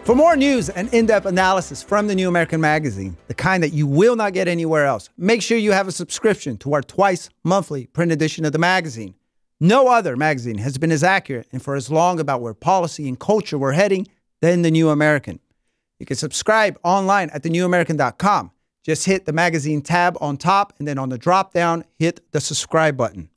For 0.04 0.14
more 0.14 0.36
news 0.36 0.68
and 0.68 0.92
in 0.94 1.06
depth 1.06 1.26
analysis 1.26 1.82
from 1.82 2.06
the 2.06 2.14
New 2.14 2.28
American 2.28 2.60
Magazine, 2.60 3.16
the 3.26 3.34
kind 3.34 3.62
that 3.64 3.72
you 3.72 3.88
will 3.88 4.14
not 4.14 4.32
get 4.32 4.46
anywhere 4.46 4.86
else, 4.86 5.08
make 5.18 5.42
sure 5.42 5.58
you 5.58 5.72
have 5.72 5.88
a 5.88 5.92
subscription 5.92 6.58
to 6.58 6.74
our 6.74 6.82
twice 6.82 7.28
monthly 7.42 7.86
print 7.86 8.12
edition 8.12 8.44
of 8.44 8.52
the 8.52 8.58
magazine. 8.58 9.14
No 9.58 9.88
other 9.88 10.16
magazine 10.16 10.58
has 10.58 10.78
been 10.78 10.92
as 10.92 11.02
accurate 11.02 11.48
and 11.52 11.60
for 11.60 11.74
as 11.74 11.90
long 11.90 12.20
about 12.20 12.40
where 12.40 12.54
policy 12.54 13.08
and 13.08 13.18
culture 13.18 13.58
were 13.58 13.72
heading 13.72 14.06
than 14.40 14.62
the 14.62 14.70
New 14.70 14.88
American. 14.90 15.40
You 15.98 16.07
can 16.07 16.16
subscribe 16.16 16.79
online 16.83 17.31
at 17.31 17.42
thenewamerican.com. 17.42 18.50
Just 18.83 19.05
hit 19.05 19.26
the 19.26 19.33
magazine 19.33 19.83
tab 19.83 20.16
on 20.20 20.37
top 20.37 20.72
and 20.79 20.88
then 20.88 20.98
on 20.98 21.11
the 21.11 21.18
drop 21.18 21.53
down, 21.53 21.85
hit 21.98 22.20
the 22.33 22.40
subscribe 22.40 22.96
button. 22.96 23.29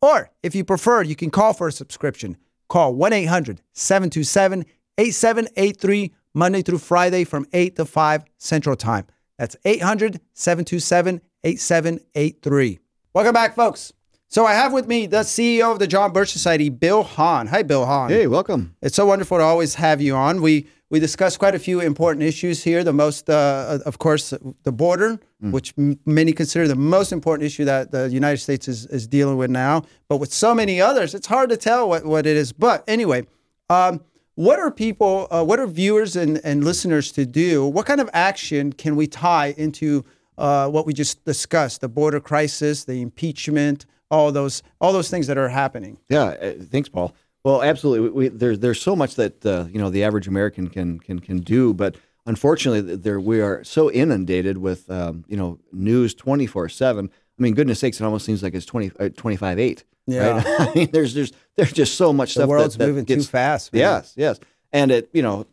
Or 0.00 0.30
if 0.42 0.54
you 0.54 0.64
prefer, 0.64 1.02
you 1.02 1.16
can 1.16 1.30
call 1.30 1.52
for 1.52 1.68
a 1.68 1.72
subscription. 1.72 2.36
Call 2.68 2.94
1 2.94 3.12
800 3.12 3.60
727 3.72 4.64
8783 4.98 6.12
Monday 6.34 6.62
through 6.62 6.78
Friday 6.78 7.24
from 7.24 7.46
8 7.52 7.76
to 7.76 7.84
5 7.84 8.24
Central 8.38 8.76
Time. 8.76 9.06
That's 9.38 9.56
800 9.64 10.20
727 10.32 11.20
8783. 11.44 12.78
Welcome 13.14 13.34
back, 13.34 13.54
folks. 13.54 13.92
So 14.28 14.44
I 14.44 14.54
have 14.54 14.72
with 14.72 14.88
me 14.88 15.06
the 15.06 15.20
CEO 15.20 15.70
of 15.70 15.78
the 15.78 15.86
John 15.86 16.12
Birch 16.12 16.30
Society, 16.32 16.68
Bill 16.68 17.04
Hahn. 17.04 17.46
Hi, 17.46 17.62
Bill 17.62 17.86
Hahn. 17.86 18.10
Hey, 18.10 18.26
welcome. 18.26 18.74
It's 18.82 18.96
so 18.96 19.06
wonderful 19.06 19.38
to 19.38 19.44
always 19.44 19.76
have 19.76 20.00
you 20.00 20.14
on. 20.16 20.42
We 20.42 20.66
we 20.88 21.00
discussed 21.00 21.38
quite 21.38 21.54
a 21.54 21.58
few 21.58 21.80
important 21.80 22.22
issues 22.22 22.62
here. 22.62 22.84
The 22.84 22.92
most, 22.92 23.28
uh, 23.28 23.78
of 23.84 23.98
course, 23.98 24.32
the 24.62 24.72
border, 24.72 25.18
mm. 25.42 25.50
which 25.50 25.74
m- 25.76 25.98
many 26.06 26.32
consider 26.32 26.68
the 26.68 26.76
most 26.76 27.12
important 27.12 27.44
issue 27.44 27.64
that 27.64 27.90
the 27.90 28.08
United 28.08 28.38
States 28.38 28.68
is, 28.68 28.86
is 28.86 29.08
dealing 29.08 29.36
with 29.36 29.50
now. 29.50 29.82
But 30.08 30.18
with 30.18 30.32
so 30.32 30.54
many 30.54 30.80
others, 30.80 31.12
it's 31.12 31.26
hard 31.26 31.50
to 31.50 31.56
tell 31.56 31.88
what, 31.88 32.04
what 32.04 32.24
it 32.24 32.36
is. 32.36 32.52
But 32.52 32.84
anyway, 32.86 33.26
um, 33.68 34.00
what 34.36 34.60
are 34.60 34.70
people, 34.70 35.26
uh, 35.32 35.42
what 35.42 35.58
are 35.58 35.66
viewers 35.66 36.14
and, 36.14 36.40
and 36.44 36.62
listeners 36.62 37.10
to 37.12 37.26
do? 37.26 37.66
What 37.66 37.86
kind 37.86 38.00
of 38.00 38.08
action 38.12 38.72
can 38.72 38.94
we 38.94 39.08
tie 39.08 39.54
into 39.56 40.04
uh, 40.38 40.68
what 40.68 40.86
we 40.86 40.92
just 40.92 41.24
discussed, 41.24 41.80
the 41.80 41.88
border 41.88 42.20
crisis, 42.20 42.84
the 42.84 43.02
impeachment, 43.02 43.86
all 44.10 44.32
those, 44.32 44.62
all 44.80 44.92
those 44.92 45.10
things 45.10 45.26
that 45.26 45.38
are 45.38 45.48
happening? 45.48 45.98
Yeah, 46.08 46.24
uh, 46.24 46.52
thanks, 46.70 46.88
Paul. 46.88 47.14
Well, 47.44 47.62
absolutely. 47.62 48.10
We, 48.10 48.28
there's 48.28 48.58
there's 48.58 48.80
so 48.80 48.96
much 48.96 49.14
that 49.14 49.46
uh, 49.46 49.66
you 49.70 49.78
know 49.78 49.88
the 49.88 50.02
average 50.02 50.26
American 50.26 50.68
can 50.68 50.98
can 50.98 51.20
can 51.20 51.38
do, 51.38 51.72
but 51.72 51.96
unfortunately, 52.26 52.96
there 52.96 53.20
we 53.20 53.40
are 53.40 53.62
so 53.62 53.88
inundated 53.88 54.58
with 54.58 54.90
um, 54.90 55.24
you 55.28 55.36
know 55.36 55.60
news 55.72 56.12
24 56.12 56.68
seven. 56.68 57.08
I 57.38 57.42
mean, 57.42 57.54
goodness 57.54 57.78
sakes, 57.78 58.00
it 58.00 58.04
almost 58.04 58.24
seems 58.24 58.42
like 58.42 58.54
it's 58.54 58.66
20, 58.66 58.92
uh, 58.98 59.10
25 59.10 59.58
8 59.60 59.84
Yeah, 60.06 60.28
right? 60.28 60.46
I 60.58 60.74
mean, 60.74 60.90
there's 60.90 61.14
there's 61.14 61.32
there's 61.54 61.72
just 61.72 61.94
so 61.94 62.12
much 62.12 62.30
the 62.34 62.40
stuff. 62.40 62.48
world's 62.48 62.76
that, 62.76 62.84
that 62.84 62.88
moving 62.88 63.04
gets, 63.04 63.26
too 63.26 63.30
fast. 63.30 63.72
Man. 63.72 63.80
Yes, 63.80 64.14
yes, 64.16 64.40
and 64.72 64.90
it 64.90 65.08
you 65.12 65.22
know 65.22 65.46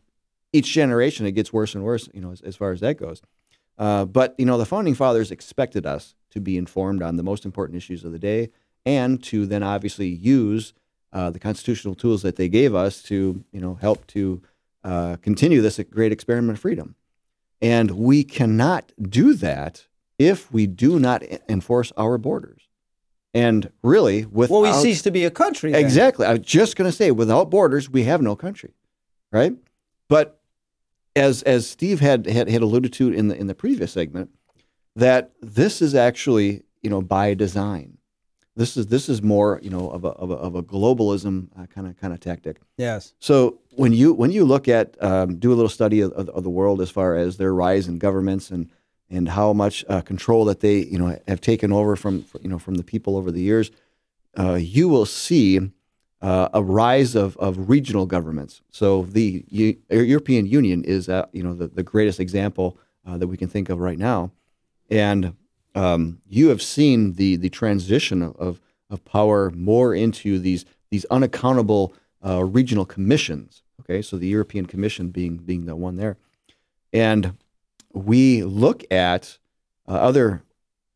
each 0.52 0.72
generation 0.72 1.28
it 1.28 1.34
gets 1.34 1.54
worse 1.54 1.76
and 1.76 1.84
worse. 1.84 2.10
You 2.12 2.22
know 2.22 2.32
as, 2.32 2.42
as 2.42 2.56
far 2.56 2.72
as 2.72 2.80
that 2.80 2.98
goes. 2.98 3.22
Uh, 3.78 4.06
but 4.06 4.34
you 4.40 4.48
know 4.48 4.58
the 4.58 4.66
founding 4.66 4.96
fathers 4.96 5.30
expected 5.30 5.86
us 5.86 6.16
to 6.34 6.40
be 6.40 6.58
informed 6.58 7.02
on 7.02 7.16
the 7.16 7.24
most 7.24 7.46
important 7.46 7.78
issues 7.78 8.04
of 8.04 8.12
the 8.12 8.20
day 8.20 8.50
and 8.86 9.24
to 9.24 9.46
then 9.46 9.64
obviously 9.64 10.08
use 10.08 10.74
uh, 11.14 11.30
the 11.30 11.40
constitutional 11.40 11.96
tools 11.96 12.22
that 12.24 12.36
they 12.36 12.50
gave 12.50 12.74
us 12.74 13.02
to 13.04 13.44
you 13.52 13.62
know 13.62 13.76
help 13.76 14.06
to 14.08 14.42
uh, 14.84 15.16
continue 15.22 15.62
this 15.62 15.80
great 15.90 16.12
experiment 16.12 16.58
of 16.58 16.62
freedom. 16.62 16.96
And 17.62 17.92
we 17.92 18.24
cannot 18.24 18.92
do 19.02 19.34
that 19.36 19.88
if 20.20 20.52
we 20.52 20.68
do 20.68 21.00
not 21.00 21.24
enforce 21.48 21.94
our 21.96 22.18
borders. 22.18 22.68
And 23.34 23.72
really, 23.82 24.26
with 24.26 24.50
well, 24.50 24.62
we 24.62 24.74
cease 24.74 25.02
to 25.04 25.12
be 25.12 25.24
a 25.24 25.32
country. 25.32 25.72
Then. 25.72 25.84
Exactly. 25.84 26.26
I 26.26 26.34
was 26.34 26.42
just 26.42 26.76
going 26.76 26.90
to 26.90 26.96
say, 26.96 27.10
without 27.12 27.50
borders, 27.50 27.90
we 27.90 28.04
have 28.04 28.22
no 28.22 28.36
country, 28.36 28.74
right? 29.32 29.54
But 30.08 30.40
as 31.16 31.42
as 31.44 31.68
Steve 31.68 32.00
had, 32.00 32.28
had 32.28 32.50
had 32.50 32.62
alluded 32.62 32.94
to 32.94 33.12
in 33.12 33.30
the 33.30 33.38
in 33.38 33.48
the 33.48 33.56
previous 33.56 33.92
segment, 33.94 34.30
that 34.96 35.32
this 35.42 35.82
is 35.82 35.96
actually 35.96 36.64
you 36.82 36.90
know 36.90 37.02
by 37.02 37.34
design. 37.34 37.98
This 38.56 38.78
is 38.78 38.88
this 38.88 39.10
is 39.10 39.22
more 39.22 39.60
you 39.64 39.70
know 39.70 39.90
of 39.90 40.04
a 40.04 40.10
of 40.10 40.30
a, 40.30 40.36
of 40.36 40.56
a 40.56 40.64
globalism 40.64 41.48
kind 41.74 41.88
of 41.88 41.98
kind 42.00 42.14
of 42.14 42.20
tactic. 42.20 42.58
Yes. 42.78 43.14
So 43.20 43.60
when 43.72 43.94
you 43.94 44.14
when 44.14 44.32
you 44.32 44.46
look 44.46 44.68
at 44.68 45.02
um, 45.04 45.40
do 45.40 45.52
a 45.52 45.56
little 45.56 45.70
study 45.70 46.02
of, 46.02 46.12
of, 46.14 46.30
of, 46.30 46.44
the 46.44 46.50
world 46.50 46.80
as 46.80 46.92
far 46.92 47.16
as 47.16 47.38
their 47.38 47.54
rise 47.54 47.88
in 47.88 47.98
governments 47.98 48.52
and 48.52 48.70
and 49.10 49.30
how 49.30 49.54
much 49.54 49.84
uh, 49.90 50.02
control 50.02 50.46
that 50.46 50.60
they 50.60 50.78
you 50.78 51.00
know 51.00 51.18
have 51.28 51.42
taken 51.42 51.72
over 51.72 51.96
from 51.96 52.26
you 52.42 52.50
know 52.50 52.60
from 52.60 52.76
the 52.76 52.84
people 52.84 53.18
over 53.18 53.32
the 53.32 53.42
years, 53.42 53.72
uh, 54.38 54.54
you 54.54 54.88
will 54.88 55.06
see 55.08 55.72
uh, 56.22 56.50
a 56.54 56.64
rise 56.64 57.16
of, 57.16 57.36
of 57.38 57.70
regional 57.70 58.06
governments. 58.06 58.62
So 58.72 59.04
the 59.04 59.46
U- 59.50 59.78
European 59.90 60.46
Union 60.46 60.84
is 60.84 61.10
uh, 61.10 61.26
you 61.32 61.44
know 61.44 61.56
the, 61.56 61.68
the 61.68 61.84
greatest 61.84 62.20
example 62.20 62.78
uh, 63.06 63.18
that 63.18 63.28
we 63.28 63.38
can 63.38 63.50
think 63.50 63.70
of 63.70 63.80
right 63.80 63.98
now, 63.98 64.32
and 64.94 65.36
um, 65.76 66.22
you 66.28 66.50
have 66.50 66.62
seen 66.62 67.14
the 67.14 67.36
the 67.36 67.50
transition 67.50 68.22
of, 68.22 68.62
of 68.90 69.06
power 69.06 69.50
more 69.52 69.94
into 69.94 70.40
these 70.40 70.66
these 70.92 71.06
unaccountable 71.06 71.94
uh, 72.26 72.44
regional 72.44 72.86
commissions. 72.86 73.64
Okay, 73.82 74.02
so 74.02 74.18
the 74.18 74.28
European 74.28 74.66
Commission 74.66 75.10
being 75.10 75.38
being 75.38 75.66
the 75.66 75.76
one 75.76 75.96
there, 75.96 76.18
and 76.92 77.36
we 77.94 78.44
look 78.44 78.84
at 78.92 79.40
uh, 79.88 79.94
other 79.94 80.44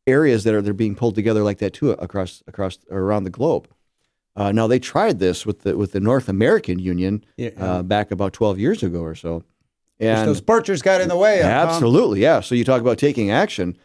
areas 0.06 0.44
that 0.44 0.54
are 0.54 0.62
they're 0.62 0.74
being 0.74 0.96
pulled 0.96 1.16
together 1.16 1.44
like 1.44 1.58
that 1.58 1.74
too 1.74 1.92
across 1.92 2.44
across 2.48 2.78
around 2.92 3.24
the 3.24 3.30
globe. 3.30 3.68
Uh, 4.36 4.52
now 4.52 4.68
they 4.68 4.78
tried 4.78 5.18
this 5.18 5.46
with 5.46 5.62
the 5.62 5.76
with 5.76 5.92
the 5.92 6.00
North 6.00 6.30
American 6.30 6.78
Union 6.78 7.26
yeah, 7.38 7.50
yeah. 7.58 7.64
Uh, 7.64 7.84
back 7.84 8.12
about 8.12 8.34
12 8.34 8.60
years 8.60 8.84
ago 8.84 9.02
or 9.02 9.16
so, 9.16 9.44
and 10.00 10.28
those 10.28 10.42
Birchers 10.42 10.84
got 10.84 11.02
in 11.02 11.10
the 11.10 11.18
way. 11.18 11.42
Absolutely, 11.42 12.22
yeah. 12.22 12.40
So 12.40 12.54
you 12.54 12.64
talk 12.64 12.82
about 12.82 13.00
taking 13.00 13.32
action, 13.32 13.78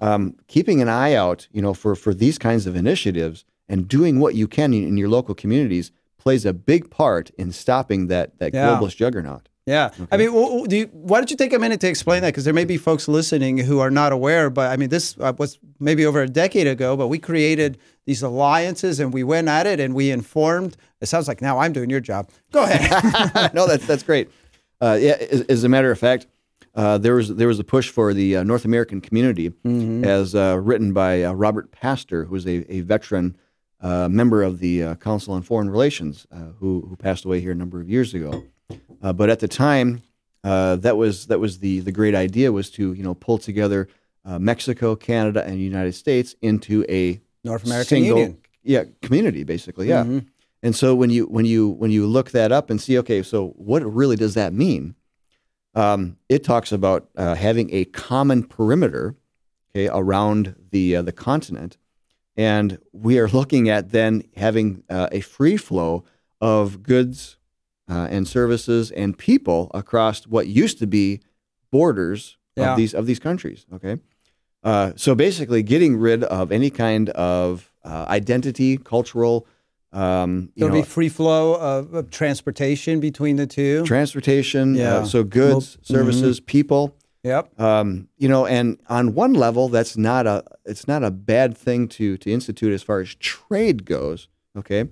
um, 0.00 0.36
keeping 0.46 0.80
an 0.80 0.88
eye 0.88 1.14
out, 1.14 1.48
you 1.52 1.62
know, 1.62 1.74
for 1.74 1.94
for 1.94 2.14
these 2.14 2.38
kinds 2.38 2.66
of 2.66 2.76
initiatives 2.76 3.44
and 3.68 3.88
doing 3.88 4.20
what 4.20 4.34
you 4.34 4.48
can 4.48 4.72
in, 4.72 4.86
in 4.86 4.96
your 4.96 5.08
local 5.08 5.34
communities 5.34 5.92
plays 6.18 6.44
a 6.44 6.52
big 6.52 6.90
part 6.90 7.30
in 7.38 7.52
stopping 7.52 8.08
that 8.08 8.38
that 8.38 8.54
yeah. 8.54 8.68
globalist 8.68 8.96
juggernaut. 8.96 9.48
Yeah, 9.68 9.90
okay. 10.00 10.06
I 10.10 10.16
mean, 10.16 10.66
do 10.66 10.76
you, 10.78 10.86
why 10.92 11.18
don't 11.18 11.30
you 11.30 11.36
take 11.36 11.52
a 11.52 11.58
minute 11.58 11.78
to 11.82 11.88
explain 11.88 12.22
that? 12.22 12.28
Because 12.28 12.46
there 12.46 12.54
may 12.54 12.64
be 12.64 12.78
folks 12.78 13.06
listening 13.06 13.58
who 13.58 13.80
are 13.80 13.90
not 13.90 14.12
aware. 14.12 14.48
But 14.48 14.70
I 14.70 14.78
mean, 14.78 14.88
this 14.88 15.14
uh, 15.20 15.34
was 15.36 15.58
maybe 15.78 16.06
over 16.06 16.22
a 16.22 16.26
decade 16.26 16.66
ago. 16.66 16.96
But 16.96 17.08
we 17.08 17.18
created 17.18 17.76
these 18.06 18.22
alliances, 18.22 18.98
and 18.98 19.12
we 19.12 19.24
went 19.24 19.46
at 19.46 19.66
it, 19.66 19.78
and 19.78 19.94
we 19.94 20.10
informed. 20.10 20.78
It 21.02 21.06
sounds 21.06 21.28
like 21.28 21.42
now 21.42 21.58
I'm 21.58 21.74
doing 21.74 21.90
your 21.90 22.00
job. 22.00 22.30
Go 22.50 22.62
ahead. 22.62 23.52
no, 23.54 23.66
that's 23.66 23.86
that's 23.86 24.02
great. 24.02 24.30
Uh, 24.80 24.96
yeah, 24.98 25.18
as, 25.30 25.42
as, 25.42 25.64
a 25.64 25.68
matter 25.68 25.90
of 25.90 25.98
fact, 25.98 26.26
uh, 26.78 26.96
there 26.96 27.16
was 27.16 27.34
there 27.34 27.48
was 27.48 27.58
a 27.58 27.64
push 27.64 27.90
for 27.90 28.14
the 28.14 28.36
uh, 28.36 28.44
North 28.44 28.64
American 28.64 29.00
community, 29.00 29.50
mm-hmm. 29.50 30.04
as 30.04 30.36
uh, 30.36 30.60
written 30.62 30.92
by 30.92 31.24
uh, 31.24 31.32
Robert 31.32 31.72
Pastor, 31.72 32.24
who 32.24 32.32
was 32.32 32.46
a, 32.46 32.64
a 32.72 32.82
veteran 32.82 33.36
uh, 33.80 34.08
member 34.08 34.44
of 34.44 34.60
the 34.60 34.94
Council 35.00 35.34
on 35.34 35.42
Foreign 35.42 35.68
Relations, 35.68 36.28
who 36.60 36.86
who 36.88 36.94
passed 36.94 37.24
away 37.24 37.40
here 37.40 37.50
a 37.50 37.56
number 37.56 37.80
of 37.80 37.90
years 37.90 38.14
ago. 38.14 38.44
Uh, 39.02 39.12
but 39.12 39.28
at 39.28 39.40
the 39.40 39.48
time, 39.48 40.02
uh, 40.44 40.76
that 40.76 40.96
was 40.96 41.26
that 41.26 41.40
was 41.40 41.58
the 41.58 41.80
the 41.80 41.90
great 41.90 42.14
idea 42.14 42.52
was 42.52 42.70
to 42.70 42.92
you 42.92 43.02
know 43.02 43.14
pull 43.14 43.38
together 43.38 43.88
uh, 44.24 44.38
Mexico, 44.38 44.94
Canada, 44.94 45.44
and 45.44 45.54
the 45.54 45.62
United 45.62 45.94
States 45.94 46.36
into 46.42 46.84
a 46.88 47.20
North 47.42 47.64
American 47.64 47.88
single, 47.88 48.18
Union. 48.18 48.38
Yeah, 48.62 48.84
community 49.02 49.42
basically. 49.42 49.88
Yeah. 49.88 50.04
Mm-hmm. 50.04 50.18
And 50.62 50.76
so 50.76 50.94
when 50.94 51.10
you 51.10 51.26
when 51.26 51.44
you 51.44 51.70
when 51.70 51.90
you 51.90 52.06
look 52.06 52.30
that 52.32 52.52
up 52.52 52.70
and 52.70 52.80
see, 52.80 52.98
okay, 52.98 53.22
so 53.22 53.48
what 53.56 53.82
really 53.84 54.16
does 54.16 54.34
that 54.34 54.52
mean? 54.52 54.94
Um, 55.74 56.16
it 56.28 56.44
talks 56.44 56.72
about 56.72 57.08
uh, 57.16 57.34
having 57.34 57.72
a 57.72 57.84
common 57.86 58.44
perimeter, 58.44 59.16
okay, 59.70 59.88
around 59.92 60.56
the 60.70 60.96
uh, 60.96 61.02
the 61.02 61.12
continent, 61.12 61.76
and 62.36 62.78
we 62.92 63.18
are 63.18 63.28
looking 63.28 63.68
at 63.68 63.90
then 63.90 64.24
having 64.36 64.82
uh, 64.88 65.08
a 65.12 65.20
free 65.20 65.56
flow 65.56 66.04
of 66.40 66.82
goods, 66.82 67.38
uh, 67.88 68.06
and 68.10 68.28
services 68.28 68.90
and 68.90 69.16
people 69.16 69.70
across 69.74 70.26
what 70.26 70.46
used 70.46 70.78
to 70.78 70.86
be 70.86 71.20
borders 71.70 72.36
yeah. 72.56 72.70
of 72.70 72.76
these 72.76 72.94
of 72.94 73.06
these 73.06 73.18
countries. 73.18 73.66
Okay, 73.72 73.98
uh, 74.62 74.92
so 74.96 75.14
basically, 75.14 75.62
getting 75.62 75.96
rid 75.96 76.24
of 76.24 76.52
any 76.52 76.70
kind 76.70 77.10
of 77.10 77.72
uh, 77.84 78.06
identity, 78.08 78.76
cultural. 78.76 79.46
Um, 79.92 80.52
There'll 80.56 80.74
know, 80.74 80.82
be 80.82 80.86
free 80.86 81.08
flow 81.08 81.54
of, 81.54 81.94
of, 81.94 82.10
transportation 82.10 83.00
between 83.00 83.36
the 83.36 83.46
two. 83.46 83.84
Transportation, 83.86 84.74
uh, 84.76 84.78
yeah. 84.78 85.04
so 85.04 85.24
goods, 85.24 85.76
mm-hmm. 85.76 85.94
services, 85.94 86.40
mm-hmm. 86.40 86.46
people. 86.46 86.94
Yep. 87.22 87.58
Um, 87.58 88.08
you 88.18 88.28
know, 88.28 88.46
and 88.46 88.78
on 88.88 89.14
one 89.14 89.34
level, 89.34 89.68
that's 89.68 89.96
not 89.96 90.26
a 90.26 90.44
it's 90.64 90.86
not 90.86 91.02
a 91.02 91.10
bad 91.10 91.56
thing 91.56 91.88
to 91.88 92.16
to 92.18 92.30
institute 92.30 92.72
as 92.72 92.82
far 92.82 93.00
as 93.00 93.14
trade 93.16 93.84
goes. 93.84 94.28
Okay, 94.56 94.88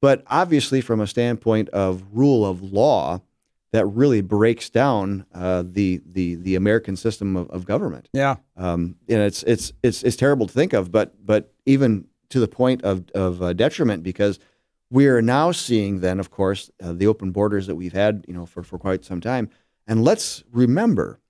but 0.00 0.24
obviously, 0.26 0.80
from 0.80 1.00
a 1.00 1.06
standpoint 1.06 1.68
of 1.70 2.02
rule 2.12 2.44
of 2.44 2.62
law, 2.72 3.20
that 3.72 3.86
really 3.86 4.20
breaks 4.20 4.70
down 4.70 5.24
uh, 5.34 5.64
the 5.66 6.00
the 6.04 6.36
the 6.36 6.54
American 6.54 6.96
system 6.96 7.36
of, 7.36 7.50
of 7.50 7.64
government. 7.64 8.08
Yeah, 8.12 8.36
um, 8.56 8.96
and 9.08 9.20
it's 9.20 9.42
it's 9.44 9.72
it's 9.82 10.02
it's 10.02 10.16
terrible 10.16 10.46
to 10.46 10.52
think 10.52 10.72
of, 10.72 10.92
but 10.92 11.14
but 11.24 11.52
even 11.64 12.06
to 12.32 12.40
the 12.40 12.48
point 12.48 12.82
of 12.82 13.08
of 13.14 13.42
uh, 13.42 13.52
detriment 13.52 14.02
because 14.02 14.38
we 14.90 15.06
are 15.06 15.22
now 15.22 15.52
seeing 15.52 16.00
then, 16.00 16.20
of 16.20 16.30
course, 16.30 16.70
uh, 16.82 16.92
the 16.92 17.06
open 17.06 17.30
borders 17.30 17.66
that 17.66 17.76
we've 17.76 17.94
had, 17.94 18.24
you 18.28 18.34
know, 18.34 18.46
for 18.46 18.62
for 18.62 18.78
quite 18.78 19.04
some 19.04 19.20
time. 19.20 19.48
And 19.86 20.04
let's 20.04 20.44
remember 20.52 21.20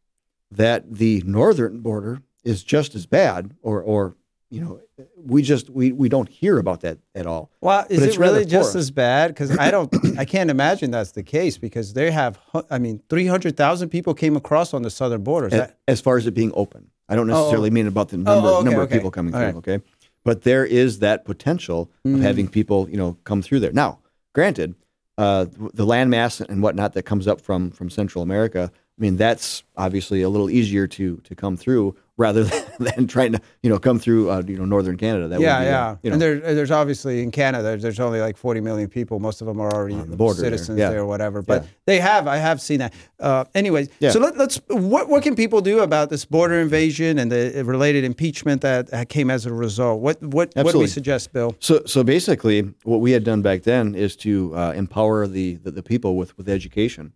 that 0.50 0.94
the 0.94 1.22
northern 1.24 1.80
border 1.80 2.22
is 2.44 2.64
just 2.64 2.94
as 2.94 3.07
bad, 3.07 3.55
or 3.62 3.82
or 3.82 4.16
you 4.53 4.61
know, 4.61 4.80
we 5.16 5.40
just 5.40 5.70
we 5.70 5.92
we 5.92 6.11
don't 6.11 6.28
hear 6.28 6.59
about 6.59 6.82
that 6.82 6.98
at 7.14 7.26
all. 7.26 7.50
Well, 7.62 7.86
is 7.88 8.03
it 8.03 8.18
really 8.18 8.44
just 8.44 8.74
as 8.74 8.90
bad? 8.90 9.28
Because 9.28 9.57
I 9.57 9.70
don't, 9.70 9.90
I 10.18 10.26
can't 10.26 10.50
imagine 10.50 10.90
that's 10.90 11.12
the 11.12 11.22
case 11.22 11.57
because 11.57 11.94
they 11.94 12.11
have, 12.11 12.38
I 12.70 12.78
mean, 12.78 13.00
three 13.09 13.26
hundred 13.26 13.57
thousand 13.57 13.88
people 13.88 14.12
came 14.12 14.36
across 14.36 14.74
on 14.74 14.82
the 14.82 14.90
southern 14.90 15.22
border. 15.22 15.48
As, 15.55 15.72
as, 15.88 16.00
far 16.03 16.18
as 16.18 16.26
it 16.26 16.34
being 16.34 16.53
open, 16.55 16.90
I 17.09 17.16
don't 17.16 17.28
necessarily 17.28 17.70
oh, 17.70 17.72
mean 17.72 17.86
about 17.86 18.11
the 18.11 18.18
number 18.18 18.48
oh, 18.48 18.57
okay, 18.57 18.64
number 18.64 18.82
okay. 18.82 18.94
of 18.94 18.98
people 19.00 19.11
coming 19.11 19.34
all 19.34 19.40
through. 19.40 19.46
Right. 19.46 19.57
Okay, 19.57 19.80
but 20.25 20.43
there 20.43 20.64
is 20.64 21.01
that 21.01 21.25
potential 21.25 21.91
mm. 22.07 22.14
of 22.14 22.20
having 22.20 22.49
people, 22.49 22.89
you 22.89 22.97
know, 22.97 23.16
come 23.25 23.43
through 23.43 23.61
there. 23.61 23.73
Now, 23.73 23.99
granted, 24.35 24.75
uh, 25.18 25.45
the 25.75 25.87
landmass 25.87 26.41
and 26.41 26.62
whatnot 26.62 26.95
that 26.95 27.03
comes 27.05 27.29
up 27.29 27.41
from 27.41 27.70
from 27.70 27.91
Central 27.91 28.23
America. 28.23 28.70
I 28.73 29.01
mean, 29.01 29.16
that's 29.16 29.62
obviously 29.77 30.23
a 30.23 30.29
little 30.29 30.51
easier 30.51 30.87
to 30.87 31.16
to 31.18 31.35
come 31.35 31.57
through 31.57 31.97
rather 32.23 32.45
than, 32.79 33.07
trying 33.07 33.33
to 33.33 33.41
you 33.62 33.68
know 33.68 33.79
come 33.79 33.99
through 33.99 34.31
uh, 34.31 34.43
you 34.47 34.57
know 34.57 34.64
northern 34.64 34.97
Canada. 34.97 35.29
That 35.29 35.41
yeah, 35.41 35.59
be, 35.59 35.64
yeah. 35.66 35.87
Uh, 35.87 35.97
you 36.03 36.11
know. 36.11 36.14
And 36.14 36.23
there, 36.23 36.55
there's 36.55 36.70
obviously 36.70 37.23
in 37.23 37.31
Canada 37.31 37.77
there's 37.77 38.01
only 38.01 38.20
like 38.20 38.37
40 38.37 38.61
million 38.61 38.89
people. 38.89 39.18
Most 39.18 39.41
of 39.41 39.47
them 39.47 39.61
are 39.61 39.70
already 39.73 39.97
the 39.97 40.16
border 40.16 40.41
citizens 40.41 40.79
there, 40.79 40.87
yeah. 40.87 40.91
there 40.91 41.01
or 41.01 41.07
whatever. 41.07 41.43
But 41.43 41.62
yeah. 41.62 41.68
they 41.87 42.01
have 42.01 42.27
I 42.27 42.37
have 42.37 42.61
seen 42.61 42.79
that. 42.79 42.95
Uh, 43.18 43.45
anyways, 43.55 43.89
yeah. 43.99 44.11
so 44.11 44.20
let, 44.20 44.37
us 44.37 44.61
what 44.68 45.09
what 45.09 45.23
can 45.23 45.35
people 45.35 45.61
do 45.61 45.81
about 45.81 46.09
this 46.09 46.25
border 46.25 46.61
invasion 46.61 47.18
and 47.18 47.31
the 47.31 47.62
related 47.64 48.05
impeachment 48.05 48.62
that 48.62 49.09
came 49.09 49.29
as 49.31 49.45
a 49.45 49.53
result? 49.53 50.01
What 50.01 50.23
what 50.23 50.49
Absolutely. 50.49 50.64
what 50.64 50.73
do 50.73 50.79
we 50.79 50.87
suggest, 50.87 51.33
Bill? 51.33 51.57
So 51.59 51.83
so 51.87 52.05
basically, 52.05 52.73
what 52.85 53.01
we 53.01 53.11
had 53.11 53.25
done 53.25 53.43
back 53.43 53.64
then 53.64 53.95
is 53.95 54.16
to 54.16 54.55
uh, 54.55 54.73
empower 54.73 55.27
the, 55.27 55.57
the 55.57 55.73
the 55.73 55.83
people 55.83 56.16
with 56.16 56.37
with 56.39 56.49
education 56.49 57.12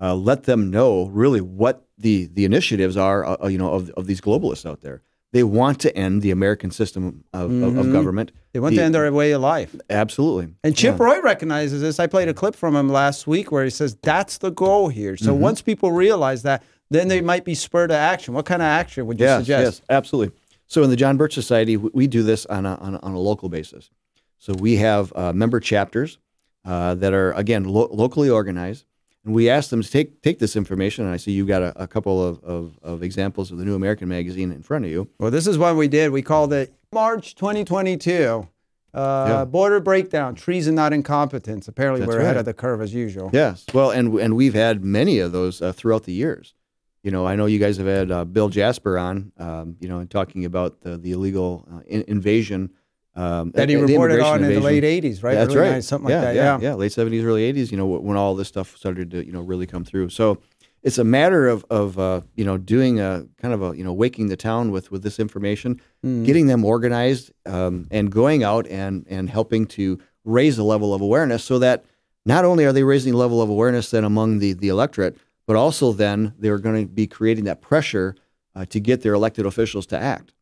uh, 0.00 0.14
let 0.14 0.44
them 0.44 0.70
know 0.70 1.06
really 1.06 1.40
what 1.40 1.86
the 1.98 2.26
the 2.32 2.44
initiatives 2.44 2.96
are, 2.96 3.24
uh, 3.24 3.36
uh, 3.44 3.48
you 3.48 3.58
know, 3.58 3.72
of, 3.72 3.90
of 3.90 4.06
these 4.06 4.20
globalists 4.20 4.68
out 4.68 4.80
there. 4.80 5.02
They 5.30 5.42
want 5.42 5.78
to 5.80 5.94
end 5.94 6.22
the 6.22 6.30
American 6.30 6.70
system 6.70 7.22
of, 7.34 7.50
mm-hmm. 7.50 7.62
of, 7.62 7.76
of, 7.76 7.84
mm-hmm. 7.84 7.92
government. 7.92 8.32
They 8.52 8.60
want 8.60 8.72
the, 8.72 8.78
to 8.78 8.84
end 8.84 8.94
their 8.94 9.12
way 9.12 9.32
of 9.32 9.42
life. 9.42 9.76
Absolutely. 9.90 10.54
And 10.64 10.74
Chip 10.74 10.98
yeah. 10.98 11.04
Roy 11.04 11.20
recognizes 11.20 11.82
this. 11.82 12.00
I 12.00 12.06
played 12.06 12.28
a 12.28 12.34
clip 12.34 12.56
from 12.56 12.74
him 12.74 12.88
last 12.88 13.26
week 13.26 13.52
where 13.52 13.62
he 13.62 13.68
says 13.68 13.94
that's 14.02 14.38
the 14.38 14.50
goal 14.50 14.88
here. 14.88 15.18
So 15.18 15.32
mm-hmm. 15.32 15.42
once 15.42 15.60
people 15.60 15.92
realize 15.92 16.44
that, 16.44 16.62
then 16.88 17.08
they 17.08 17.20
might 17.20 17.44
be 17.44 17.54
spurred 17.54 17.88
to 17.88 17.96
action. 17.96 18.32
What 18.32 18.46
kind 18.46 18.62
of 18.62 18.66
action 18.66 19.06
would 19.06 19.20
you 19.20 19.26
yes, 19.26 19.40
suggest? 19.40 19.80
Yes, 19.80 19.86
absolutely. 19.90 20.34
So 20.66 20.82
in 20.82 20.88
the 20.88 20.96
John 20.96 21.18
Birch 21.18 21.34
Society, 21.34 21.76
we, 21.76 21.90
we 21.92 22.06
do 22.06 22.22
this 22.22 22.46
on 22.46 22.64
a, 22.64 22.76
on 22.76 22.94
a, 22.94 22.98
on 23.00 23.12
a 23.12 23.18
local 23.18 23.50
basis. 23.50 23.90
So 24.38 24.54
we 24.54 24.76
have 24.76 25.12
uh, 25.14 25.34
member 25.34 25.60
chapters 25.60 26.18
uh, 26.64 26.94
that 26.94 27.12
are 27.12 27.32
again 27.32 27.64
lo- 27.64 27.88
locally 27.90 28.30
organized, 28.30 28.86
and 29.24 29.34
we 29.34 29.50
asked 29.50 29.70
them 29.70 29.82
to 29.82 29.90
take 29.90 30.22
take 30.22 30.38
this 30.38 30.56
information. 30.56 31.04
And 31.04 31.12
I 31.12 31.16
see 31.16 31.32
you've 31.32 31.48
got 31.48 31.62
a, 31.62 31.82
a 31.82 31.86
couple 31.86 32.24
of, 32.24 32.42
of, 32.42 32.78
of, 32.82 33.02
examples 33.02 33.50
of 33.50 33.58
the 33.58 33.64
New 33.64 33.74
American 33.74 34.08
magazine 34.08 34.52
in 34.52 34.62
front 34.62 34.84
of 34.84 34.90
you. 34.90 35.08
Well, 35.18 35.30
this 35.30 35.46
is 35.46 35.58
one 35.58 35.76
we 35.76 35.88
did. 35.88 36.10
We 36.10 36.22
called 36.22 36.52
it 36.52 36.72
March 36.92 37.34
2022. 37.34 38.48
Uh, 38.94 39.26
yeah. 39.28 39.44
Border 39.44 39.80
breakdown, 39.80 40.34
treason, 40.34 40.74
not 40.74 40.92
incompetence. 40.92 41.68
Apparently, 41.68 42.00
That's 42.00 42.08
we're 42.08 42.18
right. 42.18 42.24
ahead 42.24 42.36
of 42.38 42.46
the 42.46 42.54
curve 42.54 42.80
as 42.80 42.94
usual. 42.94 43.30
Yes. 43.32 43.66
Well, 43.74 43.90
and 43.90 44.14
and 44.18 44.34
we've 44.34 44.54
had 44.54 44.82
many 44.82 45.18
of 45.18 45.32
those 45.32 45.60
uh, 45.60 45.72
throughout 45.72 46.04
the 46.04 46.12
years. 46.12 46.54
You 47.02 47.10
know, 47.10 47.26
I 47.26 47.36
know 47.36 47.46
you 47.46 47.58
guys 47.58 47.76
have 47.76 47.86
had 47.86 48.10
uh, 48.10 48.24
Bill 48.24 48.48
Jasper 48.48 48.98
on, 48.98 49.32
um, 49.38 49.76
you 49.78 49.88
know, 49.88 49.98
and 49.98 50.10
talking 50.10 50.44
about 50.44 50.80
the, 50.80 50.98
the 50.98 51.12
illegal 51.12 51.66
uh, 51.72 51.80
in- 51.86 52.04
invasion 52.08 52.70
um, 53.18 53.50
that 53.50 53.68
he 53.68 53.74
reported 53.74 54.20
on 54.20 54.44
invasion. 54.44 54.56
in 54.56 54.62
the 54.62 54.64
late 54.64 54.84
'80s, 54.84 55.24
right? 55.24 55.34
That's 55.34 55.52
early 55.52 55.70
right, 55.70 55.78
90s, 55.78 55.84
something 55.84 56.10
yeah, 56.10 56.16
like 56.16 56.24
that. 56.26 56.34
Yeah, 56.34 56.58
yeah, 56.60 56.74
late 56.74 56.92
'70s, 56.92 57.24
early 57.24 57.52
'80s. 57.52 57.72
You 57.72 57.76
know, 57.76 57.86
when 57.86 58.16
all 58.16 58.36
this 58.36 58.46
stuff 58.46 58.76
started 58.76 59.10
to 59.10 59.26
you 59.26 59.32
know 59.32 59.40
really 59.40 59.66
come 59.66 59.84
through. 59.84 60.10
So 60.10 60.38
it's 60.84 60.98
a 60.98 61.04
matter 61.04 61.48
of 61.48 61.64
of 61.68 61.98
uh, 61.98 62.20
you 62.36 62.44
know 62.44 62.56
doing 62.56 63.00
a 63.00 63.26
kind 63.38 63.52
of 63.52 63.62
a 63.62 63.76
you 63.76 63.82
know 63.82 63.92
waking 63.92 64.28
the 64.28 64.36
town 64.36 64.70
with 64.70 64.92
with 64.92 65.02
this 65.02 65.18
information, 65.18 65.80
mm. 66.04 66.24
getting 66.24 66.46
them 66.46 66.64
organized, 66.64 67.32
um, 67.44 67.88
and 67.90 68.12
going 68.12 68.44
out 68.44 68.68
and 68.68 69.04
and 69.08 69.28
helping 69.28 69.66
to 69.66 69.98
raise 70.24 70.56
the 70.56 70.64
level 70.64 70.94
of 70.94 71.00
awareness 71.00 71.42
so 71.42 71.58
that 71.58 71.84
not 72.24 72.44
only 72.44 72.64
are 72.66 72.72
they 72.72 72.84
raising 72.84 73.12
the 73.12 73.18
level 73.18 73.42
of 73.42 73.48
awareness 73.48 73.90
then 73.90 74.04
among 74.04 74.38
the 74.38 74.52
the 74.52 74.68
electorate, 74.68 75.16
but 75.44 75.56
also 75.56 75.92
then 75.92 76.34
they're 76.38 76.58
going 76.58 76.86
to 76.86 76.92
be 76.92 77.08
creating 77.08 77.44
that 77.44 77.60
pressure 77.60 78.14
uh, 78.54 78.64
to 78.66 78.78
get 78.78 79.02
their 79.02 79.14
elected 79.14 79.44
officials 79.44 79.86
to 79.86 79.98
act. 79.98 80.34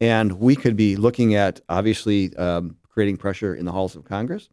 And 0.00 0.34
we 0.34 0.54
could 0.54 0.76
be 0.76 0.96
looking 0.96 1.34
at 1.34 1.60
obviously 1.68 2.34
um, 2.36 2.76
creating 2.88 3.16
pressure 3.16 3.54
in 3.54 3.64
the 3.64 3.72
halls 3.72 3.96
of 3.96 4.04
Congress, 4.04 4.48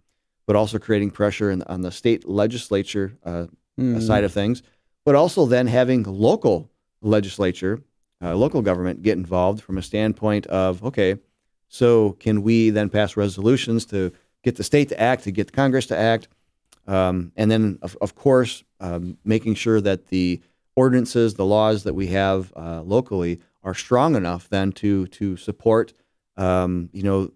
but 0.46 0.56
also 0.56 0.80
creating 0.80 1.12
pressure 1.12 1.52
in, 1.52 1.62
on 1.64 1.82
the 1.82 1.92
state 1.92 2.28
legislature 2.28 3.18
uh, 3.24 3.46
mm. 3.80 4.02
side 4.02 4.24
of 4.24 4.34
things, 4.34 4.64
but 5.04 5.16
also 5.16 5.46
then 5.46 5.68
having 5.68 6.04
local 6.04 6.70
legislature, 7.02 7.82
uh, 8.22 8.36
local 8.36 8.62
government 8.62 9.04
get 9.04 9.18
involved 9.18 9.62
from 9.62 9.78
a 9.78 9.82
standpoint 9.82 10.48
of 10.48 10.84
okay, 10.84 11.18
so 11.68 12.14
can 12.14 12.42
we 12.42 12.70
then 12.70 12.90
pass 12.90 13.18
resolutions 13.18 13.86
to 13.86 14.12
get 14.44 14.56
the 14.56 14.64
state 14.64 14.90
to 14.90 15.00
act, 15.00 15.24
to 15.24 15.32
get 15.32 15.48
the 15.48 15.54
Congress 15.54 15.88
to 15.88 15.98
act, 15.98 16.28
um, 16.88 17.32
and 17.36 17.50
then 17.50 17.80
of, 17.82 17.98
of 18.02 18.16
course 18.16 18.64
um, 18.80 19.18
making 19.24 19.56
sure 19.56 19.82
that 19.82 20.08
the 20.08 20.42
ordinances, 20.76 21.34
the 21.36 21.46
laws 21.46 21.84
that 21.84 21.94
we 21.94 22.08
have 22.08 22.52
uh, 22.56 22.82
locally 22.82 23.40
are 23.66 23.74
strong 23.74 24.16
enough 24.16 24.48
then 24.48 24.72
to 24.72 25.08
to 25.08 25.36
support, 25.36 25.92
um, 26.38 26.90
you 26.94 27.04
know, 27.04 27.32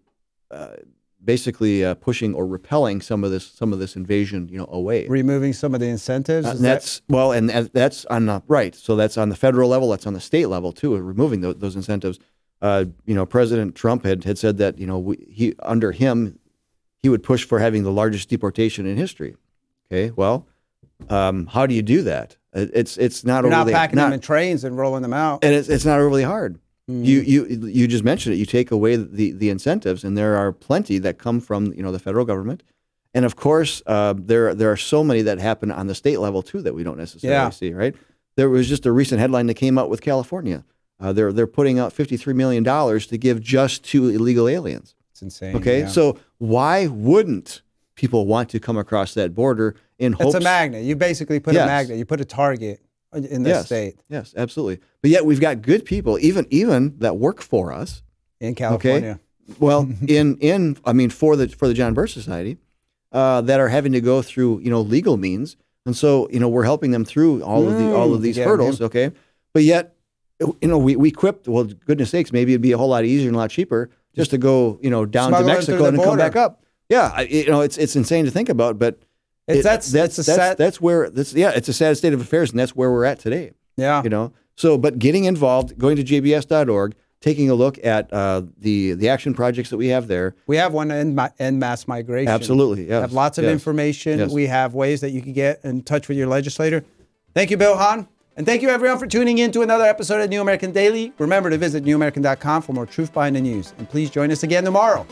uh, 0.51 0.75
basically 1.23 1.83
uh, 1.83 1.95
pushing 1.95 2.33
or 2.33 2.47
repelling 2.47 3.01
some 3.01 3.23
of 3.23 3.31
this 3.31 3.45
some 3.45 3.73
of 3.73 3.79
this 3.79 3.95
invasion, 3.95 4.47
you 4.47 4.57
know, 4.57 4.69
away. 4.71 5.07
Removing 5.07 5.51
some 5.51 5.73
of 5.73 5.81
the 5.81 5.87
incentives. 5.87 6.47
Uh, 6.47 6.53
that's 6.53 6.99
that... 6.99 7.13
well, 7.13 7.31
and 7.31 7.49
that's 7.49 8.05
on 8.05 8.27
the 8.27 8.41
right. 8.47 8.73
So 8.75 8.95
that's 8.95 9.17
on 9.17 9.29
the 9.29 9.35
federal 9.35 9.69
level. 9.69 9.89
That's 9.89 10.07
on 10.07 10.13
the 10.13 10.21
state 10.21 10.47
level 10.47 10.71
too. 10.71 10.95
Removing 10.95 11.41
those, 11.41 11.55
those 11.57 11.75
incentives. 11.75 12.19
Uh, 12.61 12.85
you 13.05 13.15
know, 13.15 13.25
President 13.25 13.75
Trump 13.75 14.05
had 14.05 14.23
had 14.23 14.37
said 14.37 14.57
that 14.57 14.77
you 14.77 14.85
know 14.87 14.99
we, 14.99 15.17
he 15.29 15.55
under 15.63 15.91
him 15.91 16.39
he 17.01 17.09
would 17.09 17.23
push 17.23 17.43
for 17.43 17.59
having 17.59 17.83
the 17.83 17.91
largest 17.91 18.29
deportation 18.29 18.85
in 18.85 18.97
history. 18.97 19.35
Okay, 19.91 20.11
well, 20.15 20.45
um, 21.09 21.47
how 21.47 21.65
do 21.65 21.73
you 21.73 21.81
do 21.81 22.01
that? 22.03 22.35
It's 22.53 22.97
it's 22.97 23.23
not 23.23 23.43
You're 23.43 23.53
overly 23.53 23.71
not 23.71 23.79
packing 23.79 23.97
not, 23.97 24.05
them 24.05 24.13
in 24.13 24.19
trains 24.19 24.63
and 24.63 24.77
rolling 24.77 25.03
them 25.03 25.13
out, 25.13 25.43
and 25.43 25.53
it's 25.53 25.69
it's 25.69 25.85
not 25.85 25.99
overly 25.99 26.23
hard. 26.23 26.59
Mm. 26.89 27.05
You 27.05 27.21
you 27.21 27.45
you 27.67 27.87
just 27.87 28.03
mentioned 28.03 28.33
it. 28.33 28.37
You 28.37 28.45
take 28.45 28.71
away 28.71 28.95
the 28.95 29.31
the 29.31 29.49
incentives, 29.49 30.03
and 30.03 30.17
there 30.17 30.35
are 30.35 30.51
plenty 30.51 30.97
that 30.99 31.19
come 31.19 31.39
from 31.39 31.73
you 31.73 31.83
know 31.83 31.91
the 31.91 31.99
federal 31.99 32.25
government, 32.25 32.63
and 33.13 33.23
of 33.23 33.35
course 33.35 33.83
uh, 33.85 34.15
there 34.17 34.55
there 34.55 34.71
are 34.71 34.77
so 34.77 35.03
many 35.03 35.21
that 35.21 35.39
happen 35.39 35.71
on 35.71 35.85
the 35.85 35.95
state 35.95 36.19
level 36.19 36.41
too 36.41 36.61
that 36.63 36.73
we 36.73 36.83
don't 36.83 36.97
necessarily 36.97 37.35
yeah. 37.35 37.49
see. 37.51 37.71
Right? 37.71 37.95
There 38.35 38.49
was 38.49 38.67
just 38.67 38.85
a 38.87 38.91
recent 38.91 39.19
headline 39.19 39.45
that 39.47 39.55
came 39.55 39.77
out 39.77 39.89
with 39.89 40.01
California. 40.01 40.65
Uh, 40.99 41.13
they're 41.13 41.31
they're 41.31 41.47
putting 41.47 41.77
out 41.77 41.93
fifty 41.93 42.17
three 42.17 42.33
million 42.33 42.63
dollars 42.63 43.05
to 43.07 43.17
give 43.17 43.39
just 43.41 43.83
to 43.85 44.09
illegal 44.09 44.47
aliens. 44.47 44.95
It's 45.11 45.21
insane. 45.21 45.55
Okay, 45.55 45.81
yeah. 45.81 45.87
so 45.87 46.17
why 46.39 46.87
wouldn't 46.87 47.61
people 47.99 48.25
want 48.25 48.49
to 48.49 48.59
come 48.59 48.77
across 48.77 49.13
that 49.13 49.35
border 49.35 49.75
in 49.99 50.13
hopes. 50.13 50.33
It's 50.33 50.35
a 50.35 50.39
magnet. 50.39 50.85
You 50.85 50.95
basically 50.95 51.39
put 51.39 51.53
yes. 51.53 51.63
a 51.63 51.67
magnet. 51.67 51.97
You 51.97 52.05
put 52.05 52.21
a 52.21 52.25
target 52.25 52.81
in 53.13 53.43
the 53.43 53.49
yes. 53.49 53.65
state. 53.65 53.99
Yes, 54.07 54.33
absolutely. 54.37 54.79
But 55.01 55.11
yet 55.11 55.25
we've 55.25 55.41
got 55.41 55.61
good 55.61 55.83
people, 55.83 56.17
even 56.19 56.47
even 56.49 56.97
that 56.99 57.17
work 57.17 57.41
for 57.41 57.73
us 57.73 58.01
in 58.39 58.55
California. 58.55 59.19
Okay? 59.49 59.55
Well, 59.59 59.89
in 60.07 60.37
in 60.37 60.77
I 60.85 60.93
mean 60.93 61.09
for 61.09 61.35
the 61.35 61.49
for 61.49 61.67
the 61.67 61.73
John 61.73 61.93
Birch 61.93 62.13
Society, 62.13 62.57
uh, 63.11 63.41
that 63.41 63.59
are 63.59 63.67
having 63.67 63.91
to 63.91 64.01
go 64.01 64.21
through 64.21 64.59
you 64.59 64.69
know 64.69 64.79
legal 64.79 65.17
means, 65.17 65.57
and 65.85 65.95
so 65.95 66.29
you 66.31 66.39
know 66.39 66.47
we're 66.47 66.63
helping 66.63 66.91
them 66.91 67.03
through 67.03 67.43
all 67.43 67.63
mm, 67.63 67.67
of 67.67 67.77
the 67.77 67.93
all 67.93 68.13
of 68.13 68.21
these 68.21 68.37
hurdles. 68.37 68.79
Okay, 68.79 69.11
but 69.53 69.63
yet 69.63 69.95
you 70.39 70.69
know 70.69 70.77
we 70.77 70.95
we 70.95 71.09
equipped. 71.09 71.49
Well, 71.49 71.65
goodness 71.65 72.11
sakes, 72.11 72.31
maybe 72.31 72.53
it'd 72.53 72.61
be 72.61 72.71
a 72.71 72.77
whole 72.77 72.89
lot 72.89 73.03
easier 73.03 73.27
and 73.27 73.35
a 73.35 73.39
lot 73.39 73.49
cheaper 73.49 73.89
just 74.15 74.31
to 74.31 74.37
go 74.37 74.79
you 74.81 74.89
know 74.89 75.05
down 75.05 75.33
to 75.33 75.43
Mexico 75.43 75.85
and 75.85 76.01
come 76.01 76.17
back 76.17 76.37
up. 76.37 76.63
Yeah, 76.89 77.21
you 77.21 77.47
know 77.47 77.61
it's 77.61 77.77
it's 77.77 77.95
insane 77.95 78.25
to 78.25 78.31
think 78.31 78.49
about, 78.49 78.79
but 78.79 78.99
it's, 79.47 79.59
it, 79.59 79.63
that's 79.63 79.91
that's 79.91 80.15
that's, 80.15 80.25
sad, 80.27 80.57
that's 80.57 80.81
where 80.81 81.09
that's 81.09 81.33
yeah, 81.33 81.51
it's 81.51 81.69
a 81.69 81.73
sad 81.73 81.97
state 81.97 82.13
of 82.13 82.21
affairs, 82.21 82.49
and 82.49 82.59
that's 82.59 82.75
where 82.75 82.91
we're 82.91 83.05
at 83.05 83.19
today. 83.19 83.51
Yeah, 83.77 84.03
you 84.03 84.09
know. 84.09 84.33
So, 84.55 84.77
but 84.77 84.99
getting 84.99 85.23
involved, 85.23 85.77
going 85.77 85.95
to 85.95 86.03
jbs.org, 86.03 86.95
taking 87.21 87.49
a 87.49 87.53
look 87.53 87.83
at 87.83 88.11
uh, 88.11 88.41
the 88.57 88.93
the 88.93 89.07
action 89.09 89.33
projects 89.33 89.69
that 89.69 89.77
we 89.77 89.87
have 89.87 90.07
there. 90.07 90.35
We 90.47 90.57
have 90.57 90.73
one 90.73 90.89
in, 90.91 91.19
in 91.37 91.59
mass 91.59 91.87
migration. 91.87 92.27
Absolutely, 92.27 92.89
yeah. 92.89 93.01
Have 93.01 93.13
lots 93.13 93.37
of 93.37 93.43
yes. 93.43 93.51
information. 93.51 94.19
Yes. 94.19 94.31
We 94.31 94.47
have 94.47 94.73
ways 94.73 95.01
that 95.01 95.11
you 95.11 95.21
can 95.21 95.33
get 95.33 95.63
in 95.63 95.83
touch 95.83 96.07
with 96.07 96.17
your 96.17 96.27
legislator. 96.27 96.83
Thank 97.35 97.51
you, 97.51 97.57
Bill 97.57 97.77
Hahn. 97.77 98.07
And 98.35 98.45
thank 98.45 98.61
you, 98.61 98.69
everyone, 98.69 98.97
for 98.97 99.07
tuning 99.07 99.37
in 99.37 99.51
to 99.51 99.61
another 99.61 99.83
episode 99.83 100.21
of 100.21 100.29
New 100.29 100.41
American 100.41 100.71
Daily. 100.71 101.13
Remember 101.19 101.49
to 101.49 101.57
visit 101.57 101.83
newamerican.com 101.83 102.61
for 102.61 102.73
more 102.73 102.85
truth 102.85 103.13
behind 103.13 103.35
the 103.35 103.41
news. 103.41 103.73
And 103.77 103.89
please 103.89 104.09
join 104.09 104.31
us 104.31 104.43
again 104.43 104.63
tomorrow 104.63 105.05